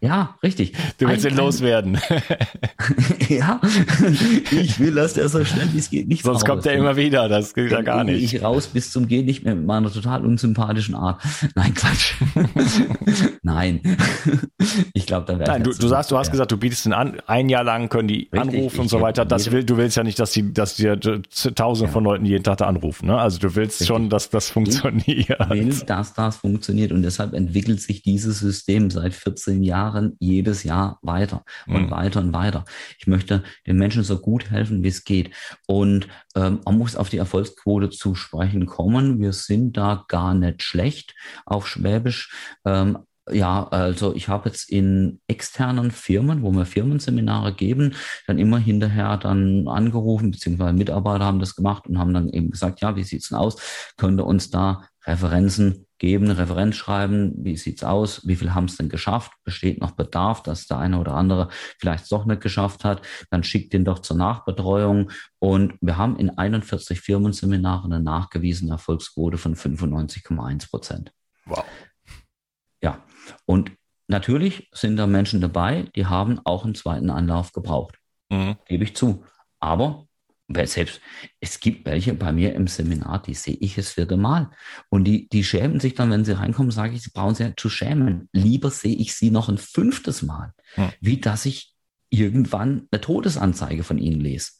Ja, 0.00 0.36
richtig. 0.44 0.74
Du 0.98 1.08
willst 1.08 1.24
ihn 1.24 1.36
loswerden. 1.36 1.98
ja, 3.28 3.60
ich 4.52 4.78
will, 4.78 4.94
dass 4.94 5.14
der 5.14 5.28
so 5.28 5.44
schnell 5.44 5.68
wie 5.72 5.78
es 5.78 5.90
geht 5.90 6.06
nicht 6.06 6.22
Sonst 6.22 6.44
kommt 6.46 6.64
er 6.66 6.74
immer 6.74 6.96
wieder. 6.96 7.28
Das 7.28 7.52
geht 7.52 7.72
ja 7.72 7.82
gar 7.82 8.04
nicht. 8.04 8.22
Ich 8.22 8.42
raus 8.42 8.68
bis 8.68 8.92
zum 8.92 9.08
Gehen 9.08 9.26
nicht 9.26 9.44
mehr 9.44 9.56
mit 9.56 9.66
meiner 9.66 9.90
total 9.92 10.24
unsympathischen 10.24 10.94
Art. 10.94 11.20
Nein, 11.56 11.74
Quatsch. 11.74 12.14
Nein. 13.42 13.80
Ich 14.94 15.06
glaube, 15.06 15.26
da 15.26 15.38
wäre 15.38 15.50
Nein, 15.50 15.64
du, 15.64 15.72
du 15.72 15.88
sagst, 15.88 16.12
du 16.12 16.16
hast 16.16 16.28
ja. 16.28 16.32
gesagt, 16.32 16.52
du 16.52 16.56
bietest 16.56 16.86
ihn 16.86 16.92
an, 16.92 17.20
ein 17.26 17.48
Jahr 17.48 17.64
lang 17.64 17.88
können 17.88 18.06
die 18.06 18.28
Richtig, 18.32 18.40
anrufen 18.40 18.78
und 18.78 18.84
ich 18.86 18.90
so 18.92 19.00
weiter. 19.00 19.24
Das 19.24 19.50
will, 19.50 19.64
du 19.64 19.76
willst 19.76 19.96
ja 19.96 20.04
nicht, 20.04 20.20
dass 20.20 20.30
die, 20.30 20.52
dass 20.52 20.76
dir 20.76 20.98
tausende 21.56 21.92
von 21.92 22.04
Leuten 22.04 22.24
jeden 22.24 22.44
Tag 22.44 22.58
da 22.58 22.66
anrufen. 22.66 23.06
Ne? 23.06 23.18
Also 23.18 23.40
du 23.40 23.56
willst 23.56 23.84
schon, 23.84 24.10
dass 24.10 24.30
das 24.30 24.48
funktioniert. 24.48 25.40
will, 25.50 25.74
dass 25.86 26.14
das 26.14 26.36
funktioniert. 26.36 26.92
Und 26.92 27.02
deshalb 27.02 27.34
entwickelt 27.34 27.77
sich 27.80 28.02
dieses 28.02 28.38
System 28.40 28.90
seit 28.90 29.14
14 29.14 29.62
Jahren 29.62 30.16
jedes 30.20 30.64
Jahr 30.64 30.98
weiter 31.02 31.44
und 31.66 31.86
Mhm. 31.86 31.90
weiter 31.90 32.20
und 32.20 32.32
weiter. 32.32 32.64
Ich 32.98 33.06
möchte 33.06 33.42
den 33.66 33.76
Menschen 33.78 34.04
so 34.04 34.18
gut 34.18 34.50
helfen, 34.50 34.82
wie 34.82 34.88
es 34.88 35.04
geht. 35.04 35.34
Und 35.66 36.08
ähm, 36.34 36.60
man 36.64 36.78
muss 36.78 36.96
auf 36.96 37.08
die 37.08 37.18
Erfolgsquote 37.18 37.90
zu 37.90 38.14
sprechen 38.14 38.66
kommen. 38.66 39.20
Wir 39.20 39.32
sind 39.32 39.76
da 39.76 40.04
gar 40.08 40.34
nicht 40.34 40.62
schlecht 40.62 41.14
auf 41.46 41.66
Schwäbisch. 41.68 42.32
Ähm, 42.64 42.98
ja, 43.30 43.68
also 43.68 44.14
ich 44.14 44.28
habe 44.28 44.48
jetzt 44.48 44.70
in 44.70 45.20
externen 45.28 45.90
Firmen, 45.90 46.42
wo 46.42 46.50
wir 46.52 46.64
Firmenseminare 46.64 47.52
geben, 47.52 47.94
dann 48.26 48.38
immer 48.38 48.56
hinterher 48.58 49.18
dann 49.18 49.68
angerufen, 49.68 50.30
beziehungsweise 50.30 50.72
Mitarbeiter 50.72 51.26
haben 51.26 51.38
das 51.38 51.54
gemacht 51.54 51.86
und 51.86 51.98
haben 51.98 52.14
dann 52.14 52.30
eben 52.30 52.50
gesagt, 52.50 52.80
ja, 52.80 52.96
wie 52.96 53.04
sieht's 53.04 53.28
denn 53.28 53.36
aus? 53.36 53.56
Könnte 53.98 54.24
uns 54.24 54.48
da 54.48 54.82
Referenzen 55.08 55.86
geben, 55.98 56.30
Referenz 56.30 56.76
schreiben, 56.76 57.34
wie 57.38 57.56
sieht's 57.56 57.82
aus, 57.82 58.26
wie 58.26 58.36
viel 58.36 58.54
haben 58.54 58.66
es 58.66 58.76
denn 58.76 58.88
geschafft, 58.88 59.32
besteht 59.42 59.80
noch 59.80 59.92
Bedarf, 59.92 60.42
dass 60.42 60.66
der 60.66 60.78
eine 60.78 61.00
oder 61.00 61.14
andere 61.14 61.48
vielleicht 61.78 62.04
es 62.04 62.10
doch 62.10 62.24
nicht 62.24 62.40
geschafft 62.40 62.84
hat, 62.84 63.02
dann 63.30 63.42
schickt 63.42 63.72
den 63.72 63.84
doch 63.84 63.98
zur 63.98 64.16
Nachbetreuung 64.16 65.10
und 65.40 65.74
wir 65.80 65.96
haben 65.96 66.16
in 66.16 66.30
41 66.30 67.00
Firmenseminaren 67.00 67.92
eine 67.92 68.02
nachgewiesene 68.02 68.72
Erfolgsquote 68.72 69.38
von 69.38 69.56
95,1 69.56 70.70
Prozent. 70.70 71.12
Wow. 71.46 71.64
Ja, 72.80 73.02
und 73.46 73.72
natürlich 74.06 74.68
sind 74.72 74.96
da 74.96 75.08
Menschen 75.08 75.40
dabei, 75.40 75.90
die 75.96 76.06
haben 76.06 76.38
auch 76.44 76.64
einen 76.64 76.76
zweiten 76.76 77.10
Anlauf 77.10 77.52
gebraucht 77.52 77.98
Mhm. 78.30 78.56
gebe 78.66 78.84
ich 78.84 78.96
zu. 78.96 79.24
Aber 79.60 80.07
wer 80.48 80.66
selbst, 80.66 81.00
es 81.40 81.60
gibt 81.60 81.86
welche 81.86 82.14
bei 82.14 82.32
mir 82.32 82.54
im 82.54 82.66
Seminar, 82.66 83.22
die 83.22 83.34
sehe 83.34 83.56
ich 83.60 83.74
das 83.76 83.92
vierte 83.92 84.16
Mal. 84.16 84.50
Und 84.88 85.04
die, 85.04 85.28
die 85.28 85.44
schämen 85.44 85.78
sich 85.78 85.94
dann, 85.94 86.10
wenn 86.10 86.24
sie 86.24 86.36
reinkommen, 86.36 86.70
sage 86.70 86.94
ich, 86.94 87.02
sie 87.02 87.10
brauchen 87.10 87.34
sich 87.34 87.46
nicht 87.46 87.60
zu 87.60 87.68
schämen. 87.68 88.28
Lieber 88.32 88.70
sehe 88.70 88.96
ich 88.96 89.14
sie 89.14 89.30
noch 89.30 89.48
ein 89.48 89.58
fünftes 89.58 90.22
Mal, 90.22 90.52
Hm. 90.74 90.90
wie 91.00 91.20
dass 91.20 91.46
ich 91.46 91.74
irgendwann 92.10 92.88
eine 92.90 93.00
Todesanzeige 93.00 93.84
von 93.84 93.98
ihnen 93.98 94.20
lese. 94.20 94.52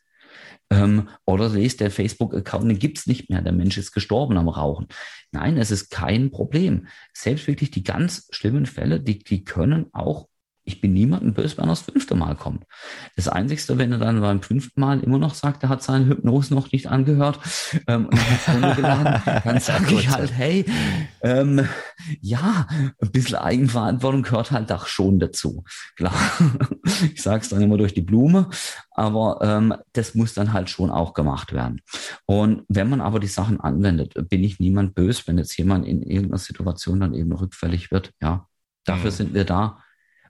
Ähm, 0.70 1.08
oder 1.24 1.48
lese, 1.48 1.78
der 1.78 1.90
Facebook-Account, 1.90 2.70
den 2.70 2.78
gibt's 2.78 3.06
nicht 3.06 3.30
mehr, 3.30 3.40
der 3.40 3.52
Mensch 3.52 3.78
ist 3.78 3.92
gestorben 3.92 4.36
am 4.36 4.48
Rauchen. 4.48 4.88
Nein, 5.32 5.56
es 5.56 5.70
ist 5.70 5.88
kein 5.88 6.30
Problem. 6.30 6.88
Selbst 7.14 7.46
wirklich 7.46 7.70
die 7.70 7.82
ganz 7.84 8.28
schlimmen 8.30 8.66
Fälle, 8.66 9.00
die, 9.00 9.18
die 9.18 9.44
können 9.44 9.86
auch, 9.92 10.28
ich 10.68 10.80
bin 10.82 10.92
niemandem 10.92 11.32
böse, 11.32 11.56
wenn 11.56 11.64
er 11.64 11.70
das 11.70 11.80
fünfte 11.80 12.14
Mal 12.14 12.36
kommt. 12.36 12.64
Das 13.16 13.26
Einzigste, 13.26 13.78
wenn 13.78 13.90
er 13.90 13.98
dann 13.98 14.20
beim 14.20 14.42
fünften 14.42 14.80
Mal 14.80 15.00
immer 15.00 15.18
noch 15.18 15.34
sagt, 15.34 15.62
er 15.62 15.70
hat 15.70 15.82
seine 15.82 16.06
Hypnose 16.06 16.54
noch 16.54 16.70
nicht 16.70 16.86
angehört 16.88 17.40
ähm, 17.86 18.06
und 18.06 18.14
dann 18.14 18.30
hat's 18.30 18.48
runtergeladen, 18.54 19.42
dann 19.44 19.60
sage 19.60 19.94
ich 19.94 20.08
halt, 20.10 20.32
hey, 20.32 20.64
ähm, 21.22 21.66
ja, 22.20 22.66
ein 23.00 23.10
bisschen 23.10 23.36
Eigenverantwortung 23.36 24.22
gehört 24.22 24.50
halt 24.50 24.70
auch 24.70 24.86
schon 24.86 25.18
dazu. 25.18 25.64
Klar, 25.96 26.14
ich 27.14 27.22
sage 27.22 27.40
es 27.40 27.48
dann 27.48 27.62
immer 27.62 27.78
durch 27.78 27.94
die 27.94 28.02
Blume, 28.02 28.50
aber 28.90 29.38
ähm, 29.42 29.74
das 29.94 30.14
muss 30.14 30.34
dann 30.34 30.52
halt 30.52 30.68
schon 30.70 30.90
auch 30.90 31.14
gemacht 31.14 31.52
werden. 31.52 31.80
Und 32.26 32.64
wenn 32.68 32.90
man 32.90 33.00
aber 33.00 33.20
die 33.20 33.26
Sachen 33.26 33.58
anwendet, 33.60 34.14
bin 34.28 34.44
ich 34.44 34.60
niemand 34.60 34.94
böse, 34.94 35.22
wenn 35.26 35.38
jetzt 35.38 35.56
jemand 35.56 35.86
in 35.86 36.02
irgendeiner 36.02 36.38
Situation 36.38 37.00
dann 37.00 37.14
eben 37.14 37.32
rückfällig 37.32 37.90
wird. 37.90 38.12
Ja, 38.20 38.46
dafür 38.84 39.10
Mhm. 39.10 39.14
sind 39.14 39.34
wir 39.34 39.44
da, 39.44 39.78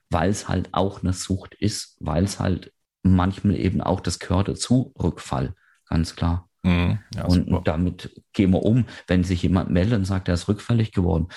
weil 0.09 0.29
es 0.29 0.47
halt 0.47 0.69
auch 0.73 1.01
eine 1.01 1.13
Sucht 1.13 1.55
ist, 1.55 1.97
weil 1.99 2.23
es 2.23 2.39
halt 2.39 2.73
manchmal 3.03 3.55
eben 3.55 3.81
auch 3.81 3.99
das 3.99 4.19
gehört 4.19 4.47
dazu, 4.47 4.93
Rückfall, 5.01 5.55
ganz 5.87 6.15
klar. 6.15 6.49
Mhm. 6.63 6.99
Ja, 7.15 7.25
und 7.25 7.47
super. 7.47 7.61
damit 7.63 8.21
gehen 8.33 8.51
wir 8.51 8.63
um. 8.63 8.85
Wenn 9.07 9.23
sich 9.23 9.43
jemand 9.43 9.69
meldet 9.69 9.97
und 9.99 10.05
sagt, 10.05 10.27
er 10.27 10.33
ist 10.33 10.47
rückfällig 10.47 10.91
geworden, 10.91 11.27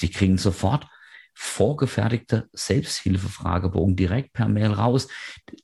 die 0.00 0.10
kriegen 0.10 0.38
sofort 0.38 0.86
vorgefertigte 1.34 2.48
Selbsthilfefragebogen 2.52 3.96
direkt 3.96 4.32
per 4.32 4.48
Mail 4.48 4.72
raus. 4.72 5.08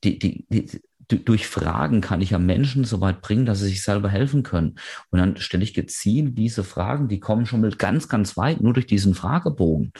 Die, 0.03 0.19
die, 0.19 0.45
die, 0.49 0.81
durch 1.17 1.47
Fragen 1.47 2.01
kann 2.01 2.21
ich 2.21 2.31
ja 2.31 2.39
Menschen 2.39 2.85
so 2.85 3.01
weit 3.01 3.21
bringen, 3.21 3.47
dass 3.47 3.61
sie 3.61 3.69
sich 3.69 3.83
selber 3.83 4.09
helfen 4.09 4.43
können. 4.43 4.77
Und 5.11 5.19
dann 5.19 5.37
stelle 5.37 5.63
ich 5.63 5.75
gezielt 5.75 6.39
diese 6.39 6.65
Fragen, 6.65 7.09
die 7.09 7.21
kommen 7.21 7.47
schon 7.47 7.61
mal 7.61 7.71
ganz, 7.71 8.09
ganz 8.09 8.37
weit, 8.37 8.61
nur 8.61 8.73
durch 8.73 8.87
diesen 8.87 9.15
Fragebogen. 9.15 9.93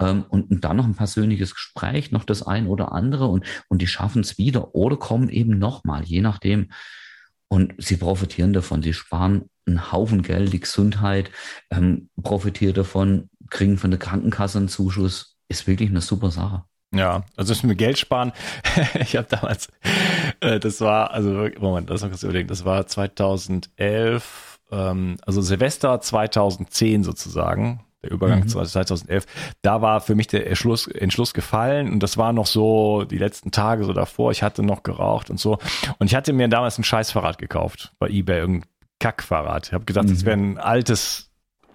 Ähm, 0.00 0.24
und, 0.28 0.50
und 0.50 0.64
dann 0.64 0.76
noch 0.76 0.86
ein 0.86 0.96
persönliches 0.96 1.54
Gespräch, 1.54 2.12
noch 2.12 2.24
das 2.24 2.42
ein 2.42 2.66
oder 2.66 2.92
andere 2.92 3.26
und, 3.26 3.44
und 3.68 3.82
die 3.82 3.86
schaffen 3.86 4.22
es 4.22 4.38
wieder 4.38 4.74
oder 4.74 4.96
kommen 4.96 5.28
eben 5.28 5.58
nochmal, 5.58 6.04
je 6.04 6.20
nachdem. 6.20 6.70
Und 7.48 7.74
sie 7.78 7.96
profitieren 7.96 8.52
davon. 8.52 8.82
Sie 8.82 8.94
sparen 8.94 9.48
einen 9.66 9.92
Haufen 9.92 10.22
Geld, 10.22 10.52
die 10.52 10.60
Gesundheit 10.60 11.30
ähm, 11.70 12.08
profitiert 12.22 12.76
davon, 12.76 13.30
kriegen 13.50 13.78
von 13.78 13.90
der 13.90 14.00
Krankenkasse 14.00 14.58
einen 14.58 14.68
Zuschuss. 14.68 15.36
Ist 15.48 15.66
wirklich 15.66 15.90
eine 15.90 16.00
super 16.00 16.30
Sache. 16.30 16.64
Ja, 16.94 17.24
also 17.36 17.52
das 17.52 17.62
mit 17.62 17.78
Geld 17.78 17.98
sparen. 17.98 18.32
ich 19.00 19.16
habe 19.16 19.26
damals, 19.28 19.68
das 20.60 20.80
war, 20.80 21.10
also 21.12 21.48
Moment, 21.58 21.90
das 21.90 22.02
mal 22.02 22.08
kurz 22.08 22.22
überlegen, 22.22 22.48
das 22.48 22.64
war 22.64 22.86
2011, 22.86 24.58
ähm, 24.70 25.16
also 25.24 25.40
Silvester 25.40 26.00
2010 26.00 27.04
sozusagen, 27.04 27.80
der 28.02 28.10
Übergang 28.12 28.40
Mhm. 28.40 28.48
zu 28.48 28.62
2011. 28.62 29.24
Da 29.62 29.80
war 29.82 30.00
für 30.00 30.14
mich 30.14 30.26
der 30.26 30.46
Entschluss, 30.46 30.86
Entschluss 30.86 31.34
gefallen 31.34 31.90
und 31.92 32.00
das 32.02 32.16
war 32.16 32.32
noch 32.32 32.46
so 32.46 33.04
die 33.04 33.18
letzten 33.18 33.50
Tage 33.50 33.84
so 33.84 33.92
davor. 33.92 34.30
Ich 34.30 34.42
hatte 34.42 34.62
noch 34.62 34.82
geraucht 34.82 35.30
und 35.30 35.38
so 35.40 35.58
und 35.98 36.06
ich 36.06 36.14
hatte 36.14 36.32
mir 36.32 36.48
damals 36.48 36.78
ein 36.78 36.84
Scheißfahrrad 36.84 37.38
gekauft 37.38 37.92
bei 37.98 38.08
eBay, 38.08 38.40
irgendein 38.40 38.68
Kackfahrrad. 39.00 39.68
Ich 39.68 39.72
habe 39.72 39.84
gedacht, 39.84 40.08
das 40.10 40.22
Mhm. 40.22 40.26
wäre 40.26 40.36
ein 40.38 40.58
altes 40.58 41.30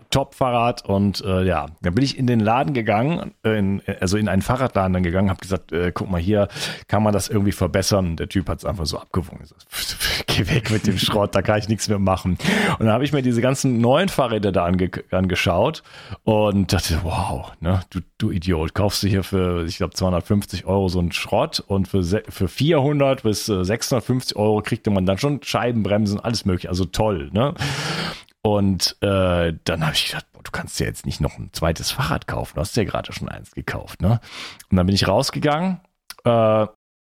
Top-Fahrrad 0.09 0.85
und 0.85 1.23
äh, 1.23 1.43
ja, 1.43 1.67
dann 1.81 1.93
bin 1.93 2.03
ich 2.03 2.17
in 2.17 2.25
den 2.25 2.39
Laden 2.39 2.73
gegangen, 2.73 3.31
äh, 3.43 3.57
in, 3.57 3.81
also 3.99 4.17
in 4.17 4.27
einen 4.27 4.41
Fahrradladen 4.41 4.93
dann 4.93 5.03
gegangen, 5.03 5.29
habe 5.29 5.39
gesagt, 5.39 5.71
äh, 5.71 5.91
guck 5.93 6.09
mal 6.09 6.19
hier, 6.19 6.47
kann 6.87 7.03
man 7.03 7.13
das 7.13 7.29
irgendwie 7.29 7.51
verbessern? 7.51 8.15
Der 8.15 8.27
Typ 8.27 8.49
hat 8.49 8.59
es 8.59 8.65
einfach 8.65 8.85
so 8.85 8.97
abgewogen. 8.97 9.45
Sag, 9.45 9.57
Geh 10.27 10.47
weg 10.47 10.71
mit 10.71 10.87
dem 10.87 10.97
Schrott, 10.97 11.35
da 11.35 11.41
kann 11.41 11.59
ich 11.59 11.69
nichts 11.69 11.87
mehr 11.89 11.99
machen. 11.99 12.37
Und 12.79 12.85
dann 12.85 12.91
habe 12.93 13.03
ich 13.03 13.13
mir 13.13 13.21
diese 13.21 13.41
ganzen 13.41 13.79
neuen 13.79 14.09
Fahrräder 14.09 14.51
da 14.51 14.65
ange 14.65 14.89
angeschaut 15.11 15.83
und 16.23 16.73
dachte, 16.73 16.99
wow, 17.03 17.51
ne, 17.59 17.81
du, 17.89 17.99
du 18.17 18.31
Idiot, 18.31 18.73
kaufst 18.73 19.03
du 19.03 19.07
hier 19.07 19.23
für, 19.23 19.65
ich 19.65 19.77
glaube, 19.77 19.93
250 19.93 20.65
Euro 20.65 20.89
so 20.89 20.99
einen 20.99 21.11
Schrott 21.11 21.63
und 21.65 21.87
für, 21.87 22.03
für 22.03 22.47
400 22.47 23.23
bis 23.23 23.47
äh, 23.49 23.63
650 23.63 24.37
Euro 24.37 24.61
kriegte 24.61 24.89
man 24.89 25.05
dann 25.05 25.17
schon 25.17 25.41
Scheibenbremsen, 25.43 26.19
alles 26.19 26.45
mögliche, 26.45 26.69
also 26.69 26.85
toll, 26.85 27.29
ne? 27.31 27.53
Und 28.49 28.97
äh, 29.01 29.53
dann 29.63 29.85
habe 29.85 29.93
ich 29.93 30.07
gedacht, 30.07 30.25
du 30.33 30.51
kannst 30.51 30.79
dir 30.79 30.85
jetzt 30.85 31.05
nicht 31.05 31.21
noch 31.21 31.37
ein 31.37 31.51
zweites 31.53 31.91
Fahrrad 31.91 32.27
kaufen. 32.27 32.53
Du 32.55 32.61
hast 32.61 32.75
ja 32.75 32.83
gerade 32.83 33.13
schon 33.13 33.29
eins 33.29 33.51
gekauft, 33.51 34.01
ne? 34.01 34.19
Und 34.71 34.77
dann 34.77 34.85
bin 34.85 34.95
ich 34.95 35.07
rausgegangen 35.07 35.81
äh, 36.23 36.65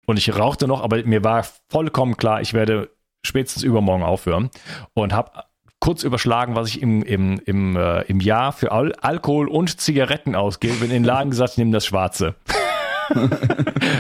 und 0.08 0.18
ich 0.18 0.36
rauchte 0.36 0.68
noch, 0.68 0.82
aber 0.82 1.04
mir 1.04 1.24
war 1.24 1.46
vollkommen 1.70 2.18
klar, 2.18 2.42
ich 2.42 2.54
werde 2.54 2.90
spätestens 3.24 3.64
übermorgen 3.64 4.04
aufhören 4.04 4.50
und 4.94 5.14
habe 5.14 5.44
kurz 5.80 6.04
überschlagen, 6.04 6.56
was 6.56 6.70
ich 6.70 6.82
im, 6.82 7.04
im, 7.04 7.40
im, 7.46 7.76
äh, 7.76 8.02
im 8.04 8.20
Jahr 8.20 8.52
für 8.52 8.72
Al 8.72 8.94
Alkohol 8.94 9.48
und 9.48 9.80
Zigaretten 9.80 10.36
ausgebe. 10.36 10.76
Bin 10.76 10.86
in 10.86 11.04
den 11.04 11.04
Laden 11.04 11.30
gesagt, 11.30 11.52
ich 11.52 11.58
nehme 11.58 11.72
das 11.72 11.86
Schwarze. 11.86 12.36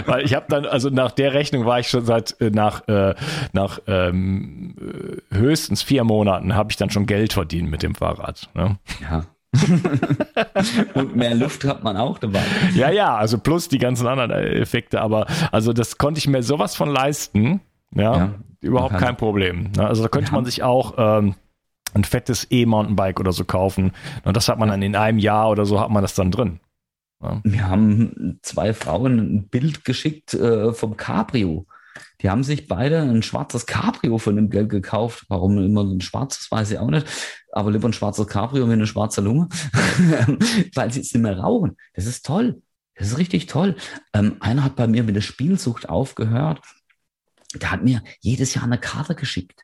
Weil 0.05 0.23
ich 0.25 0.33
habe 0.35 0.45
dann, 0.49 0.65
also 0.65 0.89
nach 0.89 1.11
der 1.11 1.33
Rechnung 1.33 1.65
war 1.65 1.79
ich 1.79 1.89
schon 1.89 2.05
seit 2.05 2.39
äh, 2.41 2.49
nach, 2.49 2.87
äh, 2.87 3.15
nach 3.53 3.79
ähm, 3.87 4.75
äh, 5.31 5.35
höchstens 5.35 5.81
vier 5.83 6.03
Monaten 6.03 6.55
habe 6.55 6.71
ich 6.71 6.77
dann 6.77 6.89
schon 6.89 7.05
Geld 7.05 7.33
verdient 7.33 7.69
mit 7.69 7.83
dem 7.83 7.95
Fahrrad. 7.95 8.49
Ne? 8.53 8.77
Ja. 9.01 9.23
Und 10.93 11.15
mehr 11.15 11.33
Luft 11.35 11.63
hat 11.63 11.83
man 11.83 11.97
auch 11.97 12.19
dabei. 12.19 12.41
Ja, 12.75 12.89
ja, 12.91 13.15
also 13.15 13.37
plus 13.37 13.69
die 13.69 13.77
ganzen 13.77 14.07
anderen 14.07 14.31
äh, 14.31 14.59
Effekte, 14.59 15.01
aber 15.01 15.25
also 15.51 15.73
das 15.73 15.97
konnte 15.97 16.19
ich 16.19 16.27
mir 16.27 16.43
sowas 16.43 16.75
von 16.75 16.89
leisten. 16.89 17.61
Ja, 17.95 18.17
Ja, 18.17 18.29
überhaupt 18.61 18.91
kann- 18.93 19.01
kein 19.03 19.17
Problem. 19.17 19.71
Ne? 19.75 19.87
Also 19.87 20.03
da 20.03 20.09
könnte 20.09 20.31
Ja. 20.31 20.35
man 20.35 20.45
sich 20.45 20.63
auch 20.63 20.95
ähm, 20.97 21.35
ein 21.93 22.03
fettes 22.03 22.47
E-Mountainbike 22.51 23.19
oder 23.19 23.31
so 23.31 23.45
kaufen. 23.45 23.93
Und 24.25 24.35
das 24.37 24.49
hat 24.49 24.59
man 24.59 24.69
dann 24.69 24.81
in 24.81 24.95
einem 24.95 25.17
Jahr 25.19 25.49
oder 25.49 25.65
so 25.65 25.79
hat 25.79 25.89
man 25.89 26.01
das 26.01 26.13
dann 26.15 26.31
drin. 26.31 26.59
Wir 27.19 27.67
haben 27.67 28.39
zwei 28.43 28.73
Frauen 28.73 29.17
ein 29.17 29.47
Bild 29.49 29.83
geschickt 29.83 30.33
äh, 30.35 30.71
vom 30.73 30.97
Cabrio. 30.97 31.65
Die 32.21 32.29
haben 32.29 32.43
sich 32.43 32.67
beide 32.67 33.01
ein 33.01 33.23
schwarzes 33.23 33.65
Cabrio 33.65 34.19
von 34.19 34.35
dem 34.35 34.51
Geld 34.51 34.69
gekauft. 34.69 35.25
Warum 35.27 35.57
immer 35.57 35.83
ein 35.83 36.01
schwarzes, 36.01 36.51
weiß 36.51 36.71
ich 36.71 36.79
auch 36.79 36.89
nicht. 36.89 37.07
Aber 37.51 37.71
lieber 37.71 37.89
ein 37.89 37.93
schwarzes 37.93 38.27
Cabrio 38.27 38.67
wie 38.67 38.73
eine 38.73 38.85
schwarze 38.85 39.21
Lunge, 39.21 39.49
weil 40.75 40.91
sie 40.91 41.01
es 41.01 41.13
nicht 41.13 41.23
mehr 41.23 41.39
rauchen. 41.39 41.75
Das 41.93 42.05
ist 42.05 42.25
toll. 42.25 42.61
Das 42.95 43.07
ist 43.07 43.17
richtig 43.17 43.47
toll. 43.47 43.75
Ähm, 44.13 44.37
einer 44.39 44.63
hat 44.63 44.75
bei 44.75 44.87
mir 44.87 45.03
mit 45.03 45.15
der 45.15 45.21
Spielsucht 45.21 45.89
aufgehört. 45.89 46.61
Der 47.55 47.71
hat 47.71 47.83
mir 47.83 48.03
jedes 48.19 48.53
Jahr 48.53 48.65
eine 48.65 48.79
Karte 48.79 49.15
geschickt. 49.15 49.63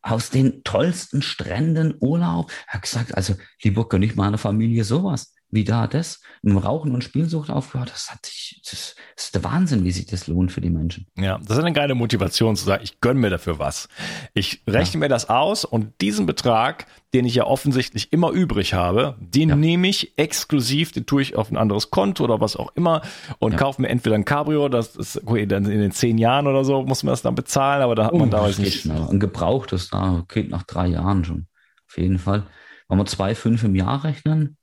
Aus 0.00 0.30
den 0.30 0.62
tollsten 0.62 1.20
Stränden 1.20 1.94
Urlaub. 2.00 2.50
Er 2.68 2.74
hat 2.74 2.82
gesagt, 2.82 3.14
also 3.14 3.34
lieber 3.62 3.88
gönne 3.88 4.06
ich 4.06 4.16
meiner 4.16 4.38
Familie 4.38 4.84
sowas 4.84 5.35
wie 5.56 5.64
da 5.64 5.88
das 5.88 6.20
mit 6.42 6.52
dem 6.52 6.58
Rauchen 6.58 6.92
und 6.92 7.02
Spielsucht 7.02 7.50
aufgehört, 7.50 7.90
das 7.90 8.12
hat 8.12 8.24
sich, 8.24 8.60
das, 8.62 8.94
ist 9.16 9.34
der 9.34 9.42
Wahnsinn, 9.42 9.82
wie 9.84 9.90
sich 9.90 10.06
das 10.06 10.28
lohnt 10.28 10.52
für 10.52 10.60
die 10.60 10.70
Menschen. 10.70 11.08
Ja, 11.16 11.38
das 11.38 11.56
ist 11.56 11.64
eine 11.64 11.72
geile 11.72 11.96
Motivation 11.96 12.54
zu 12.54 12.64
sagen, 12.64 12.84
ich 12.84 13.00
gönne 13.00 13.18
mir 13.18 13.30
dafür 13.30 13.58
was. 13.58 13.88
Ich 14.34 14.62
rechne 14.68 15.00
ja. 15.00 15.00
mir 15.00 15.08
das 15.08 15.28
aus 15.28 15.64
und 15.64 16.00
diesen 16.00 16.26
Betrag, 16.26 16.86
den 17.12 17.24
ich 17.24 17.34
ja 17.34 17.44
offensichtlich 17.44 18.12
immer 18.12 18.30
übrig 18.30 18.74
habe, 18.74 19.16
den 19.18 19.48
ja. 19.48 19.56
nehme 19.56 19.88
ich 19.88 20.16
exklusiv, 20.16 20.92
den 20.92 21.06
tue 21.06 21.22
ich 21.22 21.34
auf 21.34 21.50
ein 21.50 21.56
anderes 21.56 21.90
Konto 21.90 22.22
oder 22.22 22.40
was 22.40 22.54
auch 22.54 22.70
immer 22.76 23.02
und 23.38 23.52
ja. 23.52 23.58
kaufe 23.58 23.82
mir 23.82 23.88
entweder 23.88 24.14
ein 24.14 24.24
Cabrio, 24.24 24.68
das 24.68 24.94
ist 24.94 25.26
okay, 25.26 25.46
dann 25.46 25.64
in 25.64 25.80
den 25.80 25.90
zehn 25.90 26.18
Jahren 26.18 26.46
oder 26.46 26.64
so 26.64 26.82
muss 26.82 27.02
man 27.02 27.12
das 27.12 27.22
dann 27.22 27.34
bezahlen, 27.34 27.82
aber 27.82 27.96
da 27.96 28.04
hat 28.04 28.12
oh, 28.12 28.18
man 28.18 28.30
da 28.30 28.46
nicht. 28.46 28.82
Schnell. 28.82 29.08
Ein 29.10 29.18
gebrauchtes 29.18 29.88
da 29.88 30.24
geht 30.28 30.50
nach 30.50 30.62
drei 30.62 30.86
Jahren 30.86 31.24
schon. 31.24 31.46
Auf 31.88 31.98
jeden 31.98 32.18
Fall. 32.18 32.44
Wenn 32.88 32.98
wir 32.98 33.06
zwei, 33.06 33.34
fünf 33.34 33.64
im 33.64 33.74
Jahr 33.74 34.04
rechnen, 34.04 34.56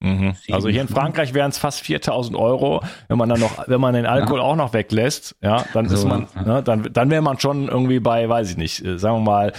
Mhm. 0.00 0.34
Also 0.50 0.68
hier 0.68 0.82
in 0.82 0.88
Frankreich 0.88 1.34
wären 1.34 1.50
es 1.50 1.58
fast 1.58 1.80
4000 1.80 2.36
Euro, 2.36 2.82
wenn 3.08 3.18
man 3.18 3.28
dann 3.28 3.40
noch, 3.40 3.66
wenn 3.66 3.80
man 3.80 3.94
den 3.94 4.06
Alkohol 4.06 4.38
ja. 4.38 4.44
auch 4.44 4.56
noch 4.56 4.72
weglässt, 4.72 5.36
ja, 5.42 5.64
dann 5.72 5.88
so, 5.88 5.96
ist 5.96 6.04
man, 6.04 6.28
ja. 6.36 6.42
ne, 6.42 6.62
dann, 6.62 6.88
dann 6.92 7.10
wäre 7.10 7.22
man 7.22 7.40
schon 7.40 7.68
irgendwie 7.68 7.98
bei, 7.98 8.28
weiß 8.28 8.50
ich 8.50 8.56
nicht, 8.56 8.84
äh, 8.84 8.98
sagen 8.98 9.24
wir 9.24 9.30
mal, 9.30 9.52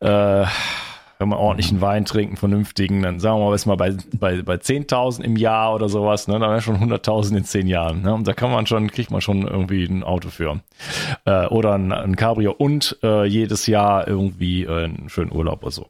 äh, 0.00 0.46
wenn 1.18 1.28
man 1.28 1.38
ordentlichen 1.38 1.82
Wein 1.82 2.06
trinkt, 2.06 2.30
einen 2.30 2.36
vernünftigen, 2.38 3.02
dann 3.02 3.20
sagen 3.20 3.38
wir 3.38 3.50
mal, 3.50 3.54
ist 3.54 3.66
mal 3.66 3.76
bei, 3.76 3.94
bei, 4.18 4.42
bei 4.42 4.54
10.000 4.54 5.22
im 5.22 5.36
Jahr 5.36 5.74
oder 5.74 5.88
sowas, 5.88 6.26
ne, 6.26 6.38
dann 6.38 6.50
wäre 6.50 6.62
schon 6.62 6.78
100.000 6.78 7.36
in 7.36 7.44
zehn 7.44 7.66
Jahren, 7.68 8.02
ne, 8.02 8.12
und 8.12 8.26
da 8.26 8.32
kann 8.32 8.50
man 8.50 8.66
schon, 8.66 8.90
kriegt 8.90 9.12
man 9.12 9.20
schon 9.20 9.46
irgendwie 9.46 9.84
ein 9.84 10.02
Auto 10.02 10.30
für, 10.30 10.60
äh, 11.26 11.46
oder 11.46 11.74
ein, 11.74 11.92
ein 11.92 12.16
Cabrio 12.16 12.52
und 12.52 12.98
äh, 13.04 13.24
jedes 13.24 13.68
Jahr 13.68 14.08
irgendwie 14.08 14.64
äh, 14.64 14.84
einen 14.84 15.08
schönen 15.10 15.30
Urlaub 15.30 15.62
oder 15.62 15.70
so. 15.70 15.86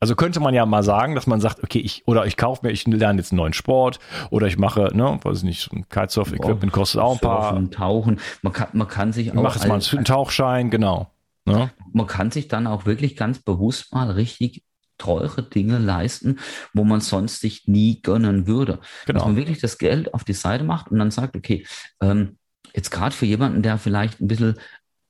Also 0.00 0.14
könnte 0.16 0.40
man 0.40 0.52
ja 0.52 0.66
mal 0.66 0.82
sagen, 0.82 1.14
dass 1.14 1.26
man 1.26 1.40
sagt, 1.40 1.62
okay, 1.62 1.78
ich 1.78 2.06
oder 2.06 2.26
ich 2.26 2.36
kaufe 2.36 2.66
mir, 2.66 2.72
ich 2.72 2.86
lerne 2.86 3.18
jetzt 3.18 3.32
einen 3.32 3.38
neuen 3.38 3.54
Sport 3.54 3.98
oder 4.30 4.46
ich 4.46 4.58
mache, 4.58 4.90
ne, 4.94 5.18
weiß 5.22 5.42
nicht, 5.44 5.72
ein 5.72 5.88
Kitesurf-Equipment 5.88 6.72
kostet 6.72 7.00
auch 7.00 7.14
ein 7.14 7.18
paar. 7.20 7.70
Tauchen, 7.70 8.20
man 8.42 8.52
kann, 8.52 8.68
man 8.72 8.88
kann 8.88 9.12
sich 9.12 9.32
auch. 9.32 9.42
Mach 9.42 9.56
jetzt 9.56 9.66
mal 9.66 9.80
einen 9.80 10.04
Tauchschein, 10.04 10.70
genau. 10.70 11.10
Ne? 11.46 11.70
Man 11.92 12.06
kann 12.06 12.30
sich 12.30 12.48
dann 12.48 12.66
auch 12.66 12.86
wirklich 12.86 13.16
ganz 13.16 13.38
bewusst 13.38 13.94
mal 13.94 14.10
richtig 14.10 14.62
teure 14.98 15.42
Dinge 15.42 15.78
leisten, 15.78 16.38
wo 16.74 16.84
man 16.84 17.00
sonst 17.00 17.40
sich 17.40 17.66
nie 17.66 18.00
gönnen 18.02 18.46
würde. 18.46 18.80
Genau. 19.06 19.18
Dass 19.18 19.26
man 19.26 19.36
wirklich 19.36 19.60
das 19.60 19.78
Geld 19.78 20.12
auf 20.14 20.24
die 20.24 20.32
Seite 20.32 20.64
macht 20.64 20.90
und 20.90 20.98
dann 20.98 21.10
sagt, 21.10 21.36
okay, 21.36 21.66
ähm, 22.00 22.38
jetzt 22.74 22.90
gerade 22.90 23.14
für 23.14 23.26
jemanden, 23.26 23.62
der 23.62 23.78
vielleicht 23.78 24.20
ein 24.20 24.28
bisschen 24.28 24.58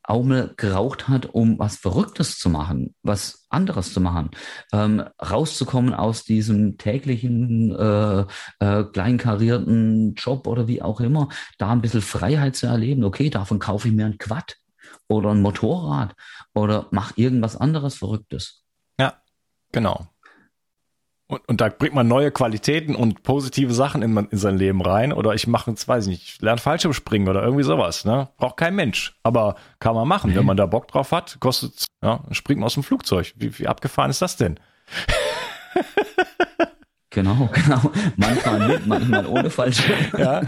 auch 0.06 0.22
mal 0.22 0.54
geraucht 0.56 1.08
hat, 1.08 1.26
um 1.26 1.58
was 1.58 1.76
Verrücktes 1.76 2.38
zu 2.38 2.48
machen, 2.48 2.94
was 3.02 3.46
anderes 3.48 3.92
zu 3.92 4.00
machen, 4.00 4.30
ähm, 4.72 5.04
rauszukommen 5.20 5.94
aus 5.94 6.24
diesem 6.24 6.78
täglichen 6.78 7.74
äh, 7.74 8.24
äh, 8.60 8.84
kleinkarierten 8.84 10.14
Job 10.14 10.46
oder 10.46 10.68
wie 10.68 10.82
auch 10.82 11.00
immer, 11.00 11.28
da 11.58 11.70
ein 11.70 11.82
bisschen 11.82 12.02
Freiheit 12.02 12.56
zu 12.56 12.66
erleben. 12.66 13.04
Okay, 13.04 13.30
davon 13.30 13.58
kaufe 13.58 13.88
ich 13.88 13.94
mir 13.94 14.06
ein 14.06 14.18
Quad 14.18 14.56
oder 15.08 15.30
ein 15.30 15.42
Motorrad 15.42 16.14
oder 16.54 16.86
mach 16.90 17.16
irgendwas 17.16 17.56
anderes 17.56 17.96
Verrücktes. 17.96 18.62
Ja, 18.98 19.20
genau. 19.72 20.06
Und, 21.28 21.48
und 21.48 21.60
da 21.60 21.68
bringt 21.68 21.94
man 21.94 22.06
neue 22.06 22.30
Qualitäten 22.30 22.94
und 22.94 23.22
positive 23.22 23.74
Sachen 23.74 24.02
in, 24.02 24.16
in 24.16 24.38
sein 24.38 24.56
Leben 24.56 24.80
rein. 24.80 25.12
Oder 25.12 25.34
ich 25.34 25.46
mache 25.46 25.70
jetzt, 25.70 25.88
weiß 25.88 26.04
ich 26.04 26.10
nicht, 26.10 26.22
ich 26.22 26.40
lerne 26.40 26.60
Fallschirmspringen 26.60 27.28
oder 27.28 27.42
irgendwie 27.42 27.64
sowas. 27.64 28.04
Ne? 28.04 28.28
Braucht 28.36 28.56
kein 28.56 28.76
Mensch. 28.76 29.18
Aber 29.22 29.56
kann 29.80 29.94
man 29.94 30.06
machen. 30.06 30.34
Wenn 30.34 30.46
man 30.46 30.56
da 30.56 30.66
Bock 30.66 30.88
drauf 30.88 31.12
hat, 31.12 31.38
kostet, 31.40 31.86
ja, 32.02 32.22
springt 32.30 32.60
man 32.60 32.66
aus 32.66 32.74
dem 32.74 32.84
Flugzeug. 32.84 33.34
Wie, 33.36 33.58
wie 33.58 33.66
abgefahren 33.66 34.10
ist 34.10 34.22
das 34.22 34.36
denn? 34.36 34.60
Genau, 37.16 37.48
genau. 37.50 37.80
Manchmal 38.16 38.68
mit, 38.68 38.86
manchmal 38.86 39.26
ohne 39.26 39.48
Fallschirm. 39.48 39.96
Ja. 40.18 40.42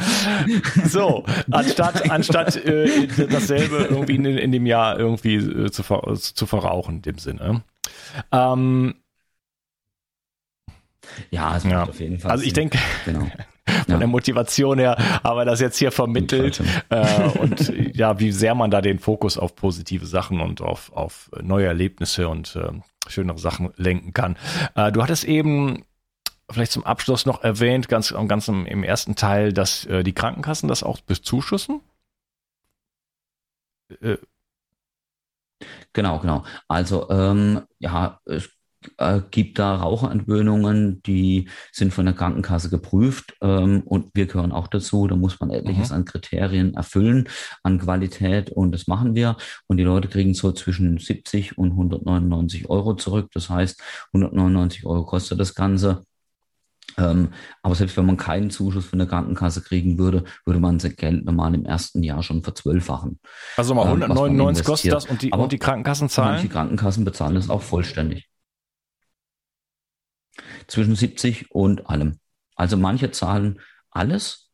So, 0.85 1.24
anstatt, 1.51 2.11
anstatt 2.11 2.57
äh, 2.57 3.07
dasselbe 3.26 3.87
irgendwie 3.89 4.16
in, 4.16 4.26
in, 4.26 4.53
dem 4.53 4.66
Jahr 4.66 4.99
irgendwie 4.99 5.37
äh, 5.37 5.70
zu, 5.70 5.83
zu 6.14 6.47
verrauchen, 6.47 6.97
in 6.97 7.03
dem 7.03 7.18
Sinne. 7.18 7.62
Ähm, 8.33 8.97
ja, 11.30 11.56
es 11.56 11.64
ja. 11.64 11.84
auf 11.84 12.00
jeden 12.00 12.18
Fall. 12.18 12.30
Also 12.30 12.44
ich 12.44 12.52
denke, 12.52 12.78
genau. 13.04 13.20
von 13.68 13.92
ja. 13.92 13.98
der 13.98 14.06
Motivation 14.06 14.78
her, 14.78 14.96
aber 15.22 15.44
das 15.44 15.61
jetzt 15.61 15.78
hier 15.78 15.92
vermittelt 15.92 16.62
äh, 16.88 17.28
und 17.38 17.72
ja, 17.94 18.18
wie 18.18 18.32
sehr 18.32 18.54
man 18.54 18.70
da 18.70 18.80
den 18.80 18.98
Fokus 18.98 19.36
auf 19.38 19.54
positive 19.54 20.06
Sachen 20.06 20.40
und 20.40 20.61
auf, 20.62 20.92
auf 20.92 21.30
neue 21.42 21.66
Erlebnisse 21.66 22.28
und 22.28 22.56
äh, 22.56 22.70
schönere 23.09 23.38
Sachen 23.38 23.70
lenken 23.76 24.12
kann. 24.12 24.36
Äh, 24.74 24.92
du 24.92 25.02
hattest 25.02 25.24
eben 25.24 25.84
vielleicht 26.50 26.72
zum 26.72 26.84
Abschluss 26.84 27.26
noch 27.26 27.42
erwähnt, 27.42 27.88
ganz, 27.88 28.14
ganz 28.26 28.48
im, 28.48 28.64
im 28.64 28.82
ersten 28.82 29.16
Teil, 29.16 29.52
dass 29.52 29.84
äh, 29.84 30.02
die 30.02 30.14
Krankenkassen 30.14 30.68
das 30.68 30.82
auch 30.82 31.00
bezuschussen. 31.00 31.80
Äh, 34.00 34.16
Genau, 35.92 36.20
genau. 36.20 36.44
Also 36.68 37.11
ähm, 37.11 37.62
ja, 37.78 38.20
äh, 38.99 39.20
gibt 39.31 39.59
da 39.59 39.76
Raucherentwöhnungen, 39.76 41.03
die 41.03 41.49
sind 41.72 41.93
von 41.93 42.05
der 42.05 42.14
Krankenkasse 42.14 42.70
geprüft 42.70 43.37
ähm, 43.41 43.83
und 43.85 44.11
wir 44.14 44.26
gehören 44.26 44.53
auch 44.53 44.68
dazu. 44.68 45.07
Da 45.07 45.16
muss 45.16 45.41
man 45.41 45.51
etliches 45.51 45.91
mhm. 45.91 45.97
an 45.97 46.05
Kriterien 46.05 46.74
erfüllen, 46.74 47.29
an 47.62 47.79
Qualität 47.79 48.51
und 48.51 48.72
das 48.72 48.87
machen 48.87 49.14
wir. 49.14 49.37
Und 49.66 49.79
die 49.79 49.85
Leute 49.85 50.09
kriegen 50.09 50.35
so 50.35 50.53
zwischen 50.53 50.99
70 50.99 51.59
und 51.59 51.72
199 51.72 52.70
Euro 52.70 52.95
zurück. 52.95 53.31
Das 53.35 53.51
heißt, 53.51 53.83
199 54.12 54.87
Euro 54.87 55.05
kostet 55.05 55.41
das 55.41 55.55
Ganze. 55.55 56.05
Ähm, 56.97 57.29
aber 57.62 57.74
selbst 57.74 57.97
wenn 57.97 58.07
man 58.07 58.16
keinen 58.16 58.51
Zuschuss 58.51 58.87
von 58.87 58.99
der 58.99 59.07
Krankenkasse 59.07 59.62
kriegen 59.62 59.99
würde, 59.99 60.24
würde 60.45 60.59
man 60.59 60.81
sein 60.81 60.97
Geld 60.97 61.24
normal 61.24 61.55
im 61.55 61.64
ersten 61.64 62.03
Jahr 62.03 62.22
schon 62.22 62.43
verzwölfachen. 62.43 63.20
Also 63.57 63.74
mal 63.74 63.87
199 63.87 64.64
ähm, 64.64 64.66
kostet 64.66 64.93
das 64.93 65.05
und 65.05 65.22
die, 65.22 65.33
aber 65.33 65.45
und 65.45 65.53
die 65.53 65.59
Krankenkassen 65.59 66.09
zahlen? 66.09 66.43
Die 66.43 66.49
Krankenkassen 66.49 67.05
bezahlen 67.05 67.35
das 67.35 67.51
auch 67.51 67.62
vollständig 67.62 68.29
zwischen 70.66 70.95
70 70.95 71.51
und 71.51 71.89
allem. 71.89 72.18
Also 72.57 72.76
manche 72.76 73.11
zahlen 73.11 73.61
alles. 73.91 74.51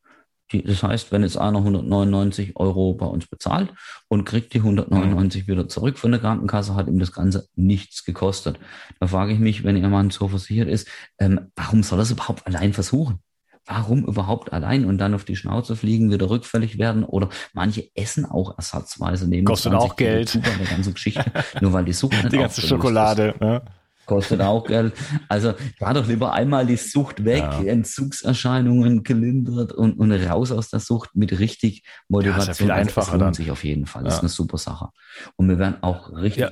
Die, 0.53 0.63
das 0.63 0.83
heißt, 0.83 1.11
wenn 1.11 1.23
jetzt 1.23 1.39
einer 1.39 1.59
199 1.59 2.57
Euro 2.57 2.93
bei 2.93 3.07
uns 3.07 3.27
bezahlt 3.27 3.73
und 4.09 4.25
kriegt 4.25 4.53
die 4.53 4.59
199 4.59 5.43
mhm. 5.43 5.53
wieder 5.53 5.69
zurück 5.69 5.99
von 5.99 6.11
der 6.11 6.21
Krankenkasse, 6.21 6.75
hat 6.75 6.87
ihm 6.87 6.99
das 6.99 7.13
Ganze 7.13 7.49
nichts 7.55 8.05
gekostet. 8.05 8.59
Da 9.01 9.07
frage 9.07 9.33
ich 9.33 9.39
mich, 9.39 9.65
wenn 9.65 9.77
jemand 9.77 10.13
so 10.13 10.29
versichert 10.29 10.69
ist, 10.69 10.87
ähm, 11.19 11.51
warum 11.57 11.83
soll 11.83 11.99
er 11.99 12.03
es 12.03 12.11
überhaupt 12.11 12.47
allein 12.47 12.75
versuchen? 12.75 13.21
Warum 13.67 14.05
überhaupt 14.05 14.53
allein 14.53 14.85
und 14.85 14.99
dann 14.99 15.15
auf 15.15 15.25
die 15.25 15.37
Schnauze 15.37 15.75
fliegen, 15.75 16.13
wieder 16.13 16.29
rückfällig 16.29 16.77
werden? 16.79 17.03
Oder 17.03 17.31
manche 17.55 17.89
essen 17.95 18.27
auch 18.27 18.59
ersatzweise 18.59 19.27
neben 19.27 19.47
Kostet 19.47 19.73
auch 19.73 19.97
Geld. 19.97 20.35
Der 20.35 20.67
ganze 20.67 20.93
Geschichte, 20.93 21.25
nur 21.63 21.73
weil 21.73 21.87
die 21.87 21.95
Sucht 21.95 22.15
Die 22.31 22.37
ganze 22.37 22.61
Schokolade. 22.61 23.35
Ist. 23.41 23.84
Kostet 24.07 24.41
auch 24.41 24.65
Geld. 24.65 24.93
Also 25.29 25.55
war 25.79 25.95
doch 25.95 26.07
lieber 26.07 26.33
einmal 26.33 26.67
die 26.67 26.77
Sucht 26.77 27.25
weg, 27.25 27.43
ja. 27.43 27.65
Entzugserscheinungen 27.65 29.03
gelindert 29.03 29.73
und, 29.73 29.95
und 29.95 30.13
raus 30.13 30.53
aus 30.53 30.71
der 30.71 30.81
Sucht 30.81 31.11
mit 31.15 31.39
richtig 31.39 31.85
Motivation. 32.09 32.47
Ja, 32.47 32.53
ist 32.53 32.61
ja 32.61 32.65
viel 32.65 32.71
einfacher 32.71 33.13
das 33.13 33.13
lohnt 33.13 33.23
dann. 33.23 33.35
sich 33.35 33.51
auf 33.51 33.65
jeden 33.65 33.87
Fall. 33.87 34.05
Das 34.05 34.15
ja. 34.15 34.19
ist 34.19 34.23
eine 34.23 34.29
super 34.29 34.59
Sache. 34.59 34.89
Und 35.37 35.49
wir 35.49 35.59
werden 35.59 35.77
auch 35.83 36.13
richtig 36.13 36.43
ja. 36.43 36.51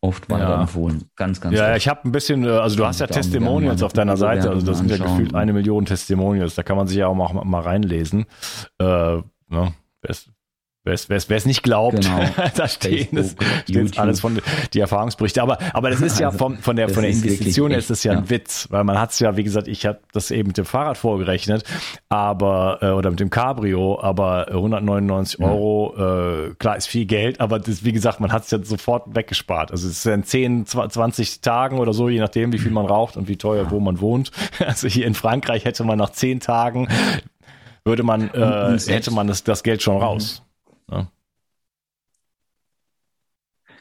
oft 0.00 0.28
weiterempfohlen. 0.30 1.04
Ganz, 1.16 1.40
ganz 1.40 1.56
Ja, 1.56 1.70
oft. 1.70 1.76
ich 1.78 1.88
habe 1.88 2.00
ein 2.04 2.12
bisschen, 2.12 2.44
äh, 2.44 2.50
also 2.50 2.76
du 2.76 2.86
hast 2.86 3.00
ja 3.00 3.06
Testimonials 3.06 3.82
auf 3.82 3.92
deiner 3.92 4.16
Seite, 4.16 4.50
also 4.50 4.64
das 4.64 4.78
sind 4.78 4.90
ja 4.90 4.98
gefühlt 4.98 5.34
eine 5.34 5.52
Million 5.52 5.84
Testimonials, 5.84 6.54
da 6.54 6.62
kann 6.62 6.76
man 6.76 6.86
sich 6.86 6.98
ja 6.98 7.08
auch 7.08 7.14
mal, 7.14 7.44
mal 7.44 7.62
reinlesen. 7.62 8.26
Äh, 8.78 9.22
ne? 9.48 9.74
Wer 10.88 11.36
es 11.36 11.46
nicht 11.46 11.62
glaubt, 11.62 12.00
genau. 12.00 12.20
da 12.56 12.68
stehen 12.68 13.16
es 13.16 13.36
steht 13.68 13.98
alles 13.98 14.20
von 14.20 14.40
die 14.72 14.80
Erfahrungsberichte. 14.80 15.42
Aber, 15.42 15.58
aber 15.72 15.90
das 15.90 16.00
ist 16.00 16.18
ja 16.18 16.30
vom, 16.38 16.58
von 16.58 16.76
der, 16.76 16.88
von 16.88 17.02
der 17.02 17.12
Investition 17.12 17.70
ist 17.70 17.90
das 17.90 18.04
ja, 18.04 18.12
ja, 18.12 18.18
ein 18.18 18.30
Witz, 18.30 18.68
weil 18.70 18.84
man 18.84 18.98
hat 18.98 19.10
es 19.10 19.18
ja, 19.18 19.36
wie 19.36 19.44
gesagt, 19.44 19.68
ich 19.68 19.86
habe 19.86 20.00
das 20.12 20.30
eben 20.30 20.48
mit 20.48 20.58
dem 20.58 20.64
Fahrrad 20.64 20.98
vorgerechnet, 20.98 21.64
aber, 22.08 22.78
äh, 22.80 22.90
oder 22.90 23.10
mit 23.10 23.20
dem 23.20 23.30
Cabrio, 23.30 24.00
aber 24.00 24.48
199 24.48 25.40
Euro, 25.40 25.94
äh, 25.96 26.54
klar, 26.54 26.76
ist 26.76 26.88
viel 26.88 27.06
Geld, 27.06 27.40
aber 27.40 27.58
das, 27.58 27.84
wie 27.84 27.92
gesagt, 27.92 28.20
man 28.20 28.32
hat 28.32 28.44
es 28.44 28.50
ja 28.50 28.58
sofort 28.62 29.14
weggespart. 29.14 29.70
Also 29.70 29.88
es 29.88 29.98
ist 29.98 30.06
in 30.06 30.24
10, 30.24 30.66
20 30.66 31.40
Tagen 31.40 31.78
oder 31.78 31.92
so, 31.92 32.08
je 32.08 32.20
nachdem, 32.20 32.52
wie 32.52 32.58
viel 32.58 32.72
man 32.72 32.86
raucht 32.86 33.16
und 33.16 33.28
wie 33.28 33.36
teuer, 33.36 33.70
wo 33.70 33.80
man 33.80 34.00
wohnt. 34.00 34.30
Also 34.68 34.86
hier 34.86 35.06
in 35.06 35.14
Frankreich 35.14 35.64
hätte 35.64 35.82
man 35.84 35.98
nach 35.98 36.10
10 36.10 36.40
Tagen 36.40 36.88
würde 37.84 38.02
man, 38.02 38.28
äh, 38.30 38.78
hätte 38.78 39.10
man 39.10 39.26
das, 39.26 39.44
das 39.44 39.62
Geld 39.62 39.82
schon 39.82 39.96
raus. 39.96 40.42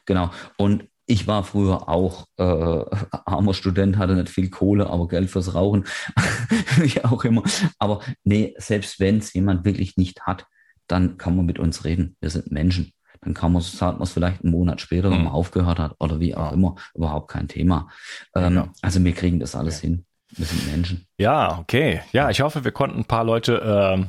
Genau. 0.07 0.31
Und 0.57 0.85
ich 1.05 1.27
war 1.27 1.43
früher 1.43 1.87
auch 1.87 2.25
äh, 2.37 2.43
armer 2.43 3.53
Student, 3.53 3.97
hatte 3.97 4.15
nicht 4.15 4.29
viel 4.29 4.49
Kohle, 4.49 4.89
aber 4.89 5.07
Geld 5.07 5.29
fürs 5.29 5.53
Rauchen, 5.53 5.85
wie 6.77 7.03
auch 7.05 7.23
immer. 7.23 7.43
Aber 7.79 8.01
nee, 8.23 8.55
selbst 8.57 8.99
wenn 8.99 9.19
es 9.19 9.31
jemand 9.33 9.63
wirklich 9.63 9.95
nicht 9.95 10.21
hat, 10.23 10.45
dann 10.87 11.17
kann 11.17 11.35
man 11.35 11.45
mit 11.45 11.59
uns 11.59 11.85
reden. 11.85 12.17
Wir 12.19 12.29
sind 12.29 12.51
Menschen. 12.51 12.91
Dann 13.21 13.33
kann 13.33 13.53
man, 13.53 13.61
sagt 13.61 13.99
man 13.99 14.03
es 14.03 14.11
vielleicht 14.11 14.43
einen 14.43 14.51
Monat 14.51 14.81
später, 14.81 15.05
wenn 15.05 15.17
man 15.17 15.27
mhm. 15.27 15.31
aufgehört 15.31 15.79
hat 15.79 15.95
oder 15.99 16.19
wie 16.19 16.35
auch 16.35 16.51
immer, 16.51 16.75
überhaupt 16.93 17.29
kein 17.29 17.47
Thema. 17.47 17.89
Ähm, 18.35 18.55
ja. 18.55 18.73
Also 18.81 19.03
wir 19.03 19.13
kriegen 19.13 19.39
das 19.39 19.55
alles 19.55 19.81
ja. 19.81 19.89
hin. 19.89 20.05
Wir 20.29 20.45
sind 20.45 20.69
Menschen. 20.69 21.07
Ja, 21.17 21.57
okay. 21.57 22.01
Ja, 22.11 22.29
ich 22.29 22.41
hoffe, 22.41 22.63
wir 22.65 22.71
konnten 22.71 22.99
ein 22.99 23.05
paar 23.05 23.23
Leute 23.23 23.61
äh, 23.61 24.05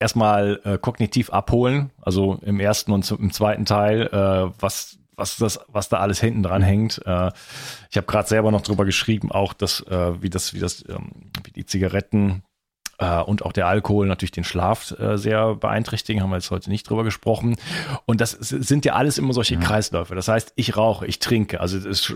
erstmal 0.00 0.60
äh, 0.64 0.78
kognitiv 0.78 1.30
abholen. 1.30 1.90
Also 2.02 2.40
im 2.42 2.58
ersten 2.58 2.90
und 2.90 3.08
im 3.10 3.32
zweiten 3.32 3.64
Teil, 3.64 4.08
äh, 4.08 4.50
was 4.58 4.96
was 5.20 5.36
das, 5.36 5.60
was 5.68 5.88
da 5.88 5.98
alles 5.98 6.18
hinten 6.18 6.42
dran 6.42 6.62
hängt. 6.62 7.02
Äh, 7.06 7.30
ich 7.90 7.96
habe 7.96 8.06
gerade 8.06 8.26
selber 8.26 8.50
noch 8.50 8.62
drüber 8.62 8.84
geschrieben, 8.84 9.30
auch 9.30 9.52
dass 9.52 9.80
äh, 9.86 10.22
wie 10.22 10.30
das, 10.30 10.54
wie 10.54 10.58
das, 10.58 10.82
ähm, 10.88 11.30
wie 11.44 11.52
die 11.52 11.66
Zigaretten 11.66 12.42
äh, 12.98 13.20
und 13.20 13.44
auch 13.44 13.52
der 13.52 13.66
Alkohol 13.66 14.06
natürlich 14.06 14.30
den 14.30 14.44
Schlaf 14.44 14.92
äh, 14.98 15.16
sehr 15.16 15.54
beeinträchtigen, 15.56 16.22
haben 16.22 16.30
wir 16.30 16.36
jetzt 16.36 16.50
heute 16.50 16.70
nicht 16.70 16.88
drüber 16.88 17.04
gesprochen. 17.04 17.56
Und 18.06 18.20
das 18.20 18.32
sind 18.32 18.84
ja 18.84 18.94
alles 18.94 19.18
immer 19.18 19.32
solche 19.32 19.54
ja. 19.54 19.60
Kreisläufe. 19.60 20.14
Das 20.14 20.28
heißt, 20.28 20.52
ich 20.56 20.76
rauche, 20.76 21.06
ich 21.06 21.18
trinke. 21.18 21.60
Also 21.60 21.78
ist, 21.78 22.14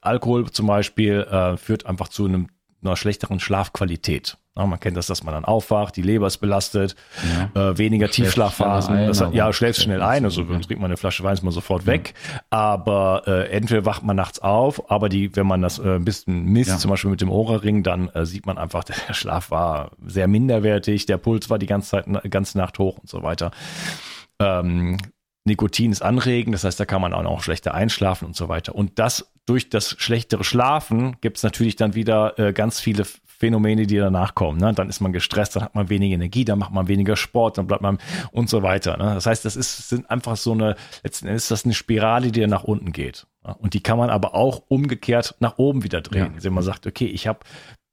Alkohol 0.00 0.50
zum 0.50 0.66
Beispiel 0.66 1.22
äh, 1.22 1.56
führt 1.56 1.86
einfach 1.86 2.08
zu 2.08 2.26
einem, 2.26 2.48
einer 2.82 2.96
schlechteren 2.96 3.40
Schlafqualität. 3.40 4.38
Ja, 4.54 4.66
man 4.66 4.78
kennt 4.78 4.98
das, 4.98 5.06
dass 5.06 5.24
man 5.24 5.32
dann 5.32 5.46
aufwacht, 5.46 5.96
die 5.96 6.02
Leber 6.02 6.26
ist 6.26 6.36
belastet, 6.36 6.94
ja. 7.54 7.70
äh, 7.70 7.78
weniger 7.78 8.08
Tiefschlafphasen. 8.10 8.94
Ein, 8.94 9.06
das, 9.06 9.24
ja, 9.32 9.50
schläft 9.54 9.80
schnell 9.80 10.02
ein, 10.02 10.24
also 10.24 10.42
ja. 10.42 10.58
trinkt 10.58 10.76
man 10.76 10.86
eine 10.90 10.98
Flasche 10.98 11.24
Wein, 11.24 11.32
ist 11.32 11.42
man 11.42 11.54
sofort 11.54 11.86
weg. 11.86 12.12
Aber 12.50 13.22
äh, 13.26 13.48
entweder 13.48 13.86
wacht 13.86 14.02
man 14.02 14.14
nachts 14.14 14.40
auf, 14.40 14.90
aber 14.90 15.08
die, 15.08 15.34
wenn 15.36 15.46
man 15.46 15.62
das 15.62 15.78
äh, 15.78 15.94
ein 15.94 16.04
bisschen 16.04 16.44
misst, 16.44 16.80
zum 16.80 16.90
Beispiel 16.90 17.10
mit 17.10 17.22
dem 17.22 17.30
Ohrring, 17.30 17.82
dann 17.82 18.10
äh, 18.10 18.26
sieht 18.26 18.44
man 18.44 18.58
einfach, 18.58 18.84
der 19.08 19.14
Schlaf 19.14 19.50
war 19.50 19.92
sehr 20.04 20.28
minderwertig, 20.28 21.06
der 21.06 21.16
Puls 21.16 21.48
war 21.48 21.58
die 21.58 21.66
ganze 21.66 21.90
Zeit, 21.90 22.30
ganze 22.30 22.58
Nacht 22.58 22.78
hoch 22.78 22.98
und 22.98 23.08
so 23.08 23.22
weiter. 23.22 23.52
Ähm, 24.38 24.98
Nikotin 25.44 25.90
ist 25.90 26.02
anregend, 26.02 26.54
das 26.54 26.64
heißt, 26.64 26.78
da 26.78 26.84
kann 26.84 27.02
man 27.02 27.12
auch 27.12 27.22
noch 27.22 27.42
schlechter 27.42 27.74
einschlafen 27.74 28.26
und 28.26 28.36
so 28.36 28.48
weiter. 28.48 28.74
Und 28.74 28.98
das 28.98 29.32
durch 29.44 29.68
das 29.68 29.96
schlechtere 29.98 30.44
Schlafen 30.44 31.16
gibt 31.20 31.38
es 31.38 31.42
natürlich 31.42 31.74
dann 31.74 31.94
wieder 31.94 32.38
äh, 32.38 32.52
ganz 32.52 32.78
viele 32.78 33.04
Phänomene, 33.42 33.88
die 33.88 33.96
danach 33.96 34.36
kommen. 34.36 34.58
Ne? 34.58 34.72
Dann 34.72 34.88
ist 34.88 35.00
man 35.00 35.12
gestresst, 35.12 35.56
dann 35.56 35.64
hat 35.64 35.74
man 35.74 35.88
weniger 35.88 36.14
Energie, 36.14 36.44
dann 36.44 36.60
macht 36.60 36.72
man 36.72 36.86
weniger 36.86 37.16
Sport, 37.16 37.58
dann 37.58 37.66
bleibt 37.66 37.82
man 37.82 37.98
und 38.30 38.48
so 38.48 38.62
weiter. 38.62 38.96
Ne? 38.96 39.14
Das 39.14 39.26
heißt, 39.26 39.44
das 39.44 39.56
ist, 39.56 39.88
sind 39.88 40.08
einfach 40.08 40.36
so 40.36 40.52
eine, 40.52 40.76
letzten 41.02 41.26
Endes 41.26 41.44
ist 41.44 41.50
das 41.50 41.64
eine 41.64 41.74
Spirale, 41.74 42.30
die 42.30 42.40
dann 42.40 42.50
nach 42.50 42.62
unten 42.62 42.92
geht. 42.92 43.26
Und 43.58 43.74
die 43.74 43.82
kann 43.82 43.98
man 43.98 44.10
aber 44.10 44.34
auch 44.34 44.62
umgekehrt 44.68 45.34
nach 45.40 45.58
oben 45.58 45.82
wieder 45.82 46.00
drehen. 46.00 46.26
Ja. 46.26 46.34
Also 46.34 46.50
man 46.50 46.62
sagt, 46.62 46.86
okay, 46.86 47.06
ich 47.06 47.26
habe 47.26 47.40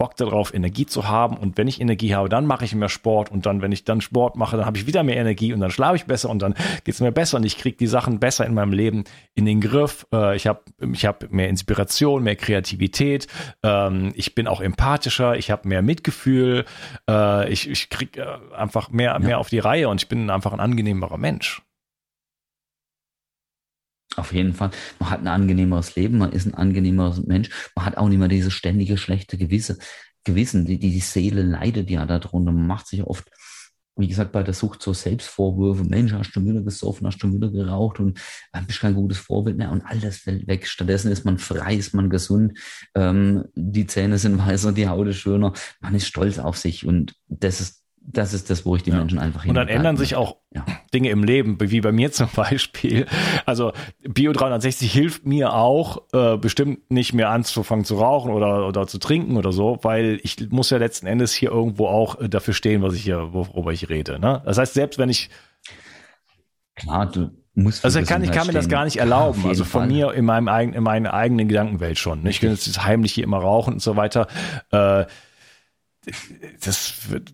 Bock 0.02 0.16
darauf, 0.16 0.54
Energie 0.54 0.86
zu 0.86 1.10
haben. 1.10 1.36
Und 1.36 1.58
wenn 1.58 1.68
ich 1.68 1.82
Energie 1.82 2.16
habe, 2.16 2.30
dann 2.30 2.46
mache 2.46 2.64
ich 2.64 2.74
mehr 2.74 2.88
Sport. 2.88 3.30
Und 3.30 3.46
dann, 3.46 3.62
wenn 3.62 3.74
ich 3.74 3.84
dann 3.84 4.00
Sport 4.00 4.38
mache, 4.38 4.56
dann 4.56 4.66
habe 4.66 4.78
ich 4.78 4.88
wieder 4.88 5.04
mehr 5.04 5.18
Energie 5.18 5.52
und 5.52 5.60
dann 5.60 5.72
schlafe 5.72 5.98
ich 5.98 6.06
besser 6.06 6.30
und 6.30 6.42
dann 6.42 6.54
geht 6.86 6.96
es 6.96 7.02
mir 7.02 7.12
besser 7.12 7.36
und 7.36 7.46
ich 7.46 7.58
kriege 7.58 7.76
die 7.76 7.88
Sachen 7.88 8.18
besser 8.18 8.46
in 8.46 8.54
meinem 8.54 8.72
Leben 8.72 9.04
in 9.36 9.46
den 9.46 9.60
Griff. 9.60 10.08
Äh, 10.14 10.38
ich 10.38 10.48
habe 10.48 10.62
ich 10.94 11.06
hab 11.06 11.30
mehr 11.32 11.50
Inspiration, 11.50 12.24
mehr 12.24 12.38
Kreativität. 12.38 13.28
Ähm, 13.62 14.14
ich 14.16 14.36
bin 14.36 14.48
auch 14.48 14.62
empathischer, 14.62 15.36
ich 15.36 15.52
habe 15.52 15.68
mehr 15.68 15.82
Mitgefühl. 15.82 16.64
Äh, 17.10 17.52
ich 17.52 17.70
ich 17.70 17.90
kriege 17.90 18.22
äh, 18.22 18.56
einfach 18.56 18.92
mehr, 18.92 19.12
ja. 19.12 19.20
mehr 19.20 19.38
auf 19.38 19.50
die 19.50 19.60
Reihe 19.60 19.90
und 19.90 20.02
ich 20.02 20.08
bin 20.08 20.30
einfach 20.30 20.54
ein 20.54 20.62
angenehmerer 20.62 21.18
Mensch. 21.18 21.62
Auf 24.16 24.34
jeden 24.34 24.54
Fall. 24.54 24.72
Man 25.00 25.10
hat 25.10 25.22
ein 25.22 25.28
angenehmeres 25.28 25.96
Leben, 25.96 26.18
man 26.18 26.32
ist 26.32 26.46
ein 26.46 26.56
angenehmerer 26.56 27.22
Mensch. 27.26 27.50
Man 27.76 27.86
hat 27.86 27.98
auch 27.98 28.10
nicht 28.10 28.18
mehr 28.18 28.28
dieses 28.28 28.54
ständige 28.54 28.98
schlechte 28.98 29.38
Gewisse, 29.38 29.78
Gewissen. 30.24 30.66
Die, 30.66 30.80
die, 30.80 30.92
die 30.92 31.00
Seele 31.00 31.44
leidet 31.44 31.90
ja 31.90 32.06
darunter. 32.06 32.52
Man 32.52 32.66
macht 32.66 32.88
sich 32.88 33.04
oft, 33.04 33.30
wie 33.96 34.08
gesagt, 34.08 34.32
bei 34.32 34.42
der 34.42 34.56
Sucht 34.56 34.82
so 34.82 34.94
Selbstvorwürfe. 34.94 35.84
Mensch, 35.84 36.12
hast 36.14 36.32
du 36.36 36.44
wieder 36.44 36.62
gesoffen, 36.62 37.06
hast 37.06 37.20
du 37.20 37.32
wieder 37.32 37.52
geraucht 37.52 38.00
und 38.00 38.20
äh, 38.52 38.62
bist 38.66 38.80
kein 38.80 38.96
gutes 38.96 39.20
Vorbild 39.20 39.58
mehr 39.58 39.72
und 39.72 39.84
all 39.84 40.00
das 40.00 40.18
fällt 40.18 40.48
weg. 40.48 40.66
Stattdessen 40.68 41.12
ist 41.12 41.24
man 41.24 41.38
frei, 41.38 41.76
ist 41.76 41.94
man 41.94 42.10
gesund. 42.10 42.58
Ähm, 42.96 43.46
die 43.56 43.86
Zähne 43.86 44.18
sind 44.18 44.38
weißer, 44.46 44.72
die 44.72 44.88
Haut 44.88 45.08
ist 45.08 45.18
schöner. 45.18 45.54
Man 45.82 45.94
ist 45.94 46.08
stolz 46.08 46.40
auf 46.40 46.58
sich 46.58 46.86
und 46.86 47.14
das 47.28 47.62
ist 47.62 47.79
das 48.02 48.34
ist 48.34 48.50
das, 48.50 48.66
wo 48.66 48.76
ich 48.76 48.84
die 48.84 48.90
ja. 48.90 48.98
Menschen 48.98 49.20
einfach 49.20 49.44
hin. 49.44 49.50
Und 49.50 49.56
dann 49.56 49.68
ändern 49.68 49.98
sich 49.98 50.16
auch 50.16 50.38
ja. 50.52 50.66
Dinge 50.94 51.10
im 51.10 51.24
Leben, 51.24 51.58
wie 51.60 51.82
bei 51.82 51.92
mir 51.92 52.12
zum 52.14 52.30
Beispiel. 52.36 53.06
Also 53.46 53.72
Bio 54.02 54.34
360 54.34 54.92
hilft 54.92 55.26
mir 55.26 55.54
auch, 55.54 56.04
äh, 56.14 56.38
bestimmt 56.38 56.90
nicht 56.90 57.14
mehr 57.14 57.30
anzufangen 57.30 57.86
zu 57.86 57.96
rauchen 57.96 58.32
oder, 58.32 58.68
oder 58.68 58.88
zu 58.88 58.98
trinken 58.98 59.38
oder 59.38 59.52
so, 59.52 59.80
weil 59.84 60.20
ich 60.24 60.50
muss 60.50 60.70
ja 60.70 60.78
letzten 60.78 61.08
Endes 61.08 61.34
hier 61.34 61.52
irgendwo 61.52 61.88
auch 61.88 62.20
äh, 62.20 62.30
dafür 62.30 62.54
stehen, 62.54 62.82
was 62.82 62.94
ich 62.94 63.04
hier, 63.04 63.34
worüber 63.34 63.72
ich 63.72 63.90
rede. 63.90 64.20
Ne? 64.20 64.42
Das 64.46 64.58
heißt, 64.58 64.74
selbst 64.74 64.98
wenn 64.98 65.10
ich 65.10 65.30
Klar, 66.80 67.08
du 67.08 67.30
musst. 67.56 67.84
Also 67.84 68.02
kann 68.04 68.24
ich 68.24 68.32
kann 68.32 68.48
mir 68.48 68.54
das 68.54 68.70
gar 68.70 68.86
nicht 68.86 68.98
erlauben. 68.98 69.46
also 69.46 69.64
von 69.64 69.82
Fall. 69.82 69.88
mir 69.88 70.14
in 70.14 70.26
meinem 70.26 70.48
eigenen, 70.48 70.78
in 70.78 70.84
meiner 70.84 71.14
eigenen 71.14 71.48
Gedankenwelt 71.48 72.00
schon. 72.00 72.24
Ne? 72.24 72.30
Ich 72.30 72.40
kann 72.40 72.50
jetzt 72.52 72.84
heimlich 72.84 73.14
hier 73.14 73.24
immer 73.24 73.40
rauchen 73.40 73.74
und 73.74 73.82
so 73.82 73.96
weiter. 73.96 74.28
Äh, 74.72 75.06
das 76.64 77.10
wird, 77.10 77.34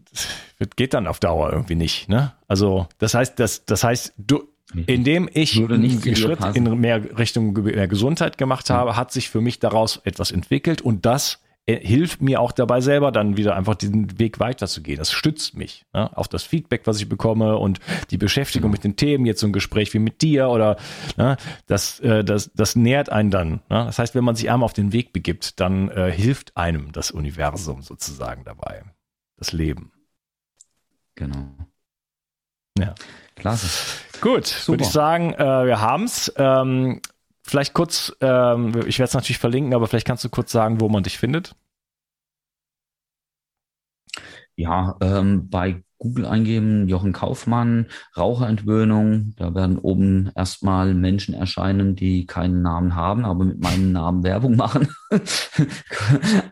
wird, 0.58 0.78
geht 0.78 0.94
dann 0.94 1.08
auf 1.08 1.20
Dauer 1.20 1.52
irgendwie 1.52 1.76
nicht. 1.76 2.10
Ne? 2.10 2.34
Also 2.48 2.88
das 2.98 3.14
heißt, 3.14 3.40
das, 3.40 3.66
das 3.66 3.84
heißt, 3.84 4.14
du, 4.18 4.48
indem 4.88 5.30
ich 5.32 5.58
einen 5.58 6.16
Schritt 6.16 6.40
in 6.54 6.80
mehr 6.80 7.18
Richtung 7.18 7.54
mehr 7.54 7.88
Gesundheit 7.88 8.38
gemacht 8.38 8.70
habe, 8.70 8.96
hat 8.96 9.12
sich 9.12 9.30
für 9.30 9.42
mich 9.42 9.60
daraus 9.60 10.02
etwas 10.04 10.32
entwickelt 10.32 10.82
und 10.82 11.06
das 11.06 11.40
hilft 11.68 12.22
mir 12.22 12.42
auch 12.42 12.52
dabei 12.52 12.80
selber 12.80 13.12
dann 13.12 13.38
wieder 13.38 13.56
einfach 13.56 13.74
diesen 13.74 14.20
Weg 14.20 14.40
weiterzugehen. 14.40 15.00
Das 15.00 15.12
stützt 15.12 15.58
mich. 15.58 15.86
Ne? 15.94 16.16
Auch 16.16 16.28
das 16.28 16.44
Feedback, 16.44 16.82
was 16.86 17.00
ich 17.00 17.10
bekomme 17.10 17.58
und 17.58 17.80
die 18.12 18.18
Beschäftigung 18.18 18.70
genau. 18.70 18.74
mit 18.74 18.84
den 18.84 18.96
Themen, 18.96 19.26
jetzt 19.26 19.40
so 19.40 19.48
ein 19.48 19.54
Gespräch 19.54 19.94
wie 19.94 20.00
mit 20.00 20.22
dir 20.22 20.50
oder 20.50 20.78
ne? 21.18 21.38
das, 21.66 22.00
äh, 22.02 22.24
das, 22.24 22.52
das 22.54 22.76
nährt 22.76 23.10
einen 23.10 23.32
dann. 23.32 23.50
Ne? 23.70 23.86
Das 23.86 23.98
heißt, 23.98 24.14
wenn 24.14 24.24
man 24.24 24.36
sich 24.36 24.52
einmal 24.52 24.66
auf 24.66 24.74
den 24.74 24.94
Weg 24.94 25.12
begibt, 25.12 25.60
dann 25.60 25.90
äh, 25.90 26.12
hilft 26.12 26.56
einem 26.56 26.92
das 26.92 27.10
Universum 27.10 27.82
sozusagen 27.82 28.44
dabei. 28.44 28.84
Das 29.38 29.52
Leben. 29.52 29.92
Genau. 31.16 31.48
Ja. 32.78 32.94
Klasse. 33.36 33.68
Gut, 34.22 34.68
würde 34.68 34.84
ich 34.84 34.90
sagen, 34.90 35.34
äh, 35.34 35.66
wir 35.66 35.82
haben's. 35.82 36.32
Ähm, 36.38 37.02
vielleicht 37.46 37.74
kurz, 37.74 38.16
ähm, 38.22 38.70
ich 38.88 39.00
werde 39.00 39.10
es 39.10 39.14
natürlich 39.14 39.38
verlinken, 39.38 39.74
aber 39.74 39.88
vielleicht 39.88 40.08
kannst 40.08 40.24
du 40.24 40.30
kurz 40.30 40.52
sagen, 40.52 40.82
wo 40.82 40.90
man 40.90 41.04
dich 41.04 41.18
findet. 41.18 41.56
Ja, 44.58 44.96
ähm, 45.02 45.50
bei 45.50 45.84
Google 45.98 46.26
eingeben, 46.26 46.88
Jochen 46.88 47.14
Kaufmann, 47.14 47.88
Raucherentwöhnung. 48.18 49.34
Da 49.38 49.56
werden 49.56 49.78
oben 49.78 50.32
erstmal 50.36 50.94
Menschen 50.94 51.34
erscheinen, 51.34 51.96
die 51.96 52.26
keinen 52.26 52.62
Namen 52.62 52.96
haben, 52.96 53.26
aber 53.26 53.46
mit 53.46 53.62
meinem 53.62 53.92
Namen 53.92 54.24
Werbung 54.24 54.56
machen. 54.56 54.90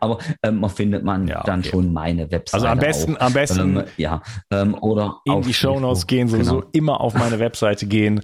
aber 0.00 0.18
ähm, 0.42 0.60
man 0.60 0.70
findet 0.70 1.04
man 1.04 1.28
ja, 1.28 1.42
dann 1.44 1.62
schon 1.62 1.92
meine 1.92 2.30
Webseite. 2.30 2.54
Also 2.54 2.66
am 2.66 2.78
besten, 2.78 3.16
auch. 3.16 3.20
am 3.20 3.32
besten 3.32 3.76
ähm, 3.76 3.84
ja, 3.96 4.22
ähm, 4.50 4.74
oder 4.74 5.20
in 5.24 5.42
die 5.42 5.54
Shownotes 5.54 6.06
gehen, 6.06 6.28
sowieso 6.28 6.60
genau. 6.60 6.70
immer 6.72 7.00
auf 7.00 7.14
meine 7.14 7.38
Webseite 7.38 7.86
gehen. 7.86 8.22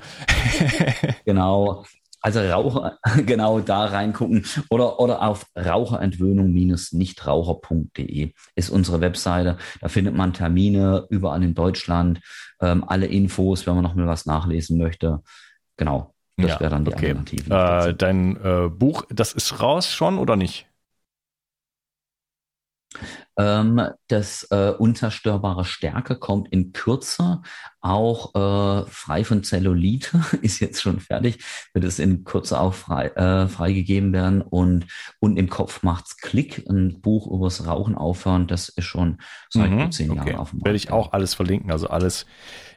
genau. 1.24 1.84
Also 2.20 2.40
Raucher, 2.40 2.98
genau 3.26 3.60
da 3.60 3.84
reingucken 3.86 4.44
oder, 4.68 5.00
oder 5.00 5.22
auf 5.22 5.46
raucherentwöhnung-nichtraucher.de 5.56 8.32
ist 8.54 8.70
unsere 8.70 9.00
Webseite. 9.00 9.56
Da 9.80 9.88
findet 9.88 10.14
man 10.14 10.32
Termine 10.32 11.06
überall 11.08 11.42
in 11.42 11.54
Deutschland, 11.54 12.20
ähm, 12.60 12.84
alle 12.86 13.06
Infos, 13.06 13.66
wenn 13.66 13.74
man 13.74 13.82
noch 13.82 13.94
mal 13.94 14.06
was 14.06 14.26
nachlesen 14.26 14.78
möchte. 14.78 15.22
Genau, 15.76 16.14
das 16.36 16.52
ja, 16.52 16.60
wäre 16.60 16.70
dann 16.70 16.84
die 16.84 16.92
okay. 16.92 17.08
Alternative. 17.08 17.88
Äh, 17.88 17.94
dein 17.94 18.36
äh, 18.36 18.68
Buch, 18.68 19.02
das 19.10 19.32
ist 19.32 19.60
raus 19.60 19.90
schon 19.90 20.18
oder 20.18 20.36
nicht? 20.36 20.69
Ähm, 23.40 23.80
das 24.08 24.46
äh, 24.50 24.74
unzerstörbare 24.76 25.64
Stärke 25.64 26.16
kommt 26.16 26.48
in 26.52 26.72
Kürze, 26.72 27.40
auch 27.80 28.34
äh, 28.34 28.84
frei 28.90 29.24
von 29.24 29.42
Zellulite, 29.42 30.20
ist 30.42 30.60
jetzt 30.60 30.82
schon 30.82 31.00
fertig, 31.00 31.42
wird 31.72 31.86
es 31.86 31.98
in 31.98 32.24
Kürze 32.24 32.60
auch 32.60 32.74
frei, 32.74 33.06
äh, 33.06 33.48
freigegeben 33.48 34.12
werden 34.12 34.42
und, 34.42 34.86
und 35.20 35.38
im 35.38 35.48
Kopf 35.48 35.82
macht's 35.82 36.18
Klick, 36.18 36.66
ein 36.68 37.00
Buch 37.00 37.26
übers 37.26 37.66
Rauchen 37.66 37.94
aufhören, 37.94 38.46
das 38.46 38.68
ist 38.68 38.84
schon 38.84 39.18
seit 39.48 39.70
mhm, 39.70 39.90
zehn 39.90 40.10
okay. 40.10 40.18
Jahren 40.18 40.40
auf 40.40 40.50
dem 40.50 40.58
Markt. 40.58 40.66
Werde 40.66 40.76
ich 40.76 40.90
auch 40.90 41.12
alles 41.12 41.32
verlinken, 41.32 41.70
also 41.70 41.88
alles 41.88 42.26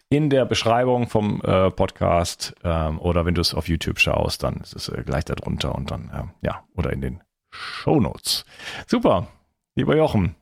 in 0.07 0.30
der 0.30 0.45
Beschreibung 0.45 1.09
vom 1.09 1.41
äh, 1.41 1.72
Podcast 1.72 2.55
ähm, 2.64 2.99
oder 2.99 3.26
wenn 3.26 3.36
du 3.36 3.41
es 3.41 3.53
auf 3.53 3.68
YouTube 3.68 3.99
schaust, 3.99 4.43
dann 4.43 4.57
ist 4.57 4.76
es 4.76 4.88
äh, 4.88 5.03
gleich 5.03 5.26
darunter 5.26 5.76
und 5.76 5.91
dann, 5.91 6.09
äh, 6.09 6.47
ja, 6.47 6.64
oder 6.76 6.93
in 6.93 7.01
den 7.01 7.22
Show 7.49 7.99
Notes. 7.99 8.45
Super, 8.88 9.28
lieber 9.76 9.97
Jochen, 9.97 10.36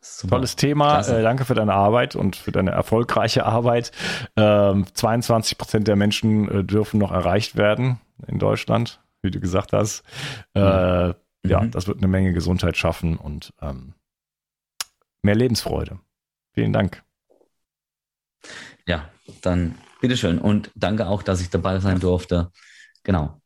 Super. 0.00 0.36
Tolles 0.36 0.56
Thema. 0.56 1.00
Äh, 1.00 1.22
danke 1.22 1.44
für 1.44 1.54
deine 1.54 1.74
Arbeit 1.74 2.16
und 2.16 2.36
für 2.36 2.52
deine 2.52 2.70
erfolgreiche 2.70 3.44
Arbeit. 3.44 3.92
Ähm, 4.36 4.86
22 4.92 5.58
Prozent 5.58 5.88
der 5.88 5.96
Menschen 5.96 6.48
äh, 6.48 6.64
dürfen 6.64 6.98
noch 6.98 7.12
erreicht 7.12 7.56
werden 7.56 8.00
in 8.26 8.38
Deutschland, 8.38 9.00
wie 9.22 9.30
du 9.30 9.40
gesagt 9.40 9.72
hast. 9.72 10.02
Äh, 10.54 11.08
mhm. 11.08 11.14
Ja, 11.44 11.64
das 11.66 11.86
wird 11.86 11.98
eine 11.98 12.08
Menge 12.08 12.32
Gesundheit 12.32 12.76
schaffen 12.76 13.16
und 13.16 13.52
ähm, 13.60 13.94
mehr 15.22 15.34
Lebensfreude. 15.34 15.98
Vielen 16.54 16.72
Dank. 16.72 17.02
Ja, 18.86 19.08
dann 19.42 19.76
bitteschön 20.00 20.38
und 20.38 20.70
danke 20.74 21.06
auch, 21.06 21.22
dass 21.22 21.40
ich 21.40 21.50
dabei 21.50 21.78
sein 21.78 22.00
durfte. 22.00 22.50
Genau. 23.04 23.39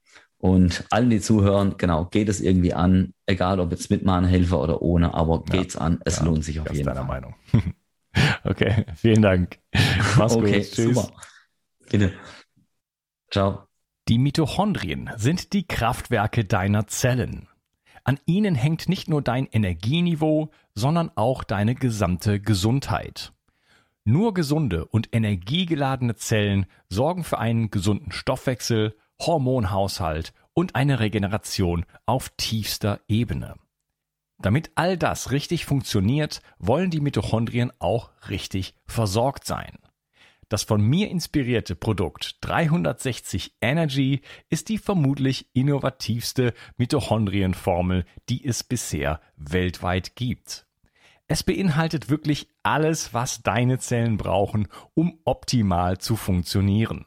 Und 0.45 0.85
allen, 0.91 1.09
die 1.09 1.23
zuhören, 1.23 1.77
genau, 1.79 2.05
geht 2.05 2.29
es 2.29 2.43
irgendwie 2.43 2.75
an, 2.75 3.15
egal 3.25 3.61
ob 3.61 3.71
jetzt 3.71 3.91
mit 3.91 4.05
Mahnhelfer 4.05 4.61
oder 4.61 4.83
ohne, 4.83 5.15
aber 5.15 5.43
ja, 5.49 5.57
geht's 5.57 5.75
an, 5.75 6.03
es 6.05 6.19
ja, 6.19 6.25
lohnt 6.27 6.45
sich 6.45 6.61
auf 6.61 6.71
jeden 6.71 6.85
Fall. 6.85 6.93
deiner 6.93 7.07
Meinung. 7.07 7.35
okay, 8.45 8.85
vielen 8.95 9.23
Dank. 9.23 9.59
Mach's 10.19 10.37
okay, 10.37 10.59
gut. 10.59 10.71
Tschüss. 10.71 10.97
Super. 10.97 11.13
Bitte. 11.91 12.13
Ciao. 13.31 13.63
Die 14.09 14.19
Mitochondrien 14.19 15.11
sind 15.17 15.55
die 15.55 15.67
Kraftwerke 15.67 16.45
deiner 16.45 16.87
Zellen. 16.89 17.49
An 18.05 18.21
ihnen 18.27 18.55
hängt 18.55 18.87
nicht 18.87 19.09
nur 19.09 19.23
dein 19.23 19.47
Energieniveau, 19.47 20.51
sondern 20.75 21.11
auch 21.15 21.43
deine 21.43 21.75
gesamte 21.75 22.39
Gesundheit. 22.39 23.33
Nur 24.05 24.35
gesunde 24.35 24.85
und 24.85 25.09
energiegeladene 25.13 26.17
Zellen 26.17 26.67
sorgen 26.91 27.25
für 27.25 27.39
einen 27.39 27.71
gesunden 27.71 28.13
Stoffwechsel, 28.13 28.95
Hormonhaushalt 29.21 30.33
und 30.55 30.75
eine 30.75 31.01
Regeneration 31.01 31.85
auf 32.07 32.31
tiefster 32.37 33.01
Ebene. 33.09 33.55
Damit 34.39 34.73
all 34.75 34.97
das 34.97 35.31
richtig 35.31 35.65
funktioniert, 35.65 36.41
wollen 36.59 36.91
die 36.91 37.01
Mitochondrien 37.01 37.73
auch 37.79 38.11
richtig 38.29 38.75
versorgt 38.87 39.47
sein. 39.47 39.79
Das 40.49 40.63
von 40.63 40.83
mir 40.83 41.11
inspirierte 41.11 41.75
Produkt 41.75 42.37
360 42.43 43.57
Energy 43.61 44.21
ist 44.51 44.69
die 44.69 44.79
vermutlich 44.79 45.49
innovativste 45.55 46.53
Mitochondrienformel, 46.77 48.05
die 48.29 48.45
es 48.45 48.63
bisher 48.63 49.21
weltweit 49.37 50.17
gibt. 50.17 50.67
Es 51.27 51.43
beinhaltet 51.43 52.11
wirklich 52.11 52.49
alles, 52.63 53.15
was 53.15 53.43
deine 53.43 53.79
Zellen 53.79 54.19
brauchen, 54.19 54.69
um 54.93 55.19
optimal 55.25 55.99
zu 55.99 56.17
funktionieren. 56.17 57.07